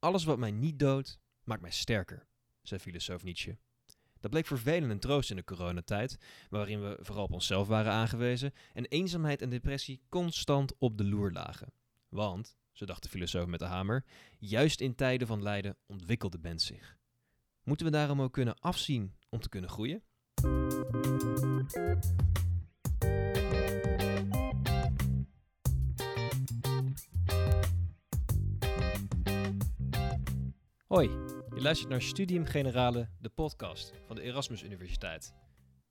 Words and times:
Alles 0.00 0.24
wat 0.24 0.38
mij 0.38 0.50
niet 0.50 0.78
doodt, 0.78 1.18
maakt 1.44 1.60
mij 1.60 1.70
sterker, 1.70 2.26
zei 2.62 2.80
filosoof 2.80 3.22
Nietzsche. 3.22 3.58
Dat 4.20 4.30
bleek 4.30 4.46
vervelend 4.46 4.90
en 4.90 4.98
troost 4.98 5.30
in 5.30 5.36
de 5.36 5.44
coronatijd, 5.44 6.16
waarin 6.50 6.82
we 6.82 6.98
vooral 7.00 7.24
op 7.24 7.32
onszelf 7.32 7.68
waren 7.68 7.92
aangewezen 7.92 8.52
en 8.72 8.84
eenzaamheid 8.84 9.42
en 9.42 9.50
depressie 9.50 10.02
constant 10.08 10.78
op 10.78 10.98
de 10.98 11.04
loer 11.04 11.32
lagen. 11.32 11.72
Want, 12.08 12.56
zo 12.72 12.84
dacht 12.84 13.02
de 13.02 13.08
filosoof 13.08 13.46
met 13.46 13.58
de 13.58 13.64
hamer, 13.64 14.04
juist 14.38 14.80
in 14.80 14.94
tijden 14.94 15.26
van 15.26 15.42
lijden 15.42 15.76
ontwikkelt 15.86 16.32
de 16.32 16.38
mens 16.42 16.66
zich. 16.66 16.96
Moeten 17.62 17.86
we 17.86 17.92
daarom 17.92 18.22
ook 18.22 18.32
kunnen 18.32 18.58
afzien 18.58 19.16
om 19.28 19.40
te 19.40 19.48
kunnen 19.48 19.70
groeien? 19.70 20.02
Hoi, 30.90 31.08
je 31.54 31.60
luistert 31.60 31.90
naar 31.90 32.02
Studium 32.02 32.44
Generale, 32.44 33.08
de 33.18 33.28
podcast 33.28 33.92
van 34.06 34.16
de 34.16 34.22
Erasmus 34.22 34.62
Universiteit. 34.62 35.34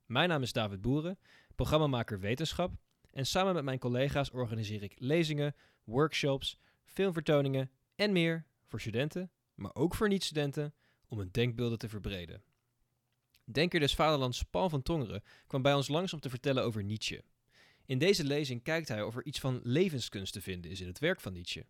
Mijn 0.06 0.28
naam 0.28 0.42
is 0.42 0.52
David 0.52 0.80
Boeren, 0.80 1.18
programmamaker 1.54 2.20
wetenschap 2.20 2.72
en 3.10 3.26
samen 3.26 3.54
met 3.54 3.64
mijn 3.64 3.78
collega's 3.78 4.30
organiseer 4.30 4.82
ik 4.82 4.94
lezingen, 4.96 5.54
workshops, 5.84 6.58
filmvertoningen 6.84 7.70
en 7.94 8.12
meer 8.12 8.46
voor 8.66 8.80
studenten, 8.80 9.30
maar 9.54 9.74
ook 9.74 9.94
voor 9.94 10.08
niet-studenten, 10.08 10.74
om 11.08 11.18
hun 11.18 11.28
denkbeelden 11.30 11.78
te 11.78 11.88
verbreden. 11.88 12.42
Denker 13.44 13.80
des 13.80 13.94
Vaderlands 13.94 14.42
Paul 14.42 14.68
van 14.68 14.82
Tongeren 14.82 15.22
kwam 15.46 15.62
bij 15.62 15.74
ons 15.74 15.88
langs 15.88 16.12
om 16.12 16.20
te 16.20 16.30
vertellen 16.30 16.64
over 16.64 16.84
Nietzsche. 16.84 17.24
In 17.86 17.98
deze 17.98 18.24
lezing 18.24 18.62
kijkt 18.62 18.88
hij 18.88 19.02
of 19.02 19.16
er 19.16 19.24
iets 19.24 19.40
van 19.40 19.60
levenskunst 19.62 20.32
te 20.32 20.40
vinden 20.40 20.70
is 20.70 20.80
in 20.80 20.86
het 20.86 20.98
werk 20.98 21.20
van 21.20 21.32
Nietzsche. 21.32 21.66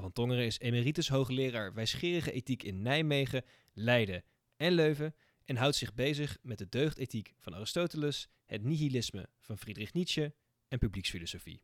Van 0.00 0.12
Tongeren 0.12 0.44
is 0.44 0.58
emeritus 0.58 1.08
hoogleraar 1.08 1.74
wijsgerige 1.74 2.32
ethiek 2.32 2.62
in 2.62 2.82
Nijmegen, 2.82 3.44
Leiden 3.72 4.24
en 4.56 4.72
Leuven 4.72 5.14
en 5.44 5.56
houdt 5.56 5.76
zich 5.76 5.94
bezig 5.94 6.38
met 6.42 6.58
de 6.58 6.68
deugdethiek 6.68 7.34
van 7.38 7.54
Aristoteles, 7.54 8.28
het 8.46 8.62
nihilisme 8.62 9.28
van 9.38 9.58
Friedrich 9.58 9.92
Nietzsche 9.92 10.34
en 10.68 10.78
publieksfilosofie. 10.78 11.62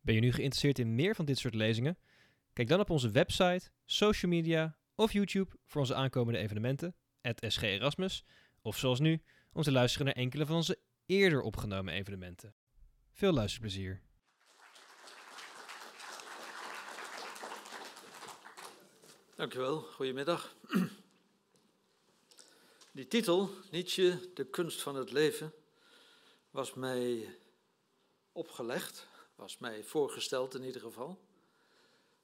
Ben 0.00 0.14
je 0.14 0.20
nu 0.20 0.32
geïnteresseerd 0.32 0.78
in 0.78 0.94
meer 0.94 1.14
van 1.14 1.24
dit 1.24 1.38
soort 1.38 1.54
lezingen? 1.54 1.98
Kijk 2.52 2.68
dan 2.68 2.80
op 2.80 2.90
onze 2.90 3.10
website, 3.10 3.70
social 3.84 4.30
media 4.30 4.78
of 4.94 5.12
YouTube 5.12 5.56
voor 5.64 5.80
onze 5.80 5.94
aankomende 5.94 6.38
evenementen, 6.38 6.94
het 7.20 7.44
SG 7.48 7.62
Erasmus, 7.62 8.24
of 8.62 8.78
zoals 8.78 9.00
nu, 9.00 9.22
om 9.52 9.62
te 9.62 9.72
luisteren 9.72 10.06
naar 10.06 10.14
enkele 10.14 10.46
van 10.46 10.56
onze 10.56 10.78
eerder 11.06 11.40
opgenomen 11.40 11.94
evenementen. 11.94 12.54
Veel 13.12 13.32
luisterplezier. 13.32 14.07
Dankjewel, 19.38 19.80
goedemiddag. 19.80 20.56
Die 22.92 23.06
titel, 23.06 23.50
Nietzsche, 23.70 24.30
de 24.34 24.44
kunst 24.44 24.82
van 24.82 24.96
het 24.96 25.10
leven, 25.12 25.52
was 26.50 26.74
mij 26.74 27.36
opgelegd, 28.32 29.06
was 29.34 29.58
mij 29.58 29.84
voorgesteld 29.84 30.54
in 30.54 30.62
ieder 30.62 30.80
geval. 30.80 31.18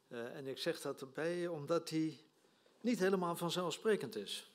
Uh, 0.09 0.37
en 0.37 0.47
ik 0.47 0.59
zeg 0.59 0.81
dat 0.81 1.01
erbij 1.01 1.47
omdat 1.47 1.91
hij 1.91 2.21
niet 2.81 2.99
helemaal 2.99 3.37
vanzelfsprekend 3.37 4.17
is. 4.17 4.51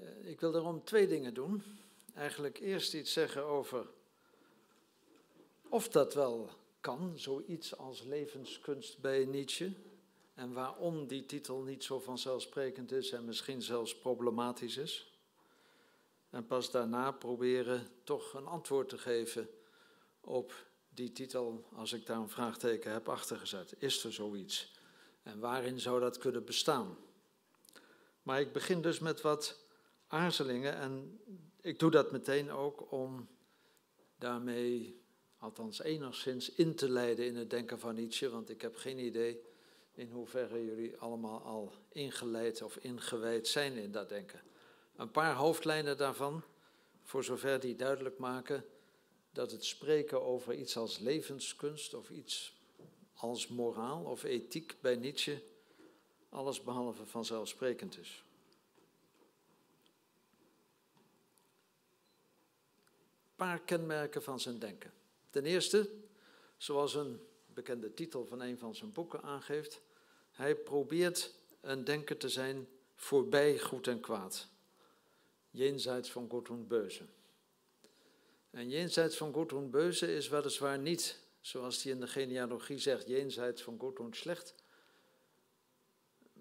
Uh, 0.00 0.28
ik 0.28 0.40
wil 0.40 0.52
daarom 0.52 0.84
twee 0.84 1.06
dingen 1.06 1.34
doen. 1.34 1.62
Eigenlijk 2.14 2.58
eerst 2.58 2.94
iets 2.94 3.12
zeggen 3.12 3.44
over 3.44 3.86
of 5.68 5.88
dat 5.88 6.14
wel 6.14 6.50
kan, 6.80 7.18
zoiets 7.18 7.76
als 7.76 8.02
levenskunst 8.02 8.98
bij 8.98 9.24
Nietzsche 9.24 9.72
en 10.40 10.52
waarom 10.52 11.06
die 11.06 11.26
titel 11.26 11.62
niet 11.62 11.84
zo 11.84 11.98
vanzelfsprekend 11.98 12.92
is 12.92 13.10
en 13.10 13.24
misschien 13.24 13.62
zelfs 13.62 13.98
problematisch 13.98 14.76
is. 14.76 15.18
En 16.30 16.46
pas 16.46 16.70
daarna 16.70 17.10
proberen 17.10 17.88
toch 18.04 18.34
een 18.34 18.46
antwoord 18.46 18.88
te 18.88 18.98
geven 18.98 19.48
op 20.20 20.66
die 20.88 21.12
titel, 21.12 21.64
als 21.72 21.92
ik 21.92 22.06
daar 22.06 22.18
een 22.18 22.28
vraagteken 22.28 22.92
heb 22.92 23.08
achtergezet. 23.08 23.74
Is 23.78 24.04
er 24.04 24.12
zoiets? 24.12 24.74
En 25.22 25.38
waarin 25.38 25.80
zou 25.80 26.00
dat 26.00 26.18
kunnen 26.18 26.44
bestaan? 26.44 26.96
Maar 28.22 28.40
ik 28.40 28.52
begin 28.52 28.82
dus 28.82 28.98
met 28.98 29.20
wat 29.20 29.64
aarzelingen 30.06 30.74
en 30.74 31.20
ik 31.60 31.78
doe 31.78 31.90
dat 31.90 32.12
meteen 32.12 32.50
ook 32.50 32.92
om 32.92 33.28
daarmee, 34.16 35.02
althans 35.38 35.80
enigszins, 35.80 36.52
in 36.52 36.74
te 36.74 36.88
leiden 36.88 37.26
in 37.26 37.36
het 37.36 37.50
denken 37.50 37.78
van 37.78 37.94
Nietzsche, 37.94 38.30
want 38.30 38.50
ik 38.50 38.62
heb 38.62 38.76
geen 38.76 38.98
idee 38.98 39.48
in 40.00 40.10
hoeverre 40.10 40.64
jullie 40.64 40.96
allemaal 40.96 41.42
al 41.42 41.72
ingeleid 41.88 42.62
of 42.62 42.76
ingewijd 42.76 43.48
zijn 43.48 43.76
in 43.76 43.92
dat 43.92 44.08
denken. 44.08 44.40
Een 44.96 45.10
paar 45.10 45.34
hoofdlijnen 45.34 45.96
daarvan, 45.96 46.42
voor 47.02 47.24
zover 47.24 47.60
die 47.60 47.76
duidelijk 47.76 48.18
maken 48.18 48.64
dat 49.32 49.50
het 49.50 49.64
spreken 49.64 50.22
over 50.22 50.54
iets 50.54 50.76
als 50.76 50.98
levenskunst 50.98 51.94
of 51.94 52.10
iets 52.10 52.58
als 53.14 53.48
moraal 53.48 54.04
of 54.04 54.22
ethiek 54.22 54.76
bij 54.80 54.96
Nietzsche 54.96 55.42
alles 56.28 56.62
behalve 56.62 57.06
vanzelfsprekend 57.06 57.98
is. 57.98 58.24
Een 63.28 63.46
paar 63.46 63.60
kenmerken 63.60 64.22
van 64.22 64.40
zijn 64.40 64.58
denken. 64.58 64.92
Ten 65.30 65.44
eerste, 65.44 65.90
zoals 66.56 66.94
een 66.94 67.20
bekende 67.46 67.94
titel 67.94 68.26
van 68.26 68.40
een 68.40 68.58
van 68.58 68.74
zijn 68.74 68.92
boeken 68.92 69.22
aangeeft, 69.22 69.80
hij 70.40 70.56
probeert 70.56 71.34
een 71.60 71.84
denker 71.84 72.16
te 72.16 72.28
zijn 72.28 72.68
voorbij 72.94 73.58
goed 73.58 73.86
en 73.86 74.00
kwaad. 74.00 74.48
Jenseits 75.50 76.10
van 76.10 76.28
goed 76.30 76.48
en 76.48 76.66
beuze. 76.66 77.04
En 78.50 78.68
jenseits 78.68 79.16
van 79.16 79.32
goed 79.32 79.52
en 79.52 79.70
beuze 79.70 80.14
is 80.14 80.28
weliswaar 80.28 80.78
niet, 80.78 81.18
zoals 81.40 81.82
hij 81.82 81.92
in 81.92 82.00
de 82.00 82.06
genealogie 82.06 82.78
zegt, 82.78 83.06
jenseits 83.06 83.62
van 83.62 83.78
goed 83.78 83.98
en 83.98 84.14
slecht. 84.14 84.54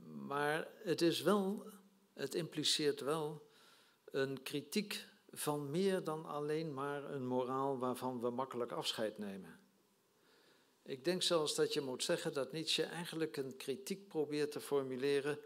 Maar 0.03 0.67
het 0.83 1.01
is 1.01 1.21
wel, 1.21 1.65
het 2.13 2.35
impliceert 2.35 2.99
wel 2.99 3.49
een 4.05 4.43
kritiek 4.43 5.05
van 5.31 5.71
meer 5.71 6.03
dan 6.03 6.25
alleen 6.25 6.73
maar 6.73 7.03
een 7.03 7.27
moraal 7.27 7.77
waarvan 7.77 8.21
we 8.21 8.29
makkelijk 8.29 8.71
afscheid 8.71 9.17
nemen. 9.17 9.59
Ik 10.89 11.03
denk 11.03 11.21
zelfs 11.21 11.55
dat 11.55 11.73
je 11.73 11.81
moet 11.81 12.03
zeggen 12.03 12.33
dat 12.33 12.51
Nietzsche 12.51 12.83
eigenlijk 12.83 13.37
een 13.37 13.55
kritiek 13.55 14.07
probeert 14.07 14.51
te 14.51 14.59
formuleren 14.59 15.39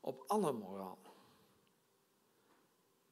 op 0.00 0.24
alle 0.26 0.52
moraal. 0.52 0.98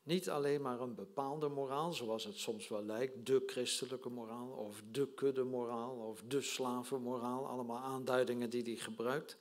Niet 0.03 0.31
alleen 0.31 0.62
maar 0.62 0.81
een 0.81 0.94
bepaalde 0.94 1.49
moraal, 1.49 1.93
zoals 1.93 2.25
het 2.25 2.39
soms 2.39 2.69
wel 2.69 2.84
lijkt, 2.84 3.27
de 3.27 3.43
christelijke 3.47 4.09
moraal 4.09 4.49
of 4.49 4.83
de 4.91 5.09
kudde 5.15 5.44
moraal 5.44 5.97
of 5.97 6.23
de 6.27 6.41
slavenmoraal, 6.41 7.47
allemaal 7.47 7.78
aanduidingen 7.78 8.50
die 8.50 8.62
hij 8.62 8.77
gebruikt. 8.77 9.37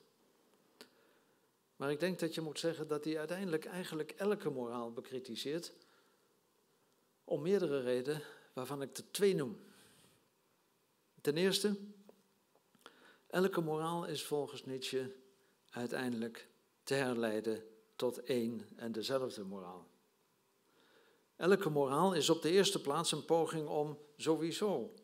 Maar 1.76 1.90
ik 1.90 2.00
denk 2.00 2.18
dat 2.18 2.34
je 2.34 2.40
moet 2.40 2.58
zeggen 2.58 2.88
dat 2.88 3.04
hij 3.04 3.18
uiteindelijk 3.18 3.64
eigenlijk 3.64 4.10
elke 4.10 4.50
moraal 4.50 4.92
bekritiseert, 4.92 5.72
om 7.24 7.42
meerdere 7.42 7.80
redenen, 7.80 8.22
waarvan 8.52 8.82
ik 8.82 8.96
er 8.96 9.10
twee 9.10 9.34
noem. 9.34 9.58
Ten 11.20 11.36
eerste, 11.36 11.76
Elke 13.34 13.60
moraal 13.60 14.04
is 14.04 14.24
volgens 14.24 14.64
Nietzsche 14.64 15.14
uiteindelijk 15.70 16.48
te 16.82 16.94
herleiden 16.94 17.64
tot 17.96 18.22
één 18.22 18.68
en 18.76 18.92
dezelfde 18.92 19.44
moraal. 19.44 19.88
Elke 21.36 21.68
moraal 21.68 22.12
is 22.12 22.30
op 22.30 22.42
de 22.42 22.50
eerste 22.50 22.80
plaats 22.80 23.12
een 23.12 23.24
poging 23.24 23.68
om 23.68 23.98
sowieso 24.16 24.94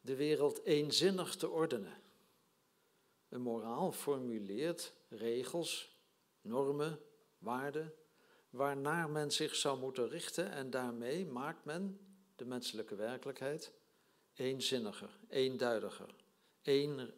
de 0.00 0.14
wereld 0.14 0.64
eenzinnig 0.64 1.34
te 1.34 1.48
ordenen. 1.48 2.02
Een 3.28 3.42
moraal 3.42 3.92
formuleert 3.92 4.92
regels, 5.08 6.00
normen, 6.40 7.00
waarden, 7.38 7.94
waarnaar 8.50 9.10
men 9.10 9.30
zich 9.30 9.54
zou 9.54 9.78
moeten 9.78 10.08
richten 10.08 10.50
en 10.50 10.70
daarmee 10.70 11.26
maakt 11.26 11.64
men 11.64 12.00
de 12.36 12.44
menselijke 12.44 12.94
werkelijkheid 12.94 13.72
eenzinniger, 14.34 15.18
eenduidiger, 15.28 16.14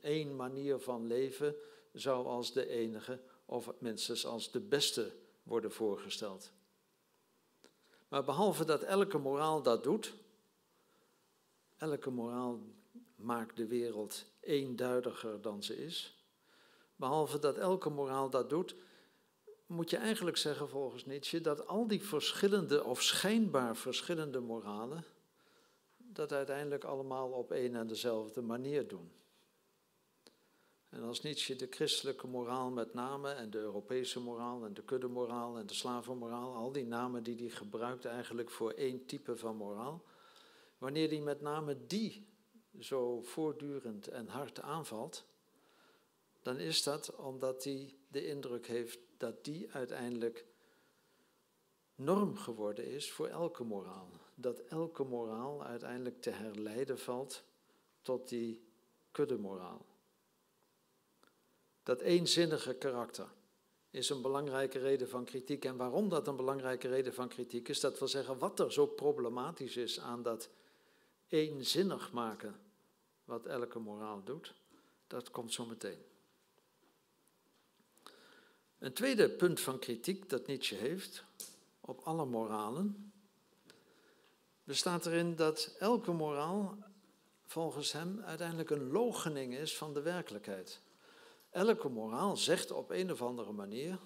één, 0.00 0.36
manier 0.36 0.78
van 0.78 1.06
leven 1.06 1.54
zou 1.92 2.26
als 2.26 2.52
de 2.52 2.68
enige, 2.68 3.20
of 3.44 3.72
minstens 3.78 4.26
als 4.26 4.50
de 4.50 4.60
beste, 4.60 5.12
worden 5.42 5.72
voorgesteld. 5.72 6.52
Maar 8.08 8.24
behalve 8.24 8.64
dat 8.64 8.82
elke 8.82 9.18
moraal 9.18 9.62
dat 9.62 9.82
doet, 9.82 10.14
elke 11.76 12.10
moraal 12.10 12.60
maakt 13.16 13.56
de 13.56 13.66
wereld 13.66 14.24
eenduidiger 14.40 15.40
dan 15.40 15.62
ze 15.62 15.76
is. 15.84 16.24
Behalve 16.96 17.38
dat 17.38 17.58
elke 17.58 17.90
moraal 17.90 18.30
dat 18.30 18.50
doet, 18.50 18.74
moet 19.66 19.90
je 19.90 19.96
eigenlijk 19.96 20.36
zeggen 20.36 20.68
volgens 20.68 21.04
Nietzsche 21.04 21.40
dat 21.40 21.66
al 21.66 21.86
die 21.86 22.02
verschillende 22.02 22.84
of 22.84 23.02
schijnbaar 23.02 23.76
verschillende 23.76 24.40
moralen 24.40 25.04
dat 25.96 26.32
uiteindelijk 26.32 26.84
allemaal 26.84 27.30
op 27.30 27.52
één 27.52 27.76
en 27.76 27.86
dezelfde 27.86 28.42
manier 28.42 28.88
doen. 28.88 29.10
En 30.88 31.02
als 31.02 31.22
Nietzsche 31.22 31.56
de 31.56 31.66
christelijke 31.70 32.26
moraal 32.26 32.70
met 32.70 32.94
name, 32.94 33.30
en 33.30 33.50
de 33.50 33.58
Europese 33.58 34.20
moraal, 34.20 34.64
en 34.64 34.74
de 34.74 34.82
kuddemoraal, 34.82 35.58
en 35.58 35.66
de 35.66 35.74
slavenmoraal, 35.74 36.54
al 36.54 36.72
die 36.72 36.86
namen 36.86 37.22
die 37.22 37.36
hij 37.36 37.48
gebruikt 37.48 38.04
eigenlijk 38.04 38.50
voor 38.50 38.70
één 38.70 39.06
type 39.06 39.36
van 39.36 39.56
moraal, 39.56 40.04
wanneer 40.78 41.08
hij 41.08 41.20
met 41.20 41.40
name 41.40 41.86
die 41.86 42.26
zo 42.78 43.20
voortdurend 43.22 44.08
en 44.08 44.28
hard 44.28 44.60
aanvalt, 44.60 45.24
dan 46.42 46.56
is 46.56 46.82
dat 46.82 47.14
omdat 47.16 47.64
hij 47.64 47.94
de 48.08 48.26
indruk 48.26 48.66
heeft 48.66 48.98
dat 49.16 49.44
die 49.44 49.72
uiteindelijk 49.72 50.46
norm 51.94 52.36
geworden 52.36 52.86
is 52.86 53.12
voor 53.12 53.26
elke 53.26 53.64
moraal. 53.64 54.10
Dat 54.34 54.60
elke 54.60 55.04
moraal 55.04 55.64
uiteindelijk 55.64 56.20
te 56.20 56.30
herleiden 56.30 56.98
valt 56.98 57.44
tot 58.02 58.28
die 58.28 58.62
kuddemoraal. 59.10 59.86
Dat 61.88 62.00
eenzinnige 62.00 62.74
karakter 62.74 63.26
is 63.90 64.08
een 64.08 64.22
belangrijke 64.22 64.78
reden 64.78 65.08
van 65.08 65.24
kritiek. 65.24 65.64
En 65.64 65.76
waarom 65.76 66.08
dat 66.08 66.28
een 66.28 66.36
belangrijke 66.36 66.88
reden 66.88 67.14
van 67.14 67.28
kritiek 67.28 67.68
is, 67.68 67.80
dat 67.80 67.98
wil 67.98 68.08
zeggen 68.08 68.38
wat 68.38 68.60
er 68.60 68.72
zo 68.72 68.86
problematisch 68.86 69.76
is 69.76 70.00
aan 70.00 70.22
dat 70.22 70.48
eenzinnig 71.28 72.12
maken 72.12 72.60
wat 73.24 73.46
elke 73.46 73.78
moraal 73.78 74.24
doet, 74.24 74.54
dat 75.06 75.30
komt 75.30 75.52
zo 75.52 75.66
meteen. 75.66 75.98
Een 78.78 78.92
tweede 78.92 79.30
punt 79.30 79.60
van 79.60 79.78
kritiek 79.78 80.28
dat 80.28 80.46
Nietzsche 80.46 80.74
heeft 80.74 81.24
op 81.80 82.00
alle 82.00 82.24
moralen 82.24 83.12
bestaat 84.64 85.06
erin 85.06 85.36
dat 85.36 85.76
elke 85.78 86.12
moraal 86.12 86.78
volgens 87.46 87.92
hem 87.92 88.20
uiteindelijk 88.20 88.70
een 88.70 88.90
logening 88.90 89.54
is 89.54 89.76
van 89.76 89.94
de 89.94 90.02
werkelijkheid. 90.02 90.80
Elke 91.50 91.88
moraal 91.88 92.36
zegt 92.36 92.70
op 92.70 92.90
een 92.90 93.12
of 93.12 93.22
andere 93.22 93.52
manier: 93.52 93.98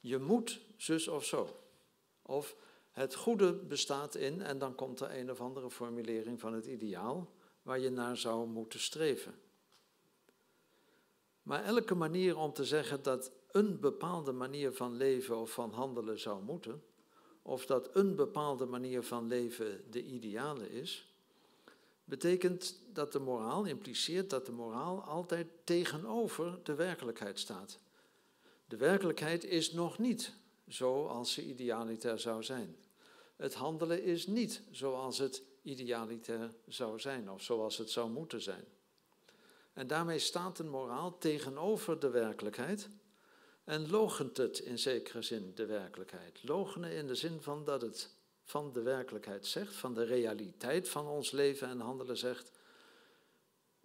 je 0.00 0.18
moet 0.18 0.60
zus 0.76 1.08
of 1.08 1.24
zo. 1.24 1.60
Of 2.22 2.56
het 2.90 3.14
goede 3.14 3.52
bestaat 3.52 4.14
in, 4.14 4.42
en 4.42 4.58
dan 4.58 4.74
komt 4.74 5.00
er 5.00 5.18
een 5.18 5.30
of 5.30 5.40
andere 5.40 5.70
formulering 5.70 6.40
van 6.40 6.52
het 6.52 6.66
ideaal 6.66 7.32
waar 7.62 7.78
je 7.78 7.90
naar 7.90 8.16
zou 8.16 8.46
moeten 8.46 8.80
streven. 8.80 9.34
Maar 11.42 11.64
elke 11.64 11.94
manier 11.94 12.36
om 12.36 12.52
te 12.52 12.64
zeggen 12.64 13.02
dat 13.02 13.32
een 13.50 13.80
bepaalde 13.80 14.32
manier 14.32 14.72
van 14.72 14.96
leven 14.96 15.36
of 15.36 15.52
van 15.52 15.72
handelen 15.72 16.20
zou 16.20 16.42
moeten, 16.42 16.82
of 17.42 17.66
dat 17.66 17.96
een 17.96 18.14
bepaalde 18.14 18.66
manier 18.66 19.02
van 19.02 19.26
leven 19.26 19.90
de 19.90 20.04
ideale 20.04 20.70
is, 20.70 21.13
betekent 22.04 22.80
dat 22.92 23.12
de 23.12 23.18
moraal 23.18 23.64
impliceert 23.64 24.30
dat 24.30 24.46
de 24.46 24.52
moraal 24.52 25.02
altijd 25.02 25.46
tegenover 25.64 26.58
de 26.62 26.74
werkelijkheid 26.74 27.38
staat. 27.38 27.78
De 28.66 28.76
werkelijkheid 28.76 29.44
is 29.44 29.72
nog 29.72 29.98
niet 29.98 30.32
zoals 30.66 31.32
ze 31.32 31.44
idealitair 31.44 32.18
zou 32.18 32.42
zijn. 32.42 32.76
Het 33.36 33.54
handelen 33.54 34.02
is 34.02 34.26
niet 34.26 34.62
zoals 34.70 35.18
het 35.18 35.42
idealitair 35.62 36.54
zou 36.68 37.00
zijn 37.00 37.30
of 37.30 37.42
zoals 37.42 37.78
het 37.78 37.90
zou 37.90 38.10
moeten 38.10 38.42
zijn. 38.42 38.64
En 39.72 39.86
daarmee 39.86 40.18
staat 40.18 40.58
een 40.58 40.68
moraal 40.68 41.18
tegenover 41.18 41.98
de 42.00 42.10
werkelijkheid 42.10 42.88
en 43.64 43.90
logent 43.90 44.36
het 44.36 44.58
in 44.58 44.78
zekere 44.78 45.22
zin 45.22 45.52
de 45.54 45.66
werkelijkheid. 45.66 46.42
Logenen 46.42 46.92
in 46.92 47.06
de 47.06 47.14
zin 47.14 47.42
van 47.42 47.64
dat 47.64 47.82
het 47.82 48.13
van 48.44 48.72
de 48.72 48.82
werkelijkheid 48.82 49.46
zegt, 49.46 49.74
van 49.74 49.94
de 49.94 50.04
realiteit 50.04 50.88
van 50.88 51.06
ons 51.06 51.30
leven 51.30 51.68
en 51.68 51.80
handelen 51.80 52.16
zegt, 52.16 52.50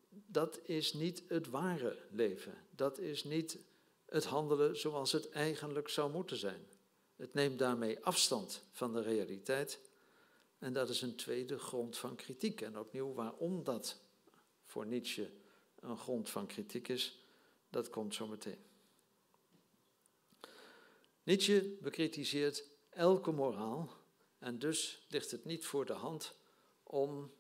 dat 0.10 0.60
is 0.64 0.94
niet 0.94 1.24
het 1.28 1.50
ware 1.50 1.98
leven. 2.12 2.54
Dat 2.76 2.98
is 2.98 3.24
niet 3.24 3.60
het 4.06 4.26
handelen 4.26 4.78
zoals 4.78 5.12
het 5.12 5.30
eigenlijk 5.30 5.90
zou 5.90 6.12
moeten 6.12 6.38
zijn. 6.38 6.68
Het 7.16 7.34
neemt 7.34 7.60
daarmee 7.60 8.06
afstand 8.06 8.64
van 8.72 8.94
de 8.94 9.02
realiteit. 9.02 9.80
En 10.58 10.74
dat 10.74 10.90
is 10.90 11.02
een 11.02 11.16
tweede 11.16 11.58
grond 11.58 11.98
van 11.98 12.16
kritiek. 12.16 12.62
En 12.62 12.80
opnieuw, 12.80 13.14
waarom 13.14 13.64
dat 13.64 14.02
voor 14.66 14.86
Nietzsche 14.86 15.32
een 15.80 15.98
grond 15.98 16.30
van 16.30 16.48
kritiek 16.48 16.88
is, 16.88 17.26
dat 17.70 17.90
komt 17.90 18.16
zo 18.16 18.28
meteen. 18.28 18.64
Nietzsche 21.24 21.78
bekritiseert 21.82 22.64
elke 22.90 23.32
moraal 23.32 23.99
en 24.40 24.60
dus 24.60 25.06
ligt 25.10 25.32
het 25.32 25.46
niet 25.46 25.66
voor 25.66 25.86
de 25.86 25.94
hand 25.94 26.36
om 26.84 27.32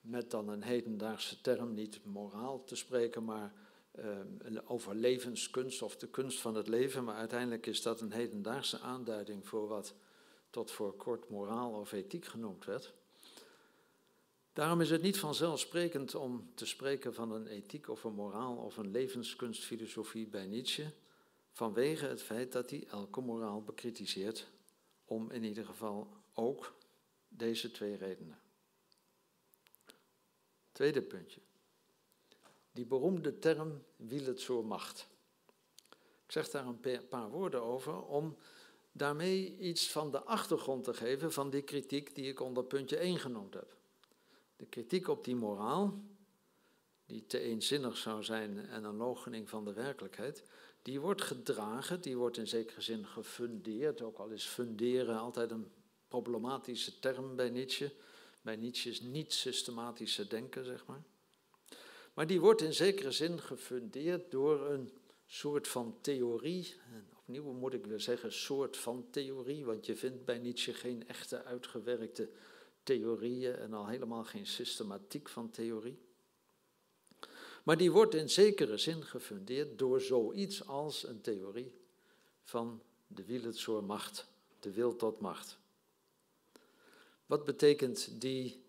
met 0.00 0.30
dan 0.30 0.48
een 0.48 0.62
hedendaagse 0.62 1.40
term 1.40 1.74
niet 1.74 2.04
moraal 2.04 2.64
te 2.64 2.76
spreken, 2.76 3.24
maar 3.24 3.52
uh, 3.98 4.58
over 4.64 4.94
levenskunst 4.94 5.82
of 5.82 5.96
de 5.96 6.08
kunst 6.08 6.40
van 6.40 6.54
het 6.54 6.68
leven. 6.68 7.04
Maar 7.04 7.14
uiteindelijk 7.14 7.66
is 7.66 7.82
dat 7.82 8.00
een 8.00 8.12
hedendaagse 8.12 8.78
aanduiding 8.78 9.46
voor 9.46 9.68
wat 9.68 9.94
tot 10.50 10.70
voor 10.70 10.96
kort 10.96 11.28
moraal 11.28 11.72
of 11.72 11.92
ethiek 11.92 12.24
genoemd 12.24 12.64
werd. 12.64 12.92
Daarom 14.52 14.80
is 14.80 14.90
het 14.90 15.02
niet 15.02 15.18
vanzelfsprekend 15.18 16.14
om 16.14 16.50
te 16.54 16.66
spreken 16.66 17.14
van 17.14 17.32
een 17.32 17.46
ethiek 17.46 17.88
of 17.88 18.04
een 18.04 18.14
moraal 18.14 18.56
of 18.56 18.76
een 18.76 18.90
levenskunstfilosofie 18.90 20.26
bij 20.26 20.46
Nietzsche, 20.46 20.92
vanwege 21.50 22.06
het 22.06 22.22
feit 22.22 22.52
dat 22.52 22.70
hij 22.70 22.86
elke 22.86 23.20
moraal 23.20 23.62
bekritiseert, 23.62 24.46
om 25.04 25.30
in 25.30 25.44
ieder 25.44 25.64
geval 25.64 26.21
ook 26.34 26.74
deze 27.28 27.70
twee 27.70 27.96
redenen. 27.96 28.40
Tweede 30.72 31.02
puntje. 31.02 31.40
Die 32.72 32.86
beroemde 32.86 33.38
term 33.38 33.84
zo 34.36 34.62
macht. 34.62 35.08
Ik 36.26 36.32
zeg 36.32 36.50
daar 36.50 36.66
een 36.66 37.08
paar 37.08 37.30
woorden 37.30 37.62
over 37.62 38.02
om 38.02 38.36
daarmee 38.92 39.56
iets 39.58 39.90
van 39.90 40.10
de 40.10 40.22
achtergrond 40.22 40.84
te 40.84 40.94
geven 40.94 41.32
van 41.32 41.50
die 41.50 41.62
kritiek 41.62 42.14
die 42.14 42.28
ik 42.28 42.40
onder 42.40 42.64
puntje 42.64 42.96
1 42.96 43.18
genoemd 43.18 43.54
heb. 43.54 43.76
De 44.56 44.66
kritiek 44.66 45.08
op 45.08 45.24
die 45.24 45.36
moraal, 45.36 46.04
die 47.06 47.26
te 47.26 47.38
eenzinnig 47.38 47.96
zou 47.96 48.24
zijn 48.24 48.58
en 48.58 48.84
een 48.84 48.96
logening 48.96 49.48
van 49.48 49.64
de 49.64 49.72
werkelijkheid, 49.72 50.42
die 50.82 51.00
wordt 51.00 51.22
gedragen, 51.22 52.00
die 52.00 52.16
wordt 52.16 52.36
in 52.36 52.48
zekere 52.48 52.80
zin 52.80 53.06
gefundeerd, 53.06 54.02
ook 54.02 54.18
al 54.18 54.28
is 54.28 54.44
funderen 54.44 55.18
altijd 55.18 55.50
een 55.50 55.70
problematische 56.12 56.98
term 56.98 57.36
bij 57.36 57.50
Nietzsche. 57.50 57.92
Bij 58.42 58.56
Nietzsche's 58.56 59.00
niet-systematische 59.00 60.26
denken, 60.26 60.64
zeg 60.64 60.86
maar. 60.86 61.02
Maar 62.14 62.26
die 62.26 62.40
wordt 62.40 62.60
in 62.60 62.74
zekere 62.74 63.10
zin 63.10 63.38
gefundeerd 63.38 64.30
door 64.30 64.70
een 64.70 64.90
soort 65.26 65.68
van 65.68 65.96
theorie. 66.00 66.74
Opnieuw 67.18 67.52
moet 67.52 67.74
ik 67.74 67.86
weer 67.86 68.00
zeggen, 68.00 68.32
soort 68.32 68.76
van 68.76 69.06
theorie, 69.10 69.64
want 69.64 69.86
je 69.86 69.96
vindt 69.96 70.24
bij 70.24 70.38
Nietzsche 70.38 70.74
geen 70.74 71.08
echte 71.08 71.44
uitgewerkte 71.44 72.28
theorieën 72.82 73.54
en 73.54 73.72
al 73.72 73.86
helemaal 73.86 74.24
geen 74.24 74.46
systematiek 74.46 75.28
van 75.28 75.50
theorie. 75.50 75.98
Maar 77.62 77.76
die 77.76 77.92
wordt 77.92 78.14
in 78.14 78.30
zekere 78.30 78.76
zin 78.76 79.02
gefundeerd 79.02 79.78
door 79.78 80.00
zoiets 80.00 80.66
als 80.66 81.06
een 81.06 81.20
theorie 81.20 81.72
van 82.42 82.82
de 83.06 83.24
Wieletsoor 83.24 83.84
macht, 83.84 84.26
de 84.58 84.72
wil 84.72 84.96
tot 84.96 85.20
macht. 85.20 85.60
Wat 87.32 87.44
betekent 87.44 88.20
die 88.20 88.64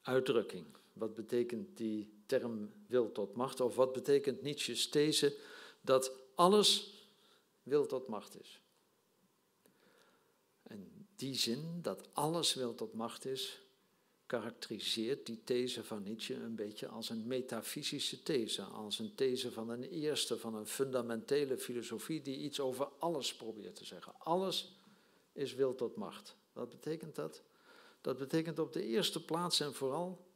uitdrukking? 0.00 0.66
Wat 0.92 1.14
betekent 1.14 1.76
die 1.76 2.22
term 2.26 2.72
wil 2.86 3.12
tot 3.12 3.34
macht? 3.34 3.60
Of 3.60 3.74
wat 3.74 3.92
betekent 3.92 4.42
Nietzsche's 4.42 4.88
these 4.88 5.36
dat 5.80 6.12
alles 6.34 6.92
wil 7.62 7.86
tot 7.86 8.08
macht 8.08 8.40
is? 8.40 8.60
En 10.62 11.06
die 11.16 11.34
zin, 11.34 11.78
dat 11.82 12.08
alles 12.12 12.54
wil 12.54 12.74
tot 12.74 12.92
macht 12.92 13.24
is, 13.24 13.60
karakteriseert 14.26 15.26
die 15.26 15.40
these 15.44 15.84
van 15.84 16.02
Nietzsche 16.02 16.34
een 16.34 16.54
beetje 16.54 16.88
als 16.88 17.08
een 17.08 17.26
metafysische 17.26 18.22
these, 18.22 18.62
als 18.62 18.98
een 18.98 19.14
these 19.14 19.52
van 19.52 19.70
een 19.70 19.84
eerste, 19.84 20.38
van 20.38 20.54
een 20.54 20.66
fundamentele 20.66 21.58
filosofie 21.58 22.22
die 22.22 22.38
iets 22.38 22.60
over 22.60 22.88
alles 22.98 23.34
probeert 23.34 23.76
te 23.76 23.84
zeggen. 23.84 24.12
Alles 24.18 24.74
is 25.32 25.54
wil 25.54 25.74
tot 25.74 25.96
macht. 25.96 26.36
Wat 26.52 26.68
betekent 26.68 27.14
dat? 27.14 27.42
Dat 28.00 28.18
betekent 28.18 28.58
op 28.58 28.72
de 28.72 28.84
eerste 28.84 29.24
plaats 29.24 29.60
en 29.60 29.74
vooral 29.74 30.28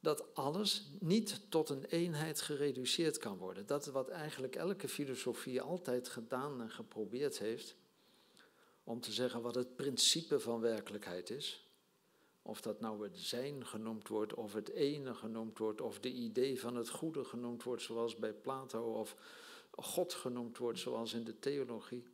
dat 0.00 0.34
alles 0.34 0.90
niet 1.00 1.40
tot 1.48 1.68
een 1.68 1.84
eenheid 1.84 2.40
gereduceerd 2.40 3.18
kan 3.18 3.36
worden. 3.36 3.66
Dat 3.66 3.86
wat 3.86 4.08
eigenlijk 4.08 4.56
elke 4.56 4.88
filosofie 4.88 5.60
altijd 5.60 6.08
gedaan 6.08 6.60
en 6.60 6.70
geprobeerd 6.70 7.38
heeft, 7.38 7.76
om 8.84 9.00
te 9.00 9.12
zeggen 9.12 9.42
wat 9.42 9.54
het 9.54 9.76
principe 9.76 10.40
van 10.40 10.60
werkelijkheid 10.60 11.30
is. 11.30 11.68
Of 12.42 12.60
dat 12.60 12.80
nou 12.80 13.02
het 13.02 13.18
zijn 13.18 13.66
genoemd 13.66 14.08
wordt, 14.08 14.34
of 14.34 14.52
het 14.52 14.68
ene 14.68 15.14
genoemd 15.14 15.58
wordt, 15.58 15.80
of 15.80 16.00
de 16.00 16.12
idee 16.12 16.60
van 16.60 16.76
het 16.76 16.88
goede 16.88 17.24
genoemd 17.24 17.62
wordt, 17.62 17.82
zoals 17.82 18.16
bij 18.16 18.32
Plato, 18.32 18.92
of 18.92 19.16
God 19.70 20.14
genoemd 20.14 20.58
wordt, 20.58 20.78
zoals 20.78 21.12
in 21.12 21.24
de 21.24 21.38
theologie. 21.38 22.06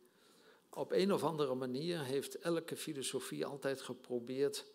Op 0.73 0.91
een 0.91 1.13
of 1.13 1.23
andere 1.23 1.55
manier 1.55 2.03
heeft 2.03 2.39
elke 2.39 2.75
filosofie 2.75 3.45
altijd 3.45 3.81
geprobeerd 3.81 4.65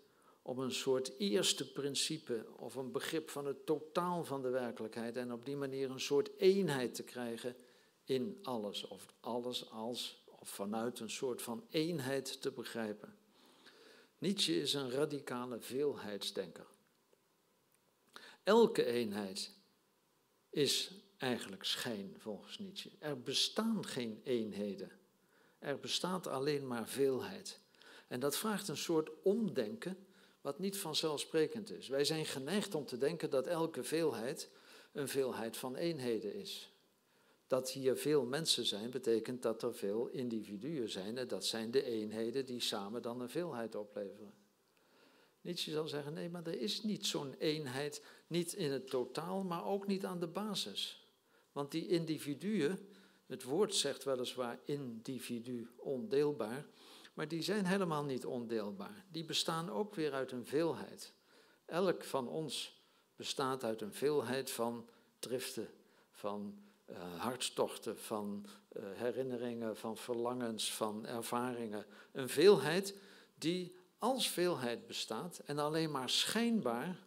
om 0.43 0.59
een 0.59 0.73
soort 0.73 1.13
eerste 1.19 1.73
principe 1.73 2.47
of 2.57 2.75
een 2.75 2.93
begrip 2.93 3.31
van 3.31 3.47
het 3.47 3.67
totaal 3.67 4.25
van 4.25 4.43
de 4.43 4.49
werkelijkheid 4.49 5.17
en 5.17 5.33
op 5.33 5.45
die 5.45 5.57
manier 5.57 5.91
een 5.91 6.01
soort 6.01 6.31
eenheid 6.39 6.95
te 6.95 7.03
krijgen 7.03 7.57
in 8.05 8.39
alles, 8.43 8.89
of 8.89 9.07
alles 9.21 9.71
als 9.71 10.25
of 10.25 10.49
vanuit 10.49 11.01
een 11.01 11.11
soort 11.11 11.43
van 11.43 11.67
eenheid 11.71 12.43
te 12.43 12.51
begrijpen. 12.51 13.17
Nietzsche 14.19 14.61
is 14.61 14.75
een 14.75 14.91
radicale 14.91 15.61
veelheidsdenker. 15.61 16.67
Elke 18.43 18.85
eenheid 18.85 19.55
is 20.51 20.91
eigenlijk 21.17 21.65
schijn, 21.65 22.15
volgens 22.19 22.59
Nietzsche. 22.59 22.91
Er 22.99 23.21
bestaan 23.21 23.87
geen 23.87 24.21
eenheden. 24.25 24.91
Er 25.59 25.79
bestaat 25.79 26.27
alleen 26.27 26.67
maar 26.67 26.89
veelheid. 26.89 27.61
En 28.09 28.21
dat 28.21 28.37
vraagt 28.37 28.69
een 28.69 28.77
soort 28.77 29.11
omdenken, 29.23 30.07
wat 30.41 30.59
niet 30.59 30.77
vanzelfsprekend 30.77 31.71
is. 31.71 31.89
Wij 31.89 32.05
zijn 32.05 32.27
geneigd 32.27 32.75
om 32.75 32.87
te 32.87 32.99
denken 32.99 33.31
dat 33.31 33.47
elke 33.47 33.85
veelheid 33.85 34.51
een 34.93 35.09
veelheid 35.09 35.57
van 35.57 35.77
eenheden 35.77 36.35
is. 36.35 36.71
Dat 37.47 37.71
hier 37.71 37.97
veel 37.97 38.25
mensen 38.25 38.65
zijn, 38.65 38.91
betekent 38.91 39.43
dat 39.43 39.63
er 39.63 39.75
veel 39.75 40.09
individuen 40.09 40.91
zijn. 40.91 41.19
En 41.19 41.29
dat 41.29 41.45
zijn 41.45 41.71
de 41.71 41.83
eenheden 41.83 42.47
die 42.47 42.61
samen 42.61 43.03
dan 43.03 43.21
een 43.21 43.29
veelheid 43.29 43.75
opleveren. 43.75 44.35
Nietzsche 45.41 45.71
zal 45.71 45.89
zeggen, 45.89 46.13
nee, 46.13 46.29
maar 46.29 46.47
er 46.47 46.61
is 46.61 46.83
niet 46.83 47.07
zo'n 47.07 47.35
eenheid, 47.39 48.03
niet 48.27 48.53
in 48.53 48.71
het 48.71 48.91
totaal, 48.91 49.43
maar 49.43 49.65
ook 49.65 49.87
niet 49.87 50.05
aan 50.05 50.21
de 50.21 50.27
basis. 50.27 51.07
Want 51.53 51.71
die 51.71 51.87
individuen, 51.87 52.79
het 53.27 53.43
woord 53.43 53.75
zegt 53.75 54.05
weliswaar 54.05 54.59
individu 54.65 55.71
ondeelbaar, 55.77 56.67
maar 57.15 57.29
die 57.29 57.43
zijn 57.43 57.67
helemaal 57.67 58.05
niet 58.05 58.27
ondeelbaar. 58.27 59.05
Die 59.11 59.25
bestaan 59.25 59.71
ook 59.71 59.95
weer 59.95 60.13
uit 60.13 60.33
een 60.33 60.47
veelheid. 60.47 61.13
Elk 61.65 62.05
van 62.05 62.29
ons 62.29 62.83
bestaat 63.17 63.65
uit 63.65 63.81
een 63.81 63.93
veelheid 63.93 64.51
van 64.51 64.89
driften, 65.19 65.69
van 66.11 66.59
uh, 66.91 67.21
hartstochten, 67.21 67.99
van 67.99 68.47
uh, 68.77 68.83
herinneringen, 68.95 69.77
van 69.77 69.97
verlangens, 69.97 70.73
van 70.73 71.07
ervaringen. 71.07 71.87
Een 72.13 72.29
veelheid 72.29 72.95
die 73.35 73.77
als 73.99 74.31
veelheid 74.31 74.87
bestaat 74.87 75.39
en 75.39 75.59
alleen 75.59 75.91
maar 75.91 76.11
schijnbaar, 76.11 77.07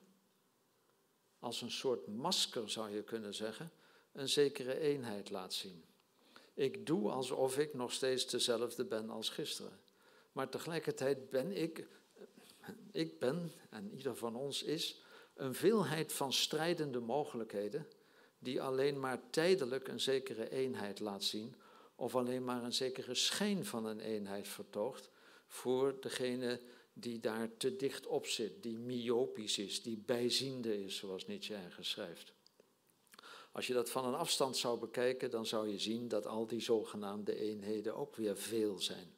als 1.39 1.61
een 1.61 1.71
soort 1.71 2.07
masker 2.07 2.69
zou 2.69 2.89
je 2.89 3.03
kunnen 3.03 3.33
zeggen, 3.33 3.71
een 4.11 4.29
zekere 4.29 4.79
eenheid 4.79 5.29
laat 5.29 5.53
zien. 5.53 5.83
Ik 6.59 6.85
doe 6.85 7.11
alsof 7.11 7.57
ik 7.57 7.73
nog 7.73 7.91
steeds 7.91 8.25
dezelfde 8.25 8.85
ben 8.85 9.09
als 9.09 9.29
gisteren. 9.29 9.79
Maar 10.31 10.49
tegelijkertijd 10.49 11.29
ben 11.29 11.51
ik, 11.51 11.87
ik 12.91 13.19
ben, 13.19 13.51
en 13.69 13.91
ieder 13.91 14.15
van 14.15 14.35
ons 14.35 14.63
is, 14.63 15.01
een 15.35 15.53
veelheid 15.53 16.13
van 16.13 16.33
strijdende 16.33 16.99
mogelijkheden 16.99 17.87
die 18.39 18.61
alleen 18.61 18.99
maar 18.99 19.29
tijdelijk 19.29 19.87
een 19.87 19.99
zekere 19.99 20.49
eenheid 20.49 20.99
laat 20.99 21.23
zien 21.23 21.55
of 21.95 22.15
alleen 22.15 22.43
maar 22.43 22.63
een 22.63 22.73
zekere 22.73 23.15
schijn 23.15 23.65
van 23.65 23.85
een 23.85 23.99
eenheid 23.99 24.47
vertoogt 24.47 25.09
voor 25.47 26.01
degene 26.01 26.61
die 26.93 27.19
daar 27.19 27.57
te 27.57 27.75
dicht 27.75 28.07
op 28.07 28.25
zit, 28.25 28.63
die 28.63 28.77
myopisch 28.77 29.57
is, 29.57 29.81
die 29.83 29.97
bijziende 29.97 30.83
is, 30.83 30.97
zoals 30.97 31.27
Nietzsche 31.27 31.55
ergens. 31.55 31.97
Als 33.51 33.67
je 33.67 33.73
dat 33.73 33.89
van 33.89 34.05
een 34.05 34.15
afstand 34.15 34.57
zou 34.57 34.79
bekijken, 34.79 35.29
dan 35.29 35.45
zou 35.45 35.69
je 35.69 35.79
zien 35.79 36.07
dat 36.07 36.27
al 36.27 36.47
die 36.47 36.61
zogenaamde 36.61 37.35
eenheden 37.35 37.95
ook 37.95 38.15
weer 38.15 38.37
veel 38.37 38.79
zijn. 38.79 39.13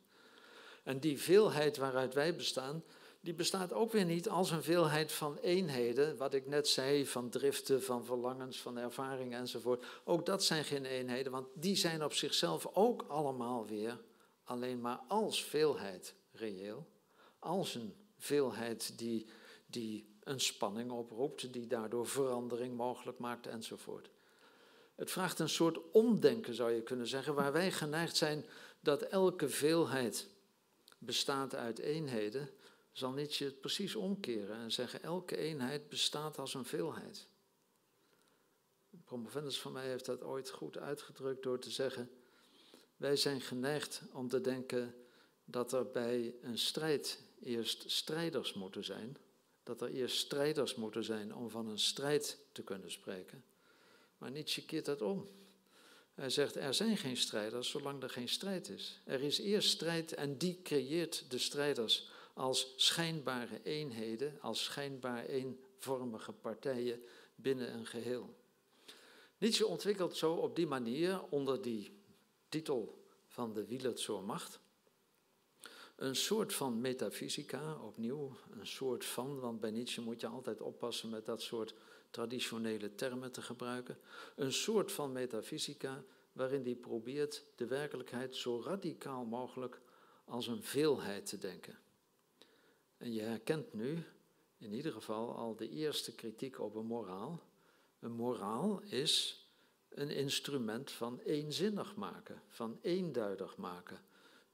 En 0.84 1.00
die 1.00 1.20
veelheid 1.20 1.78
waaruit 1.78 2.14
wij 2.14 2.36
bestaan, 2.36 2.84
die 3.22 3.34
bestaat 3.34 3.74
ook 3.74 3.92
weer 3.92 4.06
niet 4.06 4.30
als 4.30 4.52
een 4.52 4.64
veelheid 4.64 5.12
van 5.12 5.38
eenheden, 5.38 6.18
wat 6.18 6.34
ik 6.34 6.48
net 6.48 6.68
zei, 6.68 7.08
van 7.08 7.30
driften, 7.30 7.84
van 7.84 8.06
verlangens, 8.06 8.60
van 8.60 8.78
ervaringen 8.78 9.40
enzovoort. 9.40 9.86
Ook 10.04 10.26
dat 10.26 10.44
zijn 10.44 10.64
geen 10.64 10.86
eenheden, 10.86 11.32
want 11.32 11.48
die 11.54 11.76
zijn 11.76 12.04
op 12.04 12.14
zichzelf 12.14 12.68
ook 12.74 13.06
allemaal 13.08 13.66
weer 13.66 14.02
alleen 14.44 14.82
maar 14.82 15.00
als 15.08 15.44
veelheid 15.44 16.16
reëel, 16.32 16.88
als 17.40 17.76
een 17.76 17.96
veelheid 18.18 18.98
die, 18.98 19.28
die 19.66 20.16
een 20.24 20.40
spanning 20.40 20.92
oproept, 20.92 21.54
die 21.54 21.68
daardoor 21.68 22.08
verandering 22.08 22.76
mogelijk 22.76 23.20
maakt 23.20 23.48
enzovoort. 23.48 24.10
Het 25.02 25.12
vraagt 25.12 25.40
een 25.40 25.50
soort 25.50 25.92
omdenken, 25.92 26.54
zou 26.54 26.72
je 26.72 26.82
kunnen 26.82 27.08
zeggen, 27.08 27.34
waar 27.34 27.52
wij 27.52 27.72
geneigd 27.72 28.16
zijn 28.16 28.46
dat 28.80 29.02
elke 29.02 29.50
veelheid 29.50 30.28
bestaat 30.98 31.56
uit 31.56 31.80
eenheden, 31.80 32.50
zal 32.92 33.12
Nietzsche 33.12 33.46
het 33.46 33.60
precies 33.60 33.96
omkeren 33.96 34.56
en 34.56 34.72
zeggen: 34.72 35.04
elke 35.04 35.38
eenheid 35.38 35.90
bestaat 35.90 36.38
als 36.38 36.54
een 36.54 36.66
veelheid. 36.66 37.28
Een 38.92 39.04
promovendus 39.04 39.60
van 39.60 39.72
mij 39.72 39.88
heeft 39.88 40.06
dat 40.06 40.24
ooit 40.24 40.50
goed 40.50 40.78
uitgedrukt 40.78 41.44
door 41.44 41.60
te 41.60 41.72
zeggen: 41.72 42.12
wij 42.98 43.16
zijn 43.16 43.42
geneigd 43.42 44.02
om 44.14 44.28
te 44.28 44.42
denken 44.42 44.96
dat 45.46 45.74
er 45.74 45.92
bij 45.92 46.36
een 46.42 46.58
strijd 46.58 47.24
eerst 47.40 47.92
strijders 47.92 48.54
moeten 48.54 48.84
zijn, 48.84 49.18
dat 49.64 49.82
er 49.82 49.90
eerst 49.90 50.18
strijders 50.18 50.76
moeten 50.76 51.04
zijn 51.04 51.36
om 51.36 51.50
van 51.50 51.68
een 51.68 51.80
strijd 51.80 52.40
te 52.52 52.64
kunnen 52.64 52.92
spreken. 52.92 53.44
Maar 54.22 54.32
Nietzsche 54.32 54.66
keert 54.66 54.86
dat 54.86 55.02
om. 55.02 55.28
Hij 56.14 56.30
zegt, 56.30 56.56
er 56.56 56.74
zijn 56.74 56.98
geen 56.98 57.18
strijders 57.18 57.70
zolang 57.70 58.04
er 58.04 58.10
geen 58.10 58.30
strijd 58.30 58.70
is. 58.70 59.02
Er 59.06 59.22
is 59.22 59.40
eerst 59.40 59.70
strijd 59.70 60.14
en 60.14 60.38
die 60.38 60.62
creëert 60.64 61.32
de 61.32 61.38
strijders 61.38 62.10
als 62.34 62.74
schijnbare 62.76 63.60
eenheden, 63.64 64.38
als 64.42 64.64
schijnbaar 64.64 65.26
eenvormige 65.26 66.32
partijen 66.32 67.04
binnen 67.36 67.74
een 67.74 67.86
geheel. 67.86 68.36
Nietzsche 69.38 69.68
ontwikkelt 69.68 70.18
zo 70.18 70.34
op 70.34 70.56
die 70.56 70.68
manier, 70.68 71.24
onder 71.30 71.62
die 71.62 72.02
titel 72.50 73.06
van 73.28 73.54
de 73.54 73.66
Wielet 73.66 74.00
zur 74.00 74.24
Macht, 74.24 74.60
een 75.96 76.16
soort 76.16 76.54
van 76.54 76.82
metafysica, 76.82 77.80
opnieuw, 77.82 78.38
een 78.52 78.68
soort 78.68 79.06
van, 79.06 79.40
want 79.40 79.60
bij 79.60 79.72
Nietzsche 79.72 80.02
moet 80.02 80.22
je 80.22 80.28
altijd 80.28 80.62
oppassen 80.62 81.10
met 81.10 81.26
dat 81.26 81.42
soort 81.42 81.74
traditionele 82.12 82.96
termen 82.96 83.32
te 83.32 83.42
gebruiken. 83.42 83.98
Een 84.36 84.54
soort 84.54 84.92
van 84.92 85.12
metafysica 85.12 86.04
waarin 86.32 86.64
hij 86.64 86.76
probeert 86.76 87.44
de 87.56 87.68
werkelijkheid 87.68 88.36
zo 88.36 88.62
radicaal 88.62 89.26
mogelijk 89.26 89.82
als 90.26 90.48
een 90.48 90.64
veelheid 90.64 91.26
te 91.26 91.38
denken. 91.38 91.80
En 92.98 93.14
je 93.14 93.22
herkent 93.22 93.74
nu 93.74 94.04
in 94.58 94.74
ieder 94.74 94.92
geval 94.92 95.36
al 95.36 95.56
de 95.56 95.70
eerste 95.70 96.16
kritiek 96.16 96.60
op 96.60 96.76
een 96.76 96.86
moraal. 96.86 97.42
Een 98.00 98.12
moraal 98.12 98.82
is 98.82 99.46
een 99.90 100.10
instrument 100.10 100.92
van 100.92 101.20
eenzinnig 101.20 101.96
maken, 101.96 102.42
van 102.48 102.80
eenduidig 102.82 103.58
maken. 103.58 104.00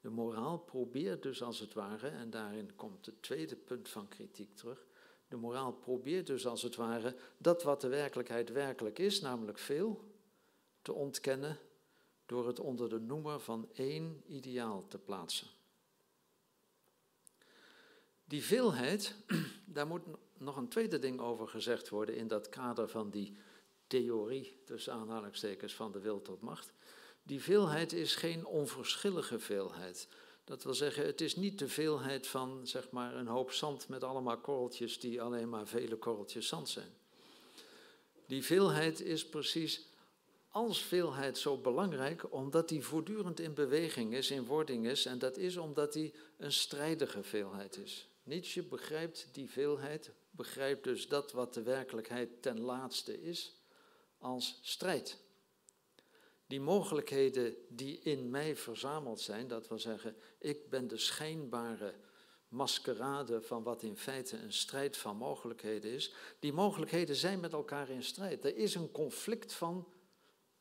De 0.00 0.10
moraal 0.10 0.58
probeert 0.58 1.22
dus 1.22 1.42
als 1.42 1.58
het 1.58 1.74
ware, 1.74 2.08
en 2.08 2.30
daarin 2.30 2.74
komt 2.76 3.06
het 3.06 3.22
tweede 3.22 3.56
punt 3.56 3.88
van 3.88 4.08
kritiek 4.08 4.56
terug, 4.56 4.86
de 5.28 5.36
moraal 5.36 5.72
probeert 5.72 6.26
dus 6.26 6.46
als 6.46 6.62
het 6.62 6.76
ware 6.76 7.16
dat 7.38 7.62
wat 7.62 7.80
de 7.80 7.88
werkelijkheid 7.88 8.52
werkelijk 8.52 8.98
is, 8.98 9.20
namelijk 9.20 9.58
veel, 9.58 10.04
te 10.82 10.92
ontkennen 10.92 11.58
door 12.26 12.46
het 12.46 12.60
onder 12.60 12.88
de 12.88 13.00
noemer 13.00 13.40
van 13.40 13.68
één 13.72 14.22
ideaal 14.26 14.86
te 14.88 14.98
plaatsen. 14.98 15.46
Die 18.24 18.42
veelheid, 18.42 19.14
daar 19.64 19.86
moet 19.86 20.02
nog 20.36 20.56
een 20.56 20.68
tweede 20.68 20.98
ding 20.98 21.20
over 21.20 21.48
gezegd 21.48 21.88
worden 21.88 22.16
in 22.16 22.28
dat 22.28 22.48
kader 22.48 22.88
van 22.88 23.10
die 23.10 23.36
theorie, 23.86 24.62
tussen 24.64 24.92
aanhalingstekens, 24.92 25.74
van 25.74 25.92
de 25.92 26.00
wil 26.00 26.22
tot 26.22 26.40
macht. 26.40 26.72
Die 27.22 27.42
veelheid 27.42 27.92
is 27.92 28.14
geen 28.14 28.46
onverschillige 28.46 29.38
veelheid. 29.38 30.08
Dat 30.48 30.62
wil 30.62 30.74
zeggen, 30.74 31.06
het 31.06 31.20
is 31.20 31.36
niet 31.36 31.58
de 31.58 31.68
veelheid 31.68 32.26
van 32.26 32.66
zeg 32.66 32.90
maar, 32.90 33.14
een 33.14 33.26
hoop 33.26 33.52
zand 33.52 33.88
met 33.88 34.04
allemaal 34.04 34.38
korreltjes 34.38 35.00
die 35.00 35.22
alleen 35.22 35.48
maar 35.48 35.66
vele 35.66 35.96
korreltjes 35.96 36.48
zand 36.48 36.68
zijn. 36.68 36.94
Die 38.26 38.44
veelheid 38.44 39.00
is 39.00 39.28
precies 39.28 39.86
als 40.48 40.82
veelheid 40.82 41.38
zo 41.38 41.56
belangrijk 41.56 42.32
omdat 42.32 42.68
die 42.68 42.84
voortdurend 42.84 43.40
in 43.40 43.54
beweging 43.54 44.14
is, 44.14 44.30
in 44.30 44.44
wording 44.44 44.86
is. 44.86 45.06
En 45.06 45.18
dat 45.18 45.36
is 45.36 45.56
omdat 45.56 45.92
die 45.92 46.14
een 46.36 46.52
strijdige 46.52 47.22
veelheid 47.22 47.76
is. 47.76 48.08
Nietzsche 48.22 48.62
begrijpt 48.62 49.28
die 49.32 49.50
veelheid, 49.50 50.10
begrijpt 50.30 50.84
dus 50.84 51.08
dat 51.08 51.32
wat 51.32 51.54
de 51.54 51.62
werkelijkheid 51.62 52.42
ten 52.42 52.60
laatste 52.60 53.22
is, 53.22 53.54
als 54.18 54.58
strijd. 54.62 55.18
Die 56.48 56.60
mogelijkheden 56.60 57.56
die 57.68 57.98
in 57.98 58.30
mij 58.30 58.56
verzameld 58.56 59.20
zijn, 59.20 59.48
dat 59.48 59.68
wil 59.68 59.78
zeggen, 59.78 60.16
ik 60.38 60.70
ben 60.70 60.88
de 60.88 60.96
schijnbare 60.96 61.94
maskerade 62.48 63.42
van 63.42 63.62
wat 63.62 63.82
in 63.82 63.96
feite 63.96 64.36
een 64.36 64.52
strijd 64.52 64.96
van 64.96 65.16
mogelijkheden 65.16 65.90
is, 65.90 66.14
die 66.38 66.52
mogelijkheden 66.52 67.16
zijn 67.16 67.40
met 67.40 67.52
elkaar 67.52 67.88
in 67.88 68.02
strijd. 68.02 68.44
Er 68.44 68.56
is 68.56 68.74
een 68.74 68.90
conflict 68.90 69.52
van 69.52 69.88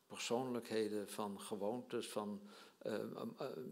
persoonlijkheden, 0.06 1.10
van 1.10 1.41
gewoontes, 1.41 2.08
van 2.08 2.41
uh, 2.86 2.94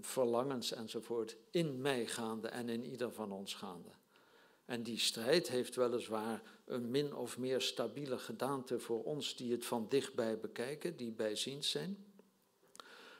verlangens 0.01 0.71
enzovoort 0.71 1.37
in 1.51 1.81
mij 1.81 2.07
gaande 2.07 2.47
en 2.47 2.69
in 2.69 2.85
ieder 2.85 3.11
van 3.11 3.31
ons 3.31 3.53
gaande. 3.53 3.89
En 4.65 4.83
die 4.83 4.99
strijd 4.99 5.47
heeft 5.47 5.75
weliswaar 5.75 6.41
een 6.65 6.91
min 6.91 7.15
of 7.15 7.37
meer 7.37 7.61
stabiele 7.61 8.17
gedaante 8.17 8.79
voor 8.79 9.03
ons 9.03 9.35
die 9.35 9.51
het 9.51 9.65
van 9.65 9.89
dichtbij 9.89 10.39
bekijken, 10.39 10.97
die 10.97 11.11
bijziend 11.11 11.65
zijn. 11.65 12.04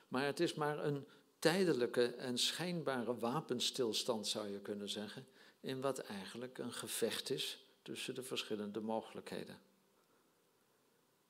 Maar 0.08 0.24
het 0.24 0.40
is 0.40 0.54
maar 0.54 0.84
een 0.84 1.06
tijdelijke 1.38 2.04
en 2.04 2.38
schijnbare 2.38 3.18
wapenstilstand, 3.18 4.26
zou 4.26 4.48
je 4.48 4.60
kunnen 4.60 4.88
zeggen, 4.88 5.26
in 5.60 5.80
wat 5.80 5.98
eigenlijk 5.98 6.58
een 6.58 6.72
gevecht 6.72 7.30
is 7.30 7.64
tussen 7.82 8.14
de 8.14 8.22
verschillende 8.22 8.80
mogelijkheden. 8.80 9.60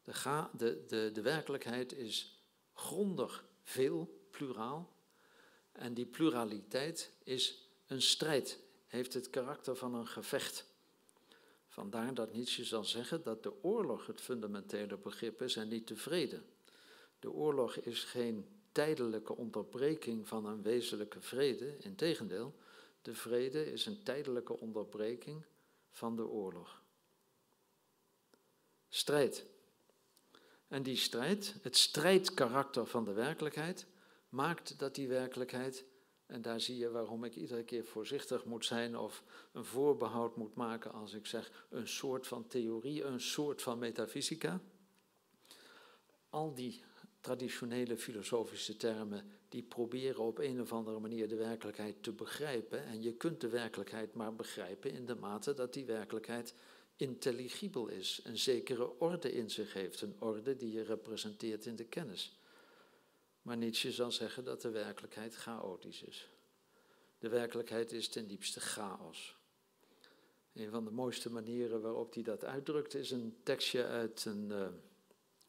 De, 0.02 0.12
ga, 0.12 0.50
de, 0.56 0.84
de, 0.86 1.10
de 1.12 1.22
werkelijkheid 1.22 1.92
is 1.92 2.40
grondig 2.72 3.44
veel, 3.62 4.26
pluraal, 4.30 4.94
en 5.72 5.94
die 5.94 6.06
pluraliteit 6.06 7.12
is 7.24 7.68
een 7.86 8.02
strijd, 8.02 8.58
heeft 8.86 9.14
het 9.14 9.30
karakter 9.30 9.76
van 9.76 9.94
een 9.94 10.06
gevecht. 10.06 10.66
Vandaar 11.68 12.14
dat 12.14 12.32
Nietzsche 12.32 12.64
zal 12.64 12.84
zeggen 12.84 13.22
dat 13.22 13.42
de 13.42 13.62
oorlog 13.62 14.06
het 14.06 14.20
fundamentele 14.20 14.96
begrip 14.96 15.42
is 15.42 15.56
en 15.56 15.68
niet 15.68 15.88
de 15.88 15.96
vrede. 15.96 16.42
De 17.18 17.30
oorlog 17.30 17.76
is 17.76 18.04
geen 18.04 18.55
tijdelijke 18.76 19.36
onderbreking 19.36 20.28
van 20.28 20.46
een 20.46 20.62
wezenlijke 20.62 21.20
vrede, 21.20 21.76
integendeel, 21.78 22.54
de 23.02 23.14
vrede 23.14 23.72
is 23.72 23.86
een 23.86 24.02
tijdelijke 24.02 24.60
onderbreking 24.60 25.44
van 25.90 26.16
de 26.16 26.26
oorlog. 26.26 26.82
Strijd. 28.88 29.46
En 30.68 30.82
die 30.82 30.96
strijd, 30.96 31.54
het 31.62 31.76
strijdkarakter 31.76 32.86
van 32.86 33.04
de 33.04 33.12
werkelijkheid, 33.12 33.86
maakt 34.28 34.78
dat 34.78 34.94
die 34.94 35.08
werkelijkheid, 35.08 35.84
en 36.26 36.42
daar 36.42 36.60
zie 36.60 36.76
je 36.76 36.90
waarom 36.90 37.24
ik 37.24 37.34
iedere 37.34 37.64
keer 37.64 37.84
voorzichtig 37.84 38.44
moet 38.44 38.64
zijn 38.64 38.96
of 38.96 39.22
een 39.52 39.64
voorbehoud 39.64 40.36
moet 40.36 40.54
maken 40.54 40.92
als 40.92 41.14
ik 41.14 41.26
zeg 41.26 41.66
een 41.70 41.88
soort 41.88 42.26
van 42.26 42.46
theorie, 42.46 43.04
een 43.04 43.20
soort 43.20 43.62
van 43.62 43.78
metafysica. 43.78 44.60
Al 46.28 46.54
die 46.54 46.84
traditionele 47.26 47.96
filosofische 47.96 48.76
termen 48.76 49.30
die 49.48 49.62
proberen 49.62 50.22
op 50.22 50.38
een 50.38 50.60
of 50.60 50.72
andere 50.72 50.98
manier 50.98 51.28
de 51.28 51.36
werkelijkheid 51.36 52.02
te 52.02 52.12
begrijpen. 52.12 52.84
En 52.84 53.02
je 53.02 53.12
kunt 53.12 53.40
de 53.40 53.48
werkelijkheid 53.48 54.14
maar 54.14 54.34
begrijpen 54.34 54.92
in 54.92 55.06
de 55.06 55.14
mate 55.14 55.54
dat 55.54 55.72
die 55.72 55.84
werkelijkheid 55.84 56.54
intelligibel 56.96 57.88
is, 57.88 58.20
een 58.24 58.38
zekere 58.38 58.98
orde 58.98 59.32
in 59.32 59.50
zich 59.50 59.72
heeft, 59.72 60.00
een 60.00 60.16
orde 60.18 60.56
die 60.56 60.72
je 60.72 60.82
representeert 60.82 61.66
in 61.66 61.76
de 61.76 61.84
kennis. 61.84 62.38
Maar 63.42 63.56
Nietzsche 63.56 63.92
zal 63.92 64.12
zeggen 64.12 64.44
dat 64.44 64.62
de 64.62 64.70
werkelijkheid 64.70 65.34
chaotisch 65.34 66.02
is. 66.02 66.28
De 67.18 67.28
werkelijkheid 67.28 67.92
is 67.92 68.08
ten 68.08 68.26
diepste 68.26 68.60
chaos. 68.60 69.36
Een 70.52 70.70
van 70.70 70.84
de 70.84 70.90
mooiste 70.90 71.32
manieren 71.32 71.80
waarop 71.80 72.14
hij 72.14 72.22
dat 72.22 72.44
uitdrukt 72.44 72.94
is 72.94 73.10
een 73.10 73.36
tekstje 73.42 73.84
uit 73.84 74.24
een 74.24 74.48
uh, 74.50 74.66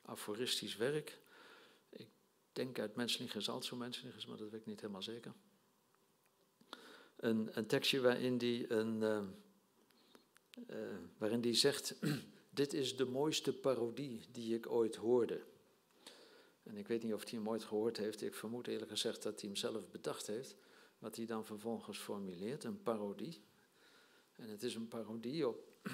aforistisch 0.01 0.75
werk. 0.75 1.19
Denk 2.57 2.79
uit 2.79 2.95
Menslinger 2.95 3.49
alt 3.49 3.65
zo 3.65 3.75
Menslinger 3.75 4.25
maar 4.27 4.37
dat 4.37 4.49
weet 4.49 4.59
ik 4.59 4.65
niet 4.65 4.81
helemaal 4.81 5.01
zeker. 5.01 5.33
Een, 7.15 7.57
een 7.57 7.67
tekstje 7.67 8.01
waarin 8.01 8.37
hij 8.37 8.69
een, 8.69 9.01
uh, 9.01 9.23
uh, 10.69 10.97
waarin 11.17 11.41
die 11.41 11.53
zegt: 11.53 11.95
Dit 12.49 12.73
is 12.73 12.97
de 12.97 13.05
mooiste 13.05 13.53
parodie 13.53 14.21
die 14.31 14.55
ik 14.55 14.69
ooit 14.69 14.95
hoorde. 14.95 15.41
En 16.63 16.77
ik 16.77 16.87
weet 16.87 17.03
niet 17.03 17.13
of 17.13 17.23
hij 17.23 17.39
hem 17.39 17.49
ooit 17.49 17.63
gehoord 17.63 17.97
heeft. 17.97 18.21
Ik 18.21 18.35
vermoed 18.35 18.67
eerlijk 18.67 18.91
gezegd 18.91 19.23
dat 19.23 19.41
hij 19.41 19.49
hem 19.49 19.57
zelf 19.57 19.89
bedacht 19.89 20.27
heeft. 20.27 20.55
Wat 20.99 21.15
hij 21.15 21.25
dan 21.25 21.45
vervolgens 21.45 21.97
formuleert, 21.97 22.63
een 22.63 22.83
parodie. 22.83 23.41
En 24.35 24.49
het 24.49 24.63
is 24.63 24.75
een 24.75 24.87
parodie 24.87 25.47
op, 25.47 25.73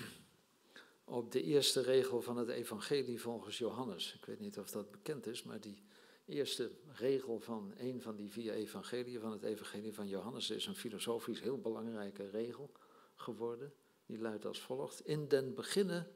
op 1.03 1.31
de 1.31 1.43
eerste 1.43 1.81
regel 1.81 2.21
van 2.21 2.37
het 2.37 2.49
evangelie 2.49 3.21
volgens 3.21 3.57
Johannes. 3.57 4.15
Ik 4.15 4.25
weet 4.25 4.39
niet 4.39 4.59
of 4.59 4.71
dat 4.71 4.91
bekend 4.91 5.27
is, 5.27 5.43
maar 5.43 5.61
die 5.61 5.83
eerste 6.25 6.71
regel 6.93 7.39
van 7.39 7.73
een 7.77 8.01
van 8.01 8.15
die 8.15 8.31
vier 8.31 8.53
evangeliën 8.53 9.19
van 9.19 9.31
het 9.31 9.43
evangelie 9.43 9.93
van 9.93 10.07
Johannes 10.07 10.49
is 10.49 10.65
een 10.65 10.75
filosofisch 10.75 11.41
heel 11.41 11.59
belangrijke 11.59 12.29
regel 12.29 12.71
geworden. 13.15 13.73
Die 14.05 14.19
luidt 14.19 14.45
als 14.45 14.61
volgt. 14.61 15.05
In 15.05 15.27
den 15.27 15.53
beginnen 15.53 16.07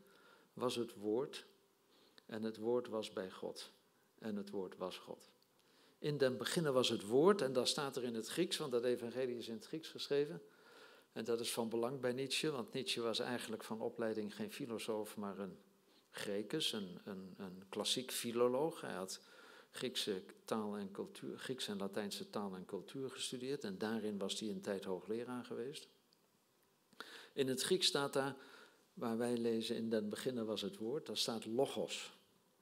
was 0.53 0.75
het 0.75 0.93
woord 0.93 1.45
en 2.25 2.43
het 2.43 2.58
woord 2.58 2.88
was 2.88 3.13
bij 3.13 3.32
God 3.32 3.71
en 4.19 4.36
het 4.36 4.49
woord 4.49 4.77
was 4.77 4.97
God. 4.97 5.29
In 5.99 6.17
den 6.17 6.38
beginnen 6.38 6.73
was 6.73 6.89
het 6.89 7.05
woord, 7.08 7.41
en 7.41 7.53
dat 7.53 7.67
staat 7.67 7.95
er 7.95 8.03
in 8.03 8.15
het 8.15 8.27
Grieks, 8.27 8.58
want 8.58 8.71
dat 8.71 8.84
evangelie 8.84 9.38
is 9.38 9.47
in 9.47 9.53
het 9.53 9.65
Grieks 9.65 9.89
geschreven. 9.89 10.41
En 11.12 11.23
dat 11.23 11.39
is 11.39 11.53
van 11.53 11.69
belang 11.69 11.99
bij 11.99 12.13
Nietzsche, 12.13 12.51
want 12.51 12.73
Nietzsche 12.73 13.01
was 13.01 13.19
eigenlijk 13.19 13.63
van 13.63 13.82
opleiding 13.82 14.36
geen 14.36 14.51
filosoof, 14.51 15.17
maar 15.17 15.39
een 15.39 15.58
Grecus, 16.12 16.73
een, 16.73 16.99
een, 17.03 17.34
een 17.38 17.63
klassiek 17.69 18.12
filoloog. 18.12 18.82
Hij 18.82 18.93
had 18.93 19.21
Griekse 19.71 20.23
taal 20.45 20.77
en 20.77 20.91
cultuur, 20.91 21.38
Grieks 21.38 21.67
en 21.67 21.77
Latijnse 21.77 22.30
taal 22.30 22.56
en 22.56 22.65
cultuur 22.65 23.10
gestudeerd 23.10 23.63
en 23.63 23.77
daarin 23.77 24.17
was 24.17 24.39
hij 24.39 24.49
een 24.49 24.62
tijd 24.62 24.84
hoogleraar 24.84 25.45
geweest. 25.45 25.88
In 27.34 27.47
het 27.47 27.62
Grieks 27.62 27.88
staat 27.88 28.13
daar, 28.13 28.36
waar 28.93 29.17
wij 29.17 29.38
lezen 29.38 29.75
in 29.75 29.89
den 29.89 30.10
beginnen 30.10 30.45
was 30.45 30.62
het 30.62 30.77
woord, 30.77 31.06
daar 31.06 31.17
staat 31.17 31.45
logos. 31.45 32.15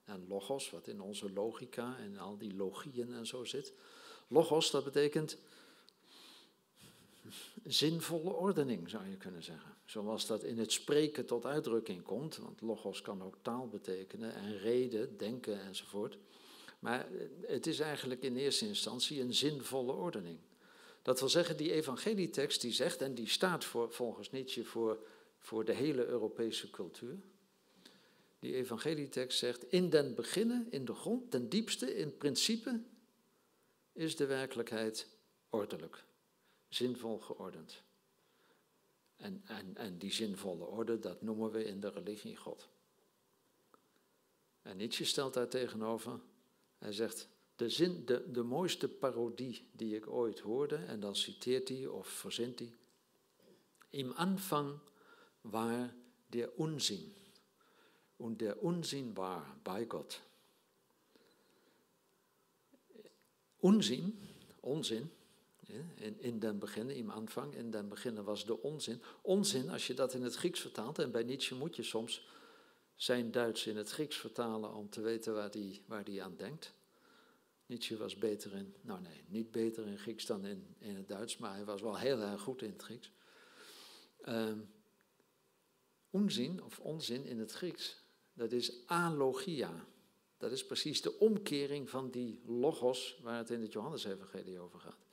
En 0.03 0.27
logos, 0.27 0.69
wat 0.69 0.87
in 0.87 1.01
onze 1.01 1.31
logica 1.31 1.97
en 1.97 2.17
al 2.17 2.37
die 2.37 2.55
logieën 2.55 3.13
en 3.13 3.25
zo 3.25 3.43
zit. 3.43 3.73
Logos, 4.27 4.71
dat 4.71 4.83
betekent 4.83 5.37
zinvolle 7.63 8.33
ordening, 8.33 8.89
zou 8.89 9.09
je 9.09 9.17
kunnen 9.17 9.43
zeggen. 9.43 9.73
Zoals 9.85 10.25
dat 10.25 10.43
in 10.43 10.57
het 10.57 10.71
spreken 10.71 11.25
tot 11.25 11.45
uitdrukking 11.45 12.03
komt, 12.03 12.37
want 12.37 12.61
logos 12.61 13.01
kan 13.01 13.23
ook 13.23 13.35
taal 13.41 13.67
betekenen 13.67 14.33
en 14.33 14.57
reden, 14.57 15.17
denken 15.17 15.61
enzovoort. 15.61 16.17
Maar 16.85 17.07
het 17.41 17.67
is 17.67 17.79
eigenlijk 17.79 18.21
in 18.21 18.35
eerste 18.35 18.67
instantie 18.67 19.21
een 19.21 19.33
zinvolle 19.33 19.91
ordening. 19.91 20.39
Dat 21.01 21.19
wil 21.19 21.29
zeggen, 21.29 21.57
die 21.57 21.71
evangelietekst 21.71 22.61
die 22.61 22.71
zegt, 22.71 23.01
en 23.01 23.15
die 23.15 23.27
staat 23.27 23.65
voor, 23.65 23.91
volgens 23.91 24.31
Nietzsche 24.31 24.63
voor, 24.63 25.07
voor 25.37 25.65
de 25.65 25.73
hele 25.73 26.05
Europese 26.05 26.69
cultuur, 26.69 27.19
die 28.39 28.53
evangelietekst 28.53 29.37
zegt, 29.37 29.71
in 29.71 29.89
den 29.89 30.15
beginnen, 30.15 30.67
in 30.69 30.85
de 30.85 30.93
grond, 30.93 31.31
ten 31.31 31.49
diepste, 31.49 31.95
in 31.95 32.17
principe, 32.17 32.83
is 33.91 34.15
de 34.15 34.25
werkelijkheid 34.25 35.07
ordelijk, 35.49 36.03
zinvol 36.67 37.19
geordend. 37.19 37.83
En, 39.15 39.41
en, 39.45 39.75
en 39.75 39.97
die 39.97 40.11
zinvolle 40.11 40.65
orde, 40.65 40.99
dat 40.99 41.21
noemen 41.21 41.51
we 41.51 41.63
in 41.63 41.79
de 41.79 41.89
religie 41.89 42.35
God. 42.35 42.67
En 44.61 44.77
Nietzsche 44.77 45.05
stelt 45.05 45.33
daar 45.33 45.49
tegenover, 45.49 46.19
hij 46.85 46.93
zegt, 46.93 47.27
de, 47.55 47.69
zin, 47.69 48.05
de, 48.05 48.31
de 48.31 48.43
mooiste 48.43 48.87
parodie 48.87 49.69
die 49.71 49.95
ik 49.95 50.07
ooit 50.07 50.39
hoorde, 50.39 50.75
en 50.75 50.99
dan 50.99 51.15
citeert 51.15 51.69
hij 51.69 51.87
of 51.87 52.07
verzint 52.07 52.59
hij, 52.59 52.73
Im 53.89 54.11
Anfang 54.11 54.79
war 55.41 55.93
der 56.27 56.59
Unsinn 56.59 57.13
und 58.17 58.41
der 58.41 58.61
Unsinn 58.61 59.15
war 59.15 59.57
bei 59.63 59.85
Gott. 59.85 60.21
Unsinn, 63.61 64.17
onzin, 64.61 65.09
in, 65.95 66.19
in 66.19 66.39
den 66.39 66.59
beginnen, 66.59 66.95
im 66.95 67.09
Anfang, 67.09 67.53
in 67.53 67.71
den 67.71 67.89
beginnen 67.89 68.25
was 68.25 68.45
de 68.45 68.61
onzin. 68.61 69.01
Onzin, 69.21 69.69
als 69.69 69.87
je 69.87 69.93
dat 69.93 70.13
in 70.13 70.23
het 70.23 70.35
Grieks 70.35 70.59
vertaalt, 70.59 70.99
en 70.99 71.11
bij 71.11 71.23
Nietzsche 71.23 71.55
moet 71.55 71.75
je 71.75 71.83
soms 71.83 72.27
zijn 72.95 73.31
Duits 73.31 73.67
in 73.67 73.77
het 73.77 73.89
Grieks 73.89 74.17
vertalen 74.17 74.73
om 74.73 74.89
te 74.89 75.01
weten 75.01 75.33
waar 75.33 75.51
die, 75.51 75.83
waar 75.87 76.03
die 76.03 76.23
aan 76.23 76.35
denkt. 76.35 76.73
Nietzsche 77.65 77.97
was 77.97 78.17
beter 78.17 78.53
in, 78.53 78.75
nou 78.81 79.01
nee, 79.01 79.23
niet 79.27 79.51
beter 79.51 79.87
in 79.87 79.97
Grieks 79.97 80.25
dan 80.25 80.45
in, 80.45 80.75
in 80.79 80.95
het 80.95 81.07
Duits, 81.07 81.37
maar 81.37 81.53
hij 81.53 81.65
was 81.65 81.81
wel 81.81 81.97
heel 81.97 82.19
erg 82.19 82.41
goed 82.41 82.61
in 82.61 82.71
het 82.71 82.81
Grieks. 82.81 83.11
Um, 84.27 84.69
onzin 86.09 86.63
of 86.63 86.79
onzin 86.79 87.25
in 87.25 87.39
het 87.39 87.51
Grieks 87.51 88.03
dat 88.35 88.51
is 88.51 88.87
alogia. 88.87 89.87
Dat 90.37 90.51
is 90.51 90.65
precies 90.65 91.01
de 91.01 91.19
omkering 91.19 91.89
van 91.89 92.11
die 92.11 92.41
logos 92.45 93.19
waar 93.21 93.37
het 93.37 93.49
in 93.49 93.61
het 93.61 93.73
Johannesevangelie 93.73 94.59
over 94.59 94.79
gaat. 94.79 95.05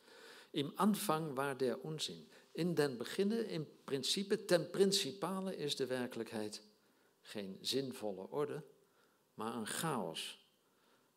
Im 0.50 0.72
Anfang 0.74 1.34
war 1.34 1.56
der 1.56 1.78
onzin. 1.80 2.28
In 2.52 2.74
den 2.74 2.96
beginnen, 2.96 3.48
in 3.48 3.68
principe, 3.84 4.44
ten 4.44 4.70
principale 4.70 5.56
is 5.56 5.76
de 5.76 5.86
werkelijkheid 5.86 6.62
geen 7.22 7.58
zinvolle 7.60 8.30
orde, 8.30 8.64
maar 9.34 9.54
een 9.54 9.66
chaos. 9.66 10.46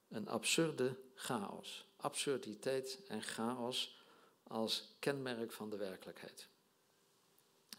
Een 0.07 0.27
absurde 0.27 0.97
chaos. 1.13 1.85
Absurditeit 1.95 3.01
en 3.07 3.21
chaos 3.21 4.03
als 4.43 4.95
kenmerk 4.99 5.51
van 5.51 5.69
de 5.69 5.77
werkelijkheid. 5.77 6.49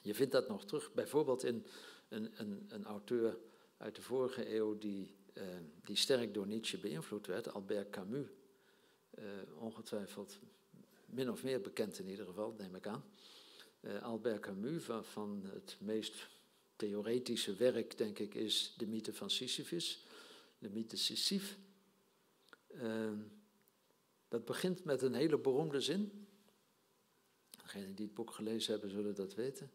Je 0.00 0.14
vindt 0.14 0.32
dat 0.32 0.48
nog 0.48 0.64
terug 0.64 0.92
bijvoorbeeld 0.92 1.44
in 1.44 1.66
een, 2.08 2.40
een, 2.40 2.66
een 2.68 2.84
auteur 2.84 3.38
uit 3.76 3.96
de 3.96 4.02
vorige 4.02 4.54
eeuw 4.54 4.78
die, 4.78 5.16
uh, 5.34 5.44
die 5.84 5.96
sterk 5.96 6.34
door 6.34 6.46
Nietzsche 6.46 6.78
beïnvloed 6.78 7.26
werd, 7.26 7.52
Albert 7.52 7.90
Camus. 7.90 8.26
Uh, 9.18 9.24
ongetwijfeld 9.58 10.38
min 11.06 11.30
of 11.30 11.42
meer 11.42 11.60
bekend 11.60 11.98
in 11.98 12.08
ieder 12.08 12.26
geval, 12.26 12.54
neem 12.58 12.74
ik 12.74 12.86
aan. 12.86 13.04
Uh, 13.80 14.02
Albert 14.02 14.40
Camus, 14.40 14.84
van, 14.84 15.04
van, 15.04 15.42
het 15.44 15.76
meest 15.80 16.26
theoretische 16.76 17.54
werk, 17.54 17.98
denk 17.98 18.18
ik, 18.18 18.34
is 18.34 18.74
de 18.76 18.86
mythe 18.86 19.14
van 19.14 19.30
Sisyphus, 19.30 20.04
de 20.58 20.70
mythe 20.70 20.96
Sisyphe. 20.96 21.54
Uh, 22.74 23.12
dat 24.28 24.44
begint 24.44 24.84
met 24.84 25.02
een 25.02 25.14
hele 25.14 25.38
beroemde 25.38 25.80
zin. 25.80 26.26
Degenen 27.62 27.94
die 27.94 28.06
het 28.06 28.14
boek 28.14 28.30
gelezen 28.30 28.72
hebben, 28.72 28.90
zullen 28.90 29.14
dat 29.14 29.34
weten. 29.34 29.70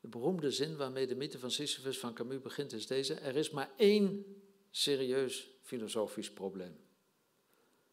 De 0.00 0.08
beroemde 0.08 0.50
zin 0.50 0.76
waarmee 0.76 1.06
de 1.06 1.14
mythe 1.14 1.38
van 1.38 1.50
Sisyphus 1.50 1.98
van 1.98 2.14
Camus 2.14 2.40
begint 2.40 2.72
is 2.72 2.86
deze. 2.86 3.14
Er 3.14 3.36
is 3.36 3.50
maar 3.50 3.70
één 3.76 4.24
serieus 4.70 5.48
filosofisch 5.62 6.32
probleem. 6.32 6.76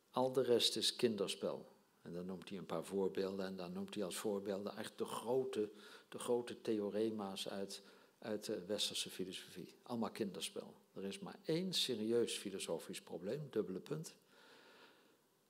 Al 0.10 0.32
de 0.32 0.42
rest 0.42 0.76
is 0.76 0.96
kinderspel. 0.96 1.74
En 2.02 2.14
dan 2.14 2.26
noemt 2.26 2.50
hij 2.50 2.58
een 2.58 2.66
paar 2.66 2.86
voorbeelden 2.86 3.46
en 3.46 3.56
dan 3.56 3.74
noemt 3.74 3.96
hij 3.96 4.04
als 4.04 4.18
voorbeelden 4.18 4.78
echt 4.78 4.98
de 4.98 5.06
grote, 5.06 5.70
de 6.10 6.20
grote 6.20 6.62
theorema's 6.62 7.50
uit, 7.50 7.82
uit 8.20 8.46
de 8.46 8.66
westerse 8.66 9.10
filosofie. 9.10 9.74
Allemaal 9.84 10.12
kinderspel. 10.12 10.74
Er 10.94 11.04
is 11.04 11.20
maar 11.20 11.40
één 11.44 11.74
serieus 11.74 12.38
filosofisch 12.38 13.02
probleem, 13.02 13.48
dubbele 13.50 13.80
punt. 13.80 14.16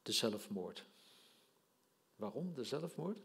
De 0.01 0.11
zelfmoord. 0.11 0.85
Waarom 2.15 2.53
de 2.53 2.63
zelfmoord? 2.63 3.17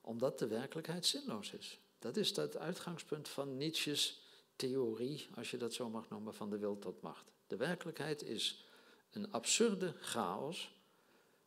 Omdat 0.00 0.38
de 0.38 0.46
werkelijkheid 0.46 1.06
zinloos 1.06 1.52
is. 1.52 1.80
Dat 1.98 2.16
is 2.16 2.36
het 2.36 2.56
uitgangspunt 2.56 3.28
van 3.28 3.56
Nietzsche's 3.56 4.20
theorie, 4.56 5.28
als 5.34 5.50
je 5.50 5.56
dat 5.56 5.74
zo 5.74 5.88
mag 5.88 6.08
noemen, 6.08 6.34
van 6.34 6.50
de 6.50 6.58
wil 6.58 6.78
tot 6.78 7.00
macht. 7.00 7.32
De 7.46 7.56
werkelijkheid 7.56 8.22
is 8.22 8.64
een 9.10 9.32
absurde 9.32 9.94
chaos. 10.00 10.74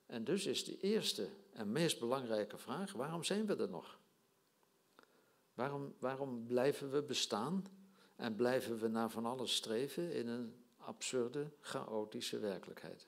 En 0.05 0.23
dus 0.23 0.45
is 0.45 0.63
de 0.63 0.79
eerste 0.79 1.29
en 1.53 1.71
meest 1.71 1.99
belangrijke 1.99 2.57
vraag: 2.57 2.91
waarom 2.91 3.23
zijn 3.23 3.45
we 3.45 3.55
er 3.55 3.69
nog? 3.69 3.99
Waarom, 5.53 5.93
waarom 5.99 6.45
blijven 6.45 6.91
we 6.91 7.03
bestaan 7.03 7.65
en 8.15 8.35
blijven 8.35 8.79
we 8.79 8.87
naar 8.87 9.09
van 9.09 9.25
alles 9.25 9.55
streven 9.55 10.13
in 10.13 10.27
een 10.27 10.65
absurde, 10.77 11.51
chaotische 11.59 12.39
werkelijkheid? 12.39 13.07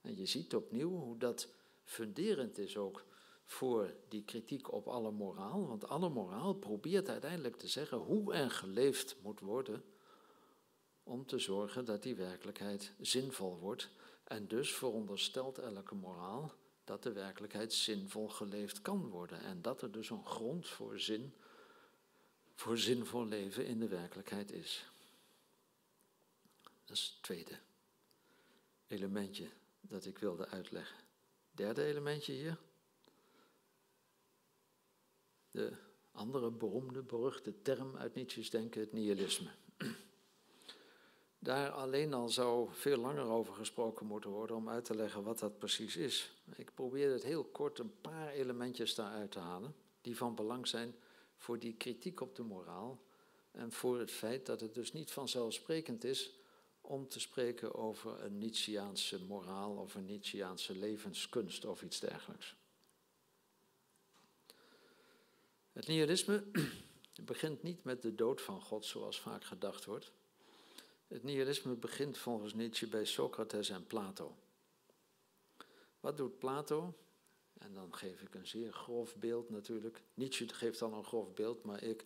En 0.00 0.16
je 0.16 0.26
ziet 0.26 0.54
opnieuw 0.54 0.90
hoe 0.90 1.18
dat 1.18 1.48
funderend 1.82 2.58
is 2.58 2.76
ook 2.76 3.04
voor 3.44 3.94
die 4.08 4.24
kritiek 4.24 4.72
op 4.72 4.86
alle 4.86 5.10
moraal. 5.10 5.66
Want 5.66 5.88
alle 5.88 6.08
moraal 6.08 6.54
probeert 6.54 7.08
uiteindelijk 7.08 7.56
te 7.56 7.68
zeggen 7.68 7.98
hoe 7.98 8.34
er 8.34 8.50
geleefd 8.50 9.16
moet 9.22 9.40
worden 9.40 9.84
om 11.02 11.26
te 11.26 11.38
zorgen 11.38 11.84
dat 11.84 12.02
die 12.02 12.14
werkelijkheid 12.14 12.92
zinvol 13.00 13.58
wordt. 13.58 13.90
En 14.24 14.48
dus 14.48 14.74
veronderstelt 14.74 15.58
elke 15.58 15.94
moraal 15.94 16.52
dat 16.84 17.02
de 17.02 17.12
werkelijkheid 17.12 17.72
zinvol 17.72 18.28
geleefd 18.28 18.82
kan 18.82 19.08
worden. 19.08 19.40
En 19.40 19.62
dat 19.62 19.82
er 19.82 19.92
dus 19.92 20.10
een 20.10 20.26
grond 20.26 20.68
voor 20.68 21.00
zin, 21.00 21.34
voor 22.54 22.78
zinvol 22.78 23.26
leven 23.26 23.66
in 23.66 23.78
de 23.78 23.88
werkelijkheid 23.88 24.52
is. 24.52 24.90
Dat 26.84 26.96
is 26.96 27.12
het 27.12 27.22
tweede 27.22 27.58
elementje 28.86 29.50
dat 29.80 30.04
ik 30.04 30.18
wilde 30.18 30.48
uitleggen. 30.48 30.98
Derde 31.50 31.84
elementje 31.84 32.32
hier. 32.32 32.58
De 35.50 35.76
andere 36.12 36.50
beroemde, 36.50 37.02
beruchte 37.02 37.62
term 37.62 37.96
uit 37.96 38.14
Nietzsche's 38.14 38.50
denken, 38.50 38.80
het 38.80 38.92
nihilisme. 38.92 39.50
Daar 41.44 41.70
alleen 41.70 42.14
al 42.14 42.28
zou 42.28 42.68
veel 42.72 42.96
langer 42.96 43.24
over 43.24 43.54
gesproken 43.54 44.06
moeten 44.06 44.30
worden 44.30 44.56
om 44.56 44.68
uit 44.68 44.84
te 44.84 44.94
leggen 44.94 45.22
wat 45.22 45.38
dat 45.38 45.58
precies 45.58 45.96
is. 45.96 46.32
Ik 46.56 46.74
probeer 46.74 47.12
het 47.12 47.22
heel 47.22 47.44
kort 47.44 47.78
een 47.78 48.00
paar 48.00 48.28
elementjes 48.28 48.94
daaruit 48.94 49.30
te 49.30 49.38
halen, 49.38 49.74
die 50.00 50.16
van 50.16 50.34
belang 50.34 50.68
zijn 50.68 50.94
voor 51.36 51.58
die 51.58 51.74
kritiek 51.74 52.20
op 52.20 52.36
de 52.36 52.42
moraal 52.42 53.02
en 53.50 53.72
voor 53.72 53.98
het 53.98 54.10
feit 54.10 54.46
dat 54.46 54.60
het 54.60 54.74
dus 54.74 54.92
niet 54.92 55.10
vanzelfsprekend 55.10 56.04
is 56.04 56.34
om 56.80 57.08
te 57.08 57.20
spreken 57.20 57.74
over 57.74 58.24
een 58.24 58.38
Nietzscheaanse 58.38 59.24
moraal 59.24 59.76
of 59.76 59.94
een 59.94 60.06
Nietzscheaanse 60.06 60.78
levenskunst 60.78 61.64
of 61.64 61.82
iets 61.82 62.00
dergelijks. 62.00 62.54
Het 65.72 65.86
nihilisme 65.86 66.44
begint 67.24 67.62
niet 67.62 67.84
met 67.84 68.02
de 68.02 68.14
dood 68.14 68.42
van 68.42 68.60
God 68.60 68.84
zoals 68.84 69.20
vaak 69.20 69.44
gedacht 69.44 69.84
wordt. 69.84 70.12
Het 71.14 71.22
nihilisme 71.22 71.74
begint 71.74 72.18
volgens 72.18 72.54
Nietzsche 72.54 72.88
bij 72.88 73.04
Socrates 73.04 73.68
en 73.68 73.86
Plato. 73.86 74.36
Wat 76.00 76.16
doet 76.16 76.38
Plato? 76.38 76.94
En 77.58 77.74
dan 77.74 77.94
geef 77.94 78.22
ik 78.22 78.34
een 78.34 78.46
zeer 78.46 78.72
grof 78.72 79.16
beeld 79.16 79.50
natuurlijk. 79.50 80.02
Nietzsche 80.14 80.48
geeft 80.48 80.78
dan 80.78 80.94
een 80.94 81.04
grof 81.04 81.34
beeld, 81.34 81.64
maar 81.64 81.82
ik 81.82 82.04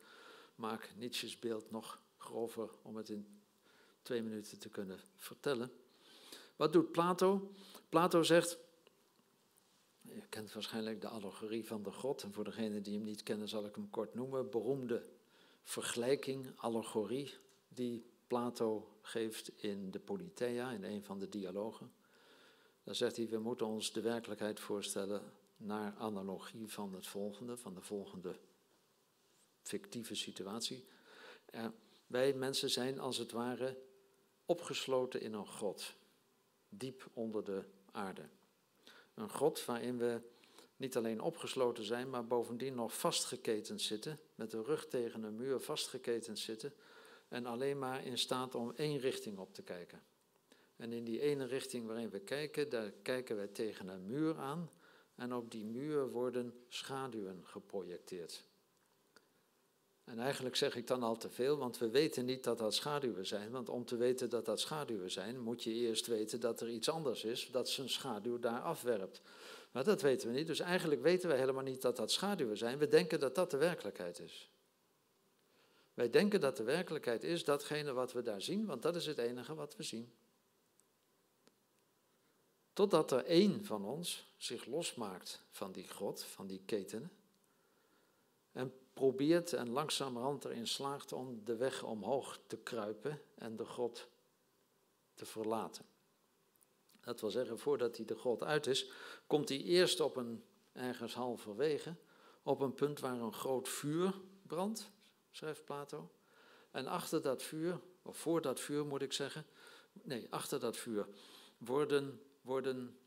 maak 0.55 0.91
Nietzsche's 0.97 1.39
beeld 1.39 1.71
nog 1.71 2.01
grover 2.17 2.71
om 2.83 2.97
het 2.97 3.09
in 3.09 3.41
twee 4.03 4.23
minuten 4.23 4.59
te 4.59 4.69
kunnen 4.69 5.01
vertellen. 5.17 5.73
Wat 6.57 6.73
doet 6.73 6.93
Plato? 6.93 7.53
Plato 7.89 8.23
zegt, 8.23 8.59
je 10.01 10.27
kent 10.29 10.53
waarschijnlijk 10.53 11.01
de 11.01 11.09
allegorie 11.09 11.67
van 11.67 11.83
de 11.83 11.93
God, 11.93 12.23
en 12.23 12.33
voor 12.33 12.45
degenen 12.45 12.83
die 12.83 12.95
hem 12.95 13.05
niet 13.05 13.23
kennen 13.23 13.49
zal 13.49 13.67
ik 13.67 13.75
hem 13.75 13.91
kort 13.91 14.15
noemen, 14.15 14.51
beroemde 14.51 15.07
vergelijking, 15.63 16.53
allegorie, 16.57 17.35
die 17.69 18.17
Plato 18.29 18.99
geeft 19.03 19.63
in 19.63 19.91
de 19.91 19.99
Politeia, 19.99 20.71
in 20.71 20.85
een 20.85 21.05
van 21.05 21.19
de 21.19 21.29
dialogen. 21.29 21.93
Daar 22.83 22.95
zegt 22.95 23.17
hij, 23.17 23.29
we 23.29 23.39
moeten 23.39 23.67
ons 23.67 23.93
de 23.93 24.01
werkelijkheid 24.01 24.61
voorstellen 24.61 25.33
naar 25.57 25.95
analogie 25.97 26.73
van 26.73 26.95
het 26.95 27.07
volgende, 27.07 27.57
van 27.57 27.75
de 27.75 27.81
volgende 27.81 28.39
fictieve 29.63 30.15
situatie. 30.15 30.85
wij 32.07 32.35
mensen 32.35 32.71
zijn 32.71 32.99
als 32.99 33.17
het 33.17 33.33
ware 33.33 33.79
opgesloten 34.47 35.21
in 35.21 35.33
een 35.33 35.47
grot, 35.47 35.95
diep 36.69 37.09
onder 37.13 37.45
de 37.45 37.65
aarde. 37.91 38.29
Een 39.15 39.31
grot 39.31 39.65
waarin 39.65 39.99
we 39.99 40.21
niet 40.77 40.97
alleen 40.97 41.21
opgesloten 41.21 41.85
zijn, 41.85 42.11
maar 42.11 42.27
bovendien 42.27 42.75
nog 42.75 42.99
vastgeketend 42.99 43.81
zitten, 43.81 44.21
met 44.35 44.51
de 44.51 44.63
rug 44.63 44.89
tegen 44.89 45.23
een 45.23 45.37
muur 45.37 45.61
vastgeketend 45.61 46.39
zitten 46.39 46.73
en 47.29 47.47
alleen 47.47 47.79
maar 47.79 48.05
in 48.05 48.19
staat 48.19 48.55
om 48.55 48.73
één 48.77 48.99
richting 48.99 49.39
op 49.39 49.55
te 49.55 49.63
kijken. 49.63 50.03
En 50.77 50.93
in 50.93 51.05
die 51.05 51.21
ene 51.21 51.45
richting 51.45 51.87
waarin 51.87 52.11
we 52.11 52.21
kijken, 52.21 52.69
daar 52.69 52.91
kijken 53.03 53.37
wij 53.37 53.49
tegen 53.49 53.89
een 53.89 54.07
muur 54.07 54.37
aan 54.37 54.71
en 55.15 55.35
op 55.35 55.51
die 55.51 55.65
muur 55.65 56.11
worden 56.11 56.65
schaduwen 56.69 57.41
geprojecteerd. 57.45 58.45
En 60.05 60.19
eigenlijk 60.19 60.57
zeg 60.57 60.77
ik 60.77 60.87
dan 60.87 61.03
al 61.03 61.17
te 61.17 61.31
veel, 61.31 61.57
want 61.57 61.79
we 61.79 61.91
weten 61.91 62.25
niet 62.25 62.45
dat 62.45 62.59
dat 62.59 62.75
schaduwen 62.75 63.27
zijn. 63.27 63.51
Want 63.51 63.69
om 63.69 63.85
te 63.85 63.97
weten 63.97 64.31
dat 64.31 64.45
dat 64.45 64.61
schaduwen 64.61 65.11
zijn, 65.11 65.41
moet 65.41 65.63
je 65.63 65.73
eerst 65.73 66.07
weten 66.07 66.41
dat 66.41 66.61
er 66.61 66.69
iets 66.69 66.89
anders 66.89 67.25
is 67.25 67.49
dat 67.51 67.69
zijn 67.69 67.89
schaduw 67.89 68.39
daar 68.39 68.61
afwerpt. 68.61 69.21
Maar 69.73 69.85
dat 69.85 70.03
weten 70.03 70.29
we 70.29 70.35
niet. 70.35 70.47
Dus 70.47 70.61
eigenlijk 70.61 71.03
weten 71.03 71.29
we 71.29 71.35
helemaal 71.35 71.63
niet 71.63 71.83
dat 71.83 71.97
dat 71.97 72.11
schaduwen 72.11 72.57
zijn. 72.57 72.79
We 72.79 72.89
denken 72.89 73.21
dat 73.21 73.35
dat 73.35 73.51
de 73.51 73.57
werkelijkheid 73.57 74.21
is. 74.21 74.51
Wij 75.99 76.11
denken 76.11 76.41
dat 76.41 76.57
de 76.57 76.63
werkelijkheid 76.63 77.25
is 77.25 77.45
datgene 77.45 77.93
wat 77.93 78.13
we 78.13 78.23
daar 78.23 78.43
zien, 78.43 78.67
want 78.67 78.83
dat 78.83 78.97
is 78.97 79.07
het 79.07 79.19
enige 79.19 79.55
wat 79.55 79.77
we 79.77 79.83
zien. 79.83 80.13
Totdat 82.73 83.11
er 83.11 83.25
één 83.25 83.65
van 83.65 83.85
ons 83.85 84.35
zich 84.37 84.67
losmaakt 84.67 85.43
van 85.51 85.73
die 85.73 85.89
grot, 85.89 86.25
van 86.25 86.47
die 86.47 86.63
ketenen, 86.65 87.13
en 88.53 88.73
probeert 88.93 89.53
en 89.53 89.69
langzamerhand 89.69 90.45
erin 90.45 90.67
slaagt 90.67 91.13
om 91.13 91.45
de 91.45 91.57
weg 91.57 91.83
omhoog 91.83 92.41
te 92.47 92.57
kruipen 92.57 93.23
en 93.35 93.57
de 93.57 93.65
grot 93.65 94.09
te 95.15 95.27
verlaten. 95.27 95.85
Dat 97.01 97.21
wil 97.21 97.31
zeggen, 97.31 97.59
voordat 97.59 97.97
hij 97.97 98.07
de 98.07 98.19
grot 98.19 98.43
uit 98.43 98.67
is, 98.67 98.91
komt 99.27 99.49
hij 99.49 99.61
eerst 99.61 100.01
op 100.01 100.17
een, 100.17 100.45
ergens 100.73 101.15
halverwege, 101.15 101.95
op 102.43 102.61
een 102.61 102.75
punt 102.75 103.01
waar 103.01 103.21
een 103.21 103.33
groot 103.33 103.69
vuur 103.69 104.21
brandt, 104.43 104.91
schrijft 105.39 105.65
Plato. 105.65 106.11
En 106.71 106.87
achter 106.87 107.23
dat 107.23 107.43
vuur, 107.43 107.81
of 108.03 108.17
voor 108.17 108.41
dat 108.41 108.61
vuur 108.61 108.87
moet 108.87 109.03
ik 109.03 109.13
zeggen, 109.13 109.45
nee, 109.93 110.27
achter 110.31 110.61
dat 110.61 110.77
vuur 110.77 111.07
worden, 111.59 112.21
worden 112.41 112.99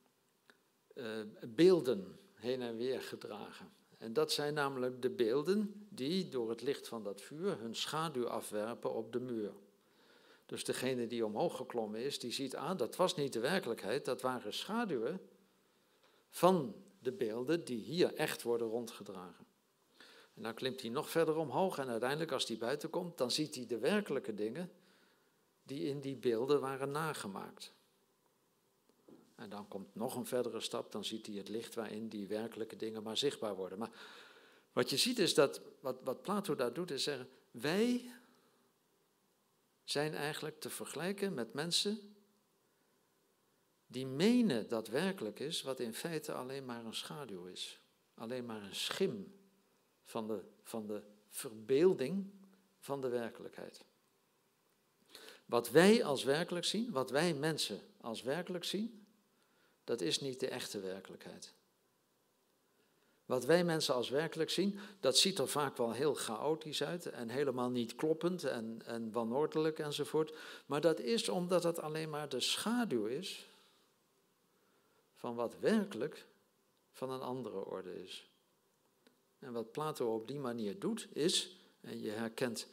uh, 0.95 1.05
beelden 1.47 2.19
heen 2.33 2.61
en 2.61 2.77
weer 2.77 3.01
gedragen. 3.01 3.73
En 3.97 4.13
dat 4.13 4.31
zijn 4.31 4.53
namelijk 4.53 5.01
de 5.01 5.09
beelden 5.09 5.87
die 5.89 6.29
door 6.29 6.49
het 6.49 6.61
licht 6.61 6.87
van 6.87 7.03
dat 7.03 7.21
vuur 7.21 7.59
hun 7.59 7.75
schaduw 7.75 8.27
afwerpen 8.27 8.93
op 8.93 9.13
de 9.13 9.19
muur. 9.19 9.53
Dus 10.45 10.63
degene 10.63 11.07
die 11.07 11.25
omhoog 11.25 11.57
geklommen 11.57 12.03
is, 12.03 12.19
die 12.19 12.31
ziet 12.31 12.55
aan, 12.55 12.71
ah, 12.71 12.77
dat 12.77 12.95
was 12.95 13.15
niet 13.15 13.33
de 13.33 13.39
werkelijkheid, 13.39 14.05
dat 14.05 14.21
waren 14.21 14.53
schaduwen 14.53 15.21
van 16.29 16.75
de 16.99 17.11
beelden 17.11 17.65
die 17.65 17.83
hier 17.83 18.13
echt 18.13 18.41
worden 18.41 18.67
rondgedragen. 18.67 19.50
En 20.33 20.41
dan 20.41 20.53
klimt 20.53 20.81
hij 20.81 20.89
nog 20.89 21.09
verder 21.09 21.35
omhoog 21.35 21.77
en 21.77 21.87
uiteindelijk 21.87 22.31
als 22.31 22.47
hij 22.47 22.57
buiten 22.57 22.89
komt, 22.89 23.17
dan 23.17 23.31
ziet 23.31 23.55
hij 23.55 23.65
de 23.65 23.77
werkelijke 23.77 24.33
dingen 24.33 24.71
die 25.63 25.83
in 25.83 26.01
die 26.01 26.15
beelden 26.15 26.59
waren 26.59 26.91
nagemaakt. 26.91 27.73
En 29.35 29.49
dan 29.49 29.67
komt 29.67 29.95
nog 29.95 30.15
een 30.15 30.25
verdere 30.25 30.59
stap, 30.59 30.91
dan 30.91 31.05
ziet 31.05 31.25
hij 31.25 31.35
het 31.35 31.49
licht 31.49 31.75
waarin 31.75 32.07
die 32.07 32.27
werkelijke 32.27 32.75
dingen 32.75 33.03
maar 33.03 33.17
zichtbaar 33.17 33.55
worden. 33.55 33.77
Maar 33.77 33.91
wat 34.73 34.89
je 34.89 34.97
ziet 34.97 35.19
is 35.19 35.33
dat, 35.33 35.61
wat, 35.79 35.97
wat 36.03 36.21
Plato 36.21 36.55
daar 36.55 36.73
doet, 36.73 36.91
is 36.91 37.03
zeggen, 37.03 37.29
wij 37.51 38.13
zijn 39.83 40.13
eigenlijk 40.13 40.59
te 40.59 40.69
vergelijken 40.69 41.33
met 41.33 41.53
mensen 41.53 42.15
die 43.87 44.07
menen 44.07 44.67
dat 44.67 44.87
werkelijk 44.87 45.39
is, 45.39 45.61
wat 45.61 45.79
in 45.79 45.93
feite 45.93 46.33
alleen 46.33 46.65
maar 46.65 46.85
een 46.85 46.93
schaduw 46.93 47.45
is. 47.45 47.79
Alleen 48.13 48.45
maar 48.45 48.61
een 48.61 48.75
schim 48.75 49.40
van 50.11 50.27
de, 50.27 50.41
van 50.63 50.85
de 50.85 51.01
verbeelding 51.27 52.31
van 52.79 53.01
de 53.01 53.07
werkelijkheid. 53.07 53.83
Wat 55.45 55.69
wij 55.69 56.03
als 56.03 56.23
werkelijk 56.23 56.65
zien, 56.65 56.91
wat 56.91 57.09
wij 57.09 57.33
mensen 57.33 57.79
als 58.01 58.21
werkelijk 58.21 58.63
zien, 58.63 59.05
dat 59.83 60.01
is 60.01 60.19
niet 60.19 60.39
de 60.39 60.47
echte 60.47 60.79
werkelijkheid. 60.79 61.53
Wat 63.25 63.45
wij 63.45 63.63
mensen 63.63 63.93
als 63.93 64.09
werkelijk 64.09 64.49
zien, 64.49 64.79
dat 64.99 65.17
ziet 65.17 65.39
er 65.39 65.47
vaak 65.47 65.77
wel 65.77 65.91
heel 65.91 66.15
chaotisch 66.15 66.83
uit 66.83 67.05
en 67.05 67.29
helemaal 67.29 67.69
niet 67.69 67.95
kloppend 67.95 68.43
en, 68.43 68.81
en 68.85 69.11
wanordelijk 69.11 69.79
enzovoort. 69.79 70.37
Maar 70.65 70.81
dat 70.81 70.99
is 70.99 71.29
omdat 71.29 71.63
het 71.63 71.79
alleen 71.79 72.09
maar 72.09 72.29
de 72.29 72.39
schaduw 72.39 73.05
is 73.05 73.49
van 75.15 75.35
wat 75.35 75.59
werkelijk 75.59 76.27
van 76.91 77.09
een 77.11 77.21
andere 77.21 77.65
orde 77.65 78.03
is. 78.03 78.31
En 79.41 79.53
wat 79.53 79.71
Plato 79.71 80.15
op 80.15 80.27
die 80.27 80.39
manier 80.39 80.79
doet, 80.79 81.07
is, 81.13 81.57
en 81.81 81.99
je 81.99 82.09
herkent 82.09 82.67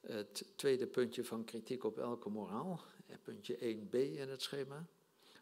het 0.00 0.46
tweede 0.56 0.86
puntje 0.86 1.24
van 1.24 1.44
kritiek 1.44 1.84
op 1.84 1.98
elke 1.98 2.28
moraal, 2.28 2.80
puntje 3.22 3.56
1b 3.56 3.94
in 3.94 4.28
het 4.28 4.42
schema. 4.42 4.86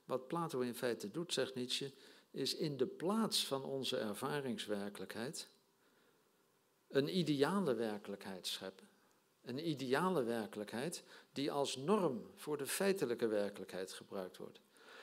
Wat 0.04 0.26
Plato 0.26 0.60
in 0.60 0.74
feite 0.74 1.10
doet, 1.10 1.32
zegt 1.32 1.54
Nietzsche, 1.54 1.92
is 2.30 2.54
in 2.54 2.76
de 2.76 2.86
plaats 2.86 3.46
van 3.46 3.64
onze 3.64 3.96
ervaringswerkelijkheid 3.96 5.48
een 6.88 7.18
ideale 7.18 7.74
werkelijkheid 7.74 8.46
scheppen. 8.46 8.88
Een 9.42 9.68
ideale 9.68 10.22
werkelijkheid 10.22 11.04
die 11.32 11.52
als 11.52 11.76
norm 11.76 12.30
voor 12.34 12.56
de 12.56 12.66
feitelijke 12.66 13.26
werkelijkheid 13.26 13.92
gebruikt 13.92 14.36
wordt. 14.36 14.60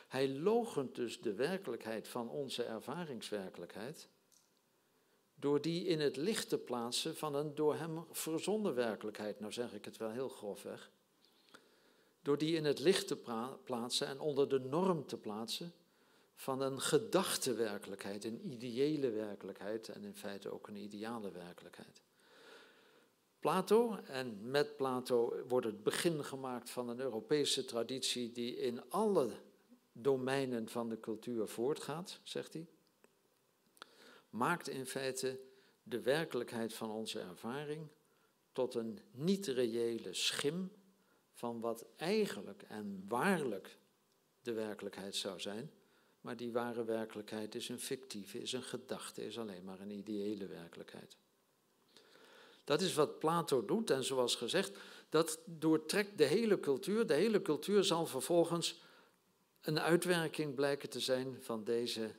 Hij 0.08 0.30
logent 0.30 0.96
dus 0.96 1.22
de 1.22 1.34
werkelijkheid 1.34 2.08
van 2.08 2.30
onze 2.30 2.64
ervaringswerkelijkheid 2.64 4.10
door 5.40 5.62
die 5.62 5.86
in 5.86 6.00
het 6.00 6.18
licht 6.18 6.50
te 6.50 6.58
plaatsen 6.58 7.16
van 7.16 7.36
een 7.36 7.56
door 7.56 7.76
hem 7.76 8.06
verzonnen 8.12 8.76
werkelijkheid. 8.76 9.40
Nou 9.40 9.54
zeg 9.54 9.74
ik 9.74 9.86
het 9.86 9.98
wel 9.98 10.12
heel 10.12 10.30
grofweg. 10.30 10.92
Door 12.22 12.38
die 12.38 12.56
in 12.56 12.66
het 12.66 12.80
licht 12.80 13.08
te 13.08 13.18
plaatsen 13.64 14.08
en 14.08 14.20
onder 14.20 14.50
de 14.50 14.60
norm 14.60 15.06
te 15.06 15.18
plaatsen 15.18 15.74
van 16.36 16.62
een 16.62 16.82
gedachte 16.82 17.54
werkelijkheid, 17.54 18.24
een 18.24 18.52
ideële 18.52 19.10
werkelijkheid 19.10 19.90
en 19.90 20.04
in 20.04 20.16
feite 20.16 20.52
ook 20.52 20.68
een 20.68 20.76
ideale 20.76 21.32
werkelijkheid. 21.32 22.02
Plato, 23.40 23.96
en 23.96 24.50
met 24.50 24.78
Plato 24.78 25.34
wordt 25.48 25.66
het 25.66 25.84
begin 25.84 26.24
gemaakt 26.24 26.70
van 26.70 26.90
een 26.90 27.00
Europese 27.00 27.66
traditie 27.66 28.32
die 28.32 28.56
in 28.56 28.90
alle 28.90 29.30
domeinen 29.92 30.70
van 30.70 30.90
de 30.90 31.00
cultuur 31.00 31.48
voortgaat, 31.48 32.20
zegt 32.24 32.54
hij, 32.54 32.68
maakt 34.30 34.70
in 34.70 34.86
feite 34.86 35.40
de 35.84 36.02
werkelijkheid 36.02 36.74
van 36.74 36.92
onze 36.92 37.20
ervaring 37.20 37.88
tot 38.52 38.76
een 38.76 39.00
niet-reële 39.12 40.14
schim 40.14 40.72
van 41.34 41.60
wat 41.60 41.86
eigenlijk 41.96 42.62
en 42.62 43.06
waarlijk 43.08 43.78
de 44.42 44.54
werkelijkheid 44.54 45.16
zou 45.16 45.40
zijn, 45.40 45.72
maar 46.22 46.38
die 46.38 46.52
ware 46.52 46.84
werkelijkheid 46.84 47.56
is 47.56 47.70
een 47.70 47.80
fictieve, 47.80 48.42
is 48.42 48.54
een 48.54 48.64
gedachte, 48.64 49.26
is 49.26 49.40
alleen 49.40 49.64
maar 49.64 49.80
een 49.80 49.92
ideële 49.92 50.48
werkelijkheid. 50.48 51.18
Dat 52.64 52.82
is 52.82 52.94
wat 52.94 53.20
Plato 53.20 53.66
doet 53.66 53.90
en 53.90 54.04
zoals 54.04 54.36
gezegd, 54.36 54.78
dat 55.10 55.40
doortrekt 55.46 56.18
de 56.18 56.24
hele 56.24 56.60
cultuur. 56.60 57.08
De 57.08 57.14
hele 57.14 57.42
cultuur 57.42 57.84
zal 57.84 58.06
vervolgens 58.06 58.82
een 59.62 59.80
uitwerking 59.80 60.56
blijken 60.56 60.90
te 60.90 61.00
zijn 61.00 61.38
van 61.42 61.64
deze, 61.64 62.16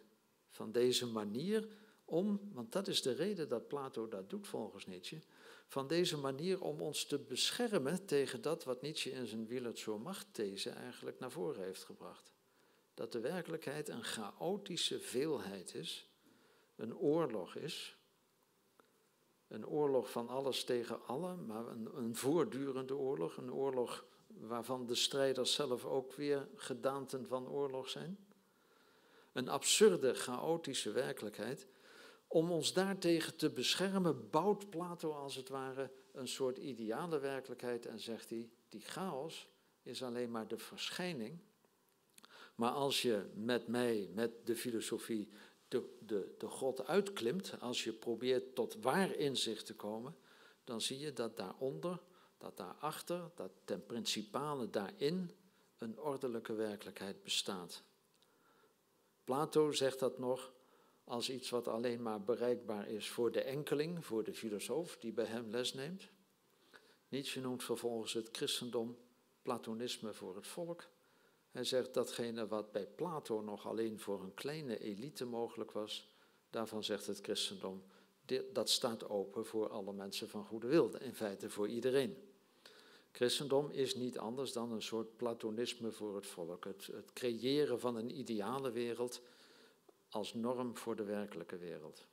van 0.48 0.72
deze 0.72 1.06
manier 1.06 1.68
om, 2.10 2.40
want 2.52 2.72
dat 2.72 2.88
is 2.88 3.02
de 3.02 3.12
reden 3.12 3.48
dat 3.48 3.68
Plato 3.68 4.08
dat 4.08 4.30
doet 4.30 4.48
volgens 4.48 4.86
Nietzsche, 4.86 5.20
van 5.66 5.86
deze 5.86 6.16
manier 6.16 6.62
om 6.62 6.80
ons 6.80 7.04
te 7.04 7.18
beschermen 7.18 8.06
tegen 8.06 8.42
dat 8.42 8.64
wat 8.64 8.82
Nietzsche 8.82 9.10
in 9.10 9.26
zijn 9.26 9.46
Wielet 9.46 9.78
zur 9.78 10.00
Macht-these 10.00 10.70
eigenlijk 10.70 11.18
naar 11.18 11.30
voren 11.30 11.64
heeft 11.64 11.84
gebracht. 11.84 12.32
Dat 12.94 13.12
de 13.12 13.20
werkelijkheid 13.20 13.88
een 13.88 14.04
chaotische 14.04 15.00
veelheid 15.00 15.74
is, 15.74 16.08
een 16.76 16.96
oorlog 16.96 17.54
is, 17.54 17.96
een 19.48 19.66
oorlog 19.66 20.10
van 20.10 20.28
alles 20.28 20.64
tegen 20.64 21.06
allen, 21.06 21.46
maar 21.46 21.66
een, 21.66 21.96
een 21.96 22.16
voortdurende 22.16 22.96
oorlog, 22.96 23.36
een 23.36 23.52
oorlog 23.52 24.04
waarvan 24.26 24.86
de 24.86 24.94
strijders 24.94 25.54
zelf 25.54 25.84
ook 25.84 26.12
weer 26.12 26.48
gedaanten 26.54 27.26
van 27.26 27.48
oorlog 27.48 27.88
zijn. 27.88 28.18
Een 29.32 29.48
absurde, 29.48 30.14
chaotische 30.14 30.92
werkelijkheid. 30.92 31.66
Om 32.32 32.50
ons 32.50 32.72
daartegen 32.72 33.36
te 33.36 33.50
beschermen, 33.50 34.30
bouwt 34.30 34.70
Plato 34.70 35.12
als 35.12 35.36
het 35.36 35.48
ware 35.48 35.90
een 36.12 36.28
soort 36.28 36.58
ideale 36.58 37.18
werkelijkheid 37.18 37.86
en 37.86 38.00
zegt 38.00 38.30
hij: 38.30 38.48
die 38.68 38.80
chaos 38.80 39.48
is 39.82 40.02
alleen 40.02 40.30
maar 40.30 40.48
de 40.48 40.58
verschijning. 40.58 41.38
Maar 42.54 42.70
als 42.70 43.02
je 43.02 43.30
met 43.34 43.66
mij, 43.66 44.10
met 44.14 44.46
de 44.46 44.56
filosofie, 44.56 45.28
de, 45.68 45.96
de, 45.98 46.34
de 46.38 46.46
God 46.46 46.86
uitklimt, 46.86 47.60
als 47.60 47.84
je 47.84 47.92
probeert 47.92 48.54
tot 48.54 48.76
waar 48.80 49.14
inzicht 49.14 49.66
te 49.66 49.74
komen, 49.74 50.16
dan 50.64 50.80
zie 50.80 50.98
je 50.98 51.12
dat 51.12 51.36
daaronder 51.36 52.00
dat 52.38 52.56
daarachter, 52.56 53.30
dat 53.34 53.50
ten 53.64 53.86
principale 53.86 54.70
daarin, 54.70 55.30
een 55.78 55.98
ordelijke 55.98 56.52
werkelijkheid 56.52 57.22
bestaat. 57.22 57.82
Plato 59.24 59.72
zegt 59.72 59.98
dat 59.98 60.18
nog 60.18 60.52
als 61.10 61.30
iets 61.30 61.50
wat 61.50 61.68
alleen 61.68 62.02
maar 62.02 62.22
bereikbaar 62.22 62.88
is 62.88 63.08
voor 63.08 63.32
de 63.32 63.42
enkeling, 63.42 64.04
voor 64.06 64.24
de 64.24 64.34
filosoof 64.34 64.96
die 64.96 65.12
bij 65.12 65.24
hem 65.24 65.50
les 65.50 65.74
neemt. 65.74 66.08
Nietzsche 67.08 67.40
noemt 67.40 67.64
vervolgens 67.64 68.12
het 68.12 68.28
christendom 68.32 68.96
platonisme 69.42 70.12
voor 70.12 70.36
het 70.36 70.46
volk. 70.46 70.84
Hij 71.50 71.64
zegt 71.64 71.94
datgene 71.94 72.46
wat 72.46 72.72
bij 72.72 72.86
Plato 72.86 73.40
nog 73.40 73.66
alleen 73.66 74.00
voor 74.00 74.22
een 74.22 74.34
kleine 74.34 74.78
elite 74.78 75.24
mogelijk 75.24 75.72
was, 75.72 76.14
daarvan 76.50 76.84
zegt 76.84 77.06
het 77.06 77.20
christendom, 77.20 77.82
dat 78.52 78.70
staat 78.70 79.08
open 79.08 79.46
voor 79.46 79.68
alle 79.68 79.92
mensen 79.92 80.28
van 80.28 80.44
goede 80.44 80.66
wil, 80.66 80.96
in 80.96 81.14
feite 81.14 81.50
voor 81.50 81.68
iedereen. 81.68 82.16
Christendom 83.12 83.70
is 83.70 83.94
niet 83.94 84.18
anders 84.18 84.52
dan 84.52 84.72
een 84.72 84.82
soort 84.82 85.16
platonisme 85.16 85.90
voor 85.90 86.14
het 86.14 86.26
volk. 86.26 86.64
Het, 86.64 86.86
het 86.86 87.12
creëren 87.12 87.80
van 87.80 87.96
een 87.96 88.18
ideale 88.18 88.70
wereld 88.70 89.20
als 90.10 90.34
norm 90.34 90.76
voor 90.76 90.96
de 90.96 91.04
werkelijke 91.04 91.58
wereld. 91.58 92.06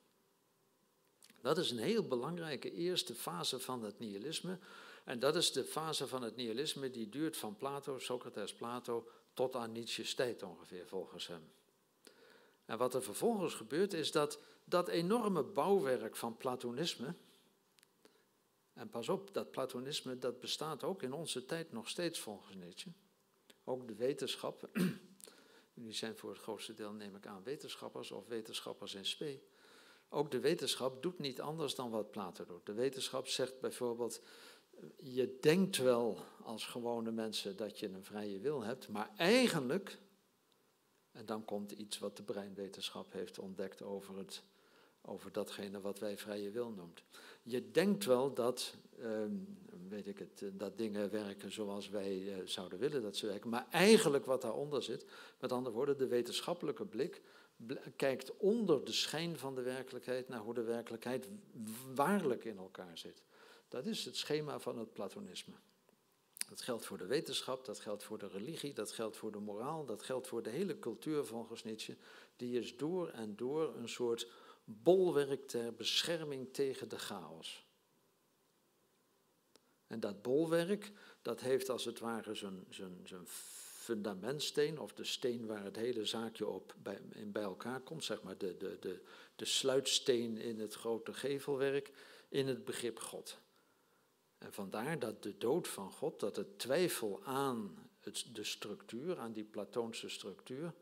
Dat 1.41 1.57
is 1.57 1.71
een 1.71 1.77
heel 1.77 2.07
belangrijke 2.07 2.71
eerste 2.71 3.15
fase 3.15 3.59
van 3.59 3.83
het 3.83 3.99
nihilisme. 3.99 4.59
En 5.05 5.19
dat 5.19 5.35
is 5.35 5.51
de 5.51 5.63
fase 5.63 6.07
van 6.07 6.21
het 6.21 6.35
nihilisme 6.35 6.89
die 6.89 7.09
duurt 7.09 7.37
van 7.37 7.57
Plato, 7.57 7.99
Socrates, 7.99 8.53
Plato, 8.53 9.07
tot 9.33 9.55
aan 9.55 9.71
Nietzsche's 9.71 10.13
tijd 10.13 10.43
ongeveer 10.43 10.87
volgens 10.87 11.27
hem. 11.27 11.51
En 12.65 12.77
wat 12.77 12.93
er 12.93 13.03
vervolgens 13.03 13.53
gebeurt 13.53 13.93
is 13.93 14.11
dat 14.11 14.39
dat 14.63 14.87
enorme 14.87 15.43
bouwwerk 15.43 16.15
van 16.15 16.37
Platonisme, 16.37 17.13
en 18.77 18.89
pas 18.89 19.09
op, 19.09 19.33
dat 19.33 19.51
platonisme 19.51 20.17
dat 20.17 20.39
bestaat 20.39 20.83
ook 20.83 21.03
in 21.03 21.13
onze 21.13 21.45
tijd 21.45 21.71
nog 21.71 21.89
steeds 21.89 22.19
volgens 22.19 22.55
Nietzsche. 22.55 22.91
Ook 23.63 23.87
de 23.87 23.95
wetenschap, 23.95 24.69
die 25.83 25.93
zijn 25.93 26.17
voor 26.17 26.29
het 26.29 26.39
grootste 26.39 26.73
deel, 26.73 26.91
neem 26.91 27.15
ik 27.15 27.25
aan, 27.25 27.43
wetenschappers 27.43 28.11
of 28.11 28.27
wetenschappers 28.27 28.95
in 28.95 29.05
spe. 29.05 29.39
Ook 30.09 30.31
de 30.31 30.39
wetenschap 30.39 31.01
doet 31.01 31.19
niet 31.19 31.41
anders 31.41 31.75
dan 31.75 31.89
wat 31.89 32.11
Plato 32.11 32.45
doet. 32.45 32.65
De 32.65 32.73
wetenschap 32.73 33.27
zegt 33.27 33.59
bijvoorbeeld, 33.59 34.21
je 34.97 35.37
denkt 35.41 35.77
wel 35.77 36.17
als 36.43 36.65
gewone 36.65 37.11
mensen 37.11 37.57
dat 37.57 37.79
je 37.79 37.87
een 37.87 38.03
vrije 38.03 38.39
wil 38.39 38.63
hebt, 38.63 38.87
maar 38.87 39.11
eigenlijk, 39.17 39.97
en 41.11 41.25
dan 41.25 41.45
komt 41.45 41.71
iets 41.71 41.99
wat 41.99 42.17
de 42.17 42.23
breinwetenschap 42.23 43.11
heeft 43.11 43.39
ontdekt 43.39 43.81
over 43.81 44.17
het 44.17 44.43
over 45.07 45.31
datgene 45.31 45.81
wat 45.81 45.99
wij 45.99 46.17
vrije 46.17 46.51
wil 46.51 46.69
noemt. 46.69 47.03
Je 47.43 47.71
denkt 47.71 48.05
wel 48.05 48.33
dat, 48.33 48.75
ehm, 48.99 49.35
weet 49.89 50.07
ik 50.07 50.19
het, 50.19 50.43
dat 50.53 50.77
dingen 50.77 51.11
werken 51.11 51.51
zoals 51.51 51.89
wij 51.89 52.33
eh, 52.33 52.45
zouden 52.45 52.79
willen 52.79 53.01
dat 53.01 53.15
ze 53.15 53.27
werken, 53.27 53.49
maar 53.49 53.67
eigenlijk 53.71 54.25
wat 54.25 54.41
daaronder 54.41 54.83
zit, 54.83 55.05
met 55.39 55.51
andere 55.51 55.75
woorden, 55.75 55.97
de 55.97 56.07
wetenschappelijke 56.07 56.85
blik 56.85 57.21
kijkt 57.95 58.37
onder 58.37 58.85
de 58.85 58.91
schijn 58.91 59.37
van 59.37 59.55
de 59.55 59.61
werkelijkheid 59.61 60.27
naar 60.27 60.39
hoe 60.39 60.53
de 60.53 60.63
werkelijkheid 60.63 61.27
waarlijk 61.95 62.45
in 62.45 62.57
elkaar 62.57 62.97
zit. 62.97 63.23
Dat 63.67 63.85
is 63.85 64.05
het 64.05 64.17
schema 64.17 64.59
van 64.59 64.77
het 64.77 64.93
Platonisme. 64.93 65.53
Dat 66.49 66.61
geldt 66.61 66.85
voor 66.85 66.97
de 66.97 67.05
wetenschap, 67.05 67.65
dat 67.65 67.79
geldt 67.79 68.03
voor 68.03 68.17
de 68.17 68.27
religie, 68.27 68.73
dat 68.73 68.91
geldt 68.91 69.17
voor 69.17 69.31
de 69.31 69.39
moraal, 69.39 69.85
dat 69.85 70.03
geldt 70.03 70.27
voor 70.27 70.43
de 70.43 70.49
hele 70.49 70.79
cultuur 70.79 71.25
volgens 71.25 71.63
Nietzsche. 71.63 71.97
Die 72.35 72.59
is 72.59 72.77
door 72.77 73.09
en 73.09 73.35
door 73.35 73.75
een 73.75 73.89
soort 73.89 74.27
bolwerk 74.69 75.47
ter 75.47 75.73
bescherming 75.73 76.53
tegen 76.53 76.89
de 76.89 76.99
chaos. 76.99 77.65
En 79.87 79.99
dat 79.99 80.21
bolwerk, 80.21 80.91
dat 81.21 81.41
heeft 81.41 81.69
als 81.69 81.85
het 81.85 81.99
ware 81.99 82.35
zijn, 82.35 83.27
fundamentsteen, 83.87 84.79
of 84.79 84.93
de 84.93 85.03
steen 85.03 85.45
waar 85.45 85.63
het 85.63 85.75
hele 85.75 86.05
zaakje 86.05 86.47
op 86.47 86.75
bij, 86.77 87.01
in 87.13 87.31
bij 87.31 87.43
elkaar 87.43 87.79
komt, 87.79 88.03
zeg 88.03 88.21
maar 88.21 88.37
de, 88.37 88.57
de, 88.57 88.77
de, 88.79 89.01
de 89.35 89.45
sluitsteen 89.45 90.37
in 90.37 90.59
het 90.59 90.73
grote 90.73 91.13
gevelwerk, 91.13 91.91
in 92.29 92.47
het 92.47 92.65
begrip 92.65 92.99
God. 92.99 93.39
En 94.37 94.53
vandaar 94.53 94.99
dat 94.99 95.23
de 95.23 95.37
dood 95.37 95.67
van 95.67 95.91
God, 95.91 96.19
dat 96.19 96.35
het 96.35 96.59
twijfel 96.59 97.23
aan 97.23 97.89
het, 97.99 98.25
de 98.31 98.43
structuur, 98.43 99.19
aan 99.19 99.33
die 99.33 99.43
Platoonse 99.43 100.09
structuur, 100.09 100.73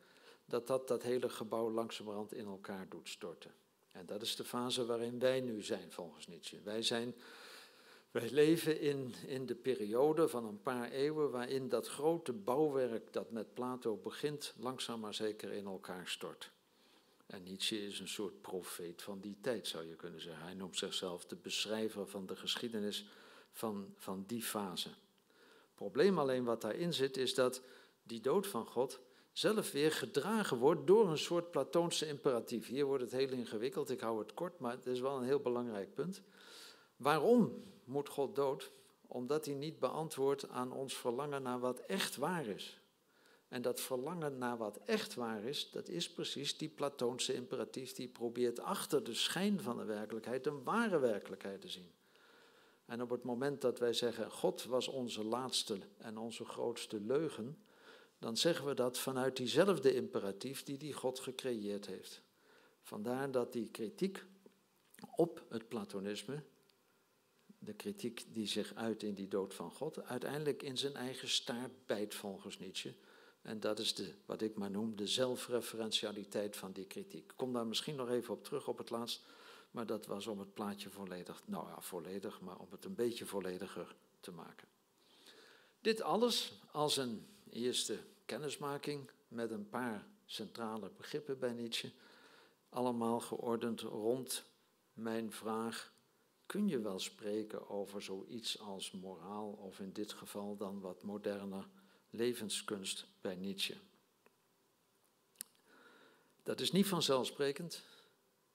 dat 0.45 0.67
dat 0.67 0.87
dat 0.87 1.03
hele 1.03 1.29
gebouw 1.29 1.71
langzamerhand 1.71 2.33
in 2.33 2.45
elkaar 2.45 2.89
doet 2.89 3.09
storten. 3.09 3.53
En 3.95 4.05
dat 4.05 4.21
is 4.21 4.35
de 4.35 4.43
fase 4.43 4.85
waarin 4.85 5.19
wij 5.19 5.41
nu 5.41 5.61
zijn, 5.61 5.91
volgens 5.91 6.27
Nietzsche. 6.27 6.61
Wij, 6.63 6.81
zijn, 6.81 7.15
wij 8.11 8.29
leven 8.29 8.79
in, 8.79 9.13
in 9.27 9.45
de 9.45 9.55
periode 9.55 10.27
van 10.27 10.45
een 10.45 10.61
paar 10.61 10.91
eeuwen 10.91 11.31
waarin 11.31 11.69
dat 11.69 11.87
grote 11.87 12.33
bouwwerk 12.33 13.13
dat 13.13 13.31
met 13.31 13.53
Plato 13.53 13.95
begint, 13.95 14.53
langzaam 14.57 14.99
maar 14.99 15.13
zeker 15.13 15.51
in 15.51 15.65
elkaar 15.65 16.07
stort. 16.07 16.51
En 17.25 17.43
Nietzsche 17.43 17.85
is 17.85 17.99
een 17.99 18.07
soort 18.07 18.41
profeet 18.41 19.01
van 19.01 19.19
die 19.19 19.37
tijd, 19.41 19.67
zou 19.67 19.87
je 19.87 19.95
kunnen 19.95 20.21
zeggen. 20.21 20.45
Hij 20.45 20.53
noemt 20.53 20.77
zichzelf 20.77 21.25
de 21.25 21.35
beschrijver 21.35 22.07
van 22.07 22.25
de 22.25 22.35
geschiedenis 22.35 23.05
van, 23.51 23.93
van 23.97 24.23
die 24.27 24.43
fase. 24.43 24.89
Het 24.89 25.75
probleem 25.75 26.19
alleen 26.19 26.43
wat 26.43 26.61
daarin 26.61 26.93
zit, 26.93 27.17
is 27.17 27.33
dat 27.33 27.61
die 28.03 28.21
dood 28.21 28.47
van 28.47 28.65
God 28.65 28.99
zelf 29.37 29.71
weer 29.71 29.91
gedragen 29.91 30.57
wordt 30.57 30.87
door 30.87 31.09
een 31.09 31.17
soort 31.17 31.51
Platoonse 31.51 32.07
imperatief. 32.07 32.67
Hier 32.67 32.85
wordt 32.85 33.03
het 33.03 33.11
heel 33.11 33.29
ingewikkeld, 33.29 33.89
ik 33.89 33.99
hou 33.99 34.19
het 34.19 34.33
kort, 34.33 34.59
maar 34.59 34.71
het 34.71 34.85
is 34.85 34.99
wel 34.99 35.17
een 35.17 35.23
heel 35.23 35.39
belangrijk 35.39 35.93
punt. 35.93 36.21
Waarom 36.95 37.63
moet 37.83 38.09
God 38.09 38.35
dood? 38.35 38.71
Omdat 39.07 39.45
hij 39.45 39.53
niet 39.53 39.79
beantwoordt 39.79 40.49
aan 40.49 40.71
ons 40.71 40.97
verlangen 40.97 41.41
naar 41.41 41.59
wat 41.59 41.79
echt 41.79 42.15
waar 42.15 42.45
is. 42.47 42.81
En 43.47 43.61
dat 43.61 43.81
verlangen 43.81 44.37
naar 44.37 44.57
wat 44.57 44.79
echt 44.85 45.15
waar 45.15 45.43
is, 45.43 45.71
dat 45.71 45.87
is 45.87 46.11
precies 46.11 46.57
die 46.57 46.69
Platoonse 46.69 47.33
imperatief 47.33 47.93
die 47.93 48.07
probeert 48.07 48.59
achter 48.59 49.03
de 49.03 49.13
schijn 49.13 49.61
van 49.61 49.77
de 49.77 49.85
werkelijkheid 49.85 50.45
een 50.45 50.63
ware 50.63 50.99
werkelijkheid 50.99 51.61
te 51.61 51.69
zien. 51.69 51.91
En 52.85 53.01
op 53.01 53.09
het 53.09 53.23
moment 53.23 53.61
dat 53.61 53.79
wij 53.79 53.93
zeggen, 53.93 54.31
God 54.31 54.63
was 54.63 54.87
onze 54.87 55.23
laatste 55.23 55.77
en 55.97 56.17
onze 56.17 56.45
grootste 56.45 56.99
leugen, 56.99 57.64
dan 58.25 58.37
zeggen 58.37 58.65
we 58.65 58.73
dat 58.73 58.97
vanuit 58.97 59.37
diezelfde 59.37 59.95
imperatief 59.95 60.63
die 60.63 60.77
die 60.77 60.93
God 60.93 61.19
gecreëerd 61.19 61.85
heeft. 61.85 62.21
Vandaar 62.81 63.31
dat 63.31 63.53
die 63.53 63.69
kritiek 63.69 64.25
op 65.15 65.43
het 65.49 65.67
Platonisme, 65.67 66.43
de 67.57 67.73
kritiek 67.73 68.25
die 68.33 68.47
zich 68.47 68.73
uit 68.75 69.03
in 69.03 69.13
die 69.13 69.27
dood 69.27 69.53
van 69.53 69.71
God, 69.71 70.03
uiteindelijk 70.03 70.63
in 70.63 70.77
zijn 70.77 70.95
eigen 70.95 71.29
staart 71.29 71.85
bijt 71.85 72.15
volgens 72.15 72.59
Nietzsche. 72.59 72.93
En 73.41 73.59
dat 73.59 73.79
is 73.79 73.93
de, 73.93 74.13
wat 74.25 74.41
ik 74.41 74.55
maar 74.55 74.71
noem 74.71 74.95
de 74.95 75.07
zelfreferentialiteit 75.07 76.57
van 76.57 76.71
die 76.71 76.85
kritiek. 76.85 77.31
Ik 77.31 77.37
kom 77.37 77.53
daar 77.53 77.67
misschien 77.67 77.95
nog 77.95 78.09
even 78.09 78.33
op 78.33 78.43
terug 78.43 78.67
op 78.67 78.77
het 78.77 78.89
laatst, 78.89 79.25
maar 79.71 79.85
dat 79.85 80.05
was 80.05 80.27
om 80.27 80.39
het 80.39 80.53
plaatje 80.53 80.89
volledig, 80.89 81.43
nou 81.47 81.67
ja, 81.67 81.81
volledig, 81.81 82.41
maar 82.41 82.59
om 82.59 82.67
het 82.71 82.85
een 82.85 82.95
beetje 82.95 83.25
vollediger 83.25 83.95
te 84.19 84.31
maken. 84.31 84.67
Dit 85.81 86.01
alles 86.01 86.53
als 86.71 86.97
een 86.97 87.27
eerste 87.49 87.99
kennismaking 88.25 89.11
met 89.27 89.51
een 89.51 89.69
paar 89.69 90.07
centrale 90.25 90.91
begrippen 90.97 91.39
bij 91.39 91.53
Nietzsche, 91.53 91.91
allemaal 92.69 93.19
geordend 93.19 93.81
rond 93.81 94.45
mijn 94.93 95.31
vraag: 95.31 95.93
kun 96.45 96.67
je 96.67 96.79
wel 96.79 96.99
spreken 96.99 97.69
over 97.69 98.01
zoiets 98.01 98.59
als 98.59 98.91
moraal 98.91 99.51
of 99.51 99.79
in 99.79 99.93
dit 99.93 100.13
geval 100.13 100.57
dan 100.57 100.79
wat 100.79 101.03
moderner 101.03 101.67
levenskunst 102.09 103.07
bij 103.21 103.35
Nietzsche? 103.35 103.75
Dat 106.43 106.59
is 106.59 106.71
niet 106.71 106.87
vanzelfsprekend. 106.87 107.83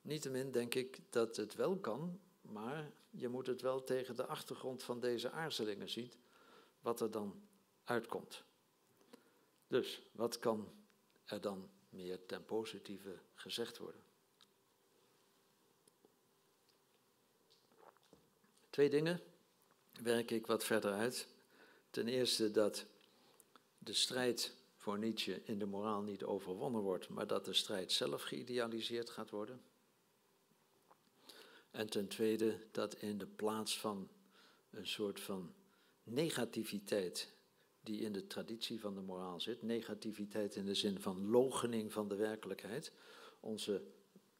Niettemin 0.00 0.50
denk 0.50 0.74
ik 0.74 1.00
dat 1.10 1.36
het 1.36 1.54
wel 1.54 1.76
kan, 1.76 2.20
maar 2.40 2.92
je 3.10 3.28
moet 3.28 3.46
het 3.46 3.60
wel 3.60 3.84
tegen 3.84 4.16
de 4.16 4.26
achtergrond 4.26 4.82
van 4.82 5.00
deze 5.00 5.30
aarzelingen 5.30 5.90
zien, 5.90 6.12
wat 6.80 7.00
er 7.00 7.10
dan 7.10 7.42
uitkomt. 7.84 8.44
Dus 9.70 10.00
wat 10.12 10.38
kan 10.38 10.72
er 11.24 11.40
dan 11.40 11.70
meer 11.88 12.26
ten 12.26 12.44
positieve 12.44 13.18
gezegd 13.34 13.78
worden? 13.78 14.02
Twee 18.70 18.90
dingen 18.90 19.20
werk 20.02 20.30
ik 20.30 20.46
wat 20.46 20.64
verder 20.64 20.92
uit. 20.92 21.28
Ten 21.90 22.08
eerste 22.08 22.50
dat 22.50 22.86
de 23.78 23.92
strijd 23.92 24.54
voor 24.76 24.98
Nietzsche 24.98 25.42
in 25.44 25.58
de 25.58 25.66
moraal 25.66 26.02
niet 26.02 26.24
overwonnen 26.24 26.82
wordt, 26.82 27.08
maar 27.08 27.26
dat 27.26 27.44
de 27.44 27.54
strijd 27.54 27.92
zelf 27.92 28.22
geïdealiseerd 28.22 29.10
gaat 29.10 29.30
worden. 29.30 29.62
En 31.70 31.90
ten 31.90 32.08
tweede 32.08 32.66
dat 32.70 32.94
in 32.94 33.18
de 33.18 33.26
plaats 33.26 33.78
van 33.78 34.08
een 34.70 34.86
soort 34.86 35.20
van 35.20 35.54
negativiteit 36.02 37.32
die 37.80 38.00
in 38.00 38.12
de 38.12 38.26
traditie 38.26 38.80
van 38.80 38.94
de 38.94 39.00
moraal 39.00 39.40
zit. 39.40 39.62
Negativiteit 39.62 40.56
in 40.56 40.64
de 40.64 40.74
zin 40.74 41.00
van 41.00 41.30
logening 41.30 41.92
van 41.92 42.08
de 42.08 42.16
werkelijkheid. 42.16 42.92
Onze 43.40 43.82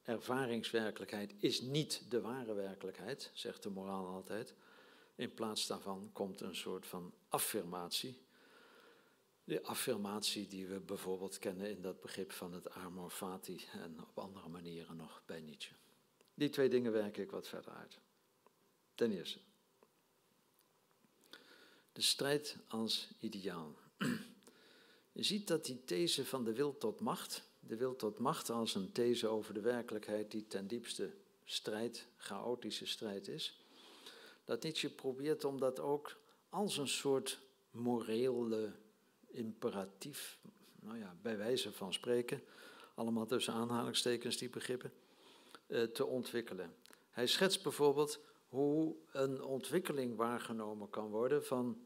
ervaringswerkelijkheid 0.01 1.33
is 1.39 1.61
niet 1.61 2.05
de 2.09 2.21
ware 2.21 2.53
werkelijkheid, 2.53 3.31
zegt 3.33 3.63
de 3.63 3.69
moraal 3.69 4.07
altijd. 4.07 4.53
In 5.15 5.33
plaats 5.33 5.67
daarvan 5.67 6.09
komt 6.13 6.41
een 6.41 6.55
soort 6.55 6.87
van 6.87 7.13
affirmatie. 7.29 8.21
De 9.43 9.63
affirmatie 9.63 10.47
die 10.47 10.67
we 10.67 10.79
bijvoorbeeld 10.79 11.39
kennen 11.39 11.69
in 11.69 11.81
dat 11.81 12.01
begrip 12.01 12.31
van 12.31 12.53
het 12.53 12.69
amor 12.69 13.09
fati 13.09 13.65
en 13.71 14.01
op 14.01 14.19
andere 14.19 14.49
manieren 14.49 14.95
nog 14.95 15.21
bij 15.25 15.41
Nietzsche. 15.41 15.73
Die 16.33 16.49
twee 16.49 16.69
dingen 16.69 16.91
werk 16.91 17.17
ik 17.17 17.31
wat 17.31 17.47
verder 17.47 17.71
uit. 17.71 17.99
Ten 18.95 19.11
eerste, 19.11 19.39
de 21.93 22.01
strijd 22.01 22.57
als 22.67 23.07
ideaal. 23.19 23.75
Je 25.11 25.23
ziet 25.23 25.47
dat 25.47 25.65
die 25.65 25.83
these 25.83 26.25
van 26.25 26.43
de 26.43 26.53
wil 26.53 26.77
tot 26.77 26.99
macht, 26.99 27.43
de 27.59 27.75
wil 27.75 27.95
tot 27.95 28.19
macht 28.19 28.49
als 28.49 28.75
een 28.75 28.91
these 28.91 29.27
over 29.27 29.53
de 29.53 29.61
werkelijkheid 29.61 30.31
die 30.31 30.47
ten 30.47 30.67
diepste 30.67 31.11
strijd, 31.43 32.07
chaotische 32.17 32.85
strijd 32.85 33.27
is, 33.27 33.59
dat 34.45 34.63
Nietzsche 34.63 34.89
probeert 34.89 35.43
om 35.43 35.59
dat 35.59 35.79
ook 35.79 36.17
als 36.49 36.77
een 36.77 36.87
soort 36.87 37.39
morele 37.71 38.71
imperatief, 39.27 40.39
nou 40.79 40.97
ja, 40.97 41.15
bij 41.21 41.37
wijze 41.37 41.71
van 41.71 41.93
spreken, 41.93 42.43
allemaal 42.93 43.25
tussen 43.25 43.53
aanhalingstekens 43.53 44.37
die 44.37 44.49
begrippen, 44.49 44.93
eh, 45.67 45.83
te 45.83 46.05
ontwikkelen. 46.05 46.75
Hij 47.09 47.27
schetst 47.27 47.63
bijvoorbeeld 47.63 48.19
hoe 48.51 48.95
een 49.11 49.43
ontwikkeling 49.43 50.15
waargenomen 50.15 50.89
kan 50.89 51.09
worden 51.09 51.45
van 51.45 51.81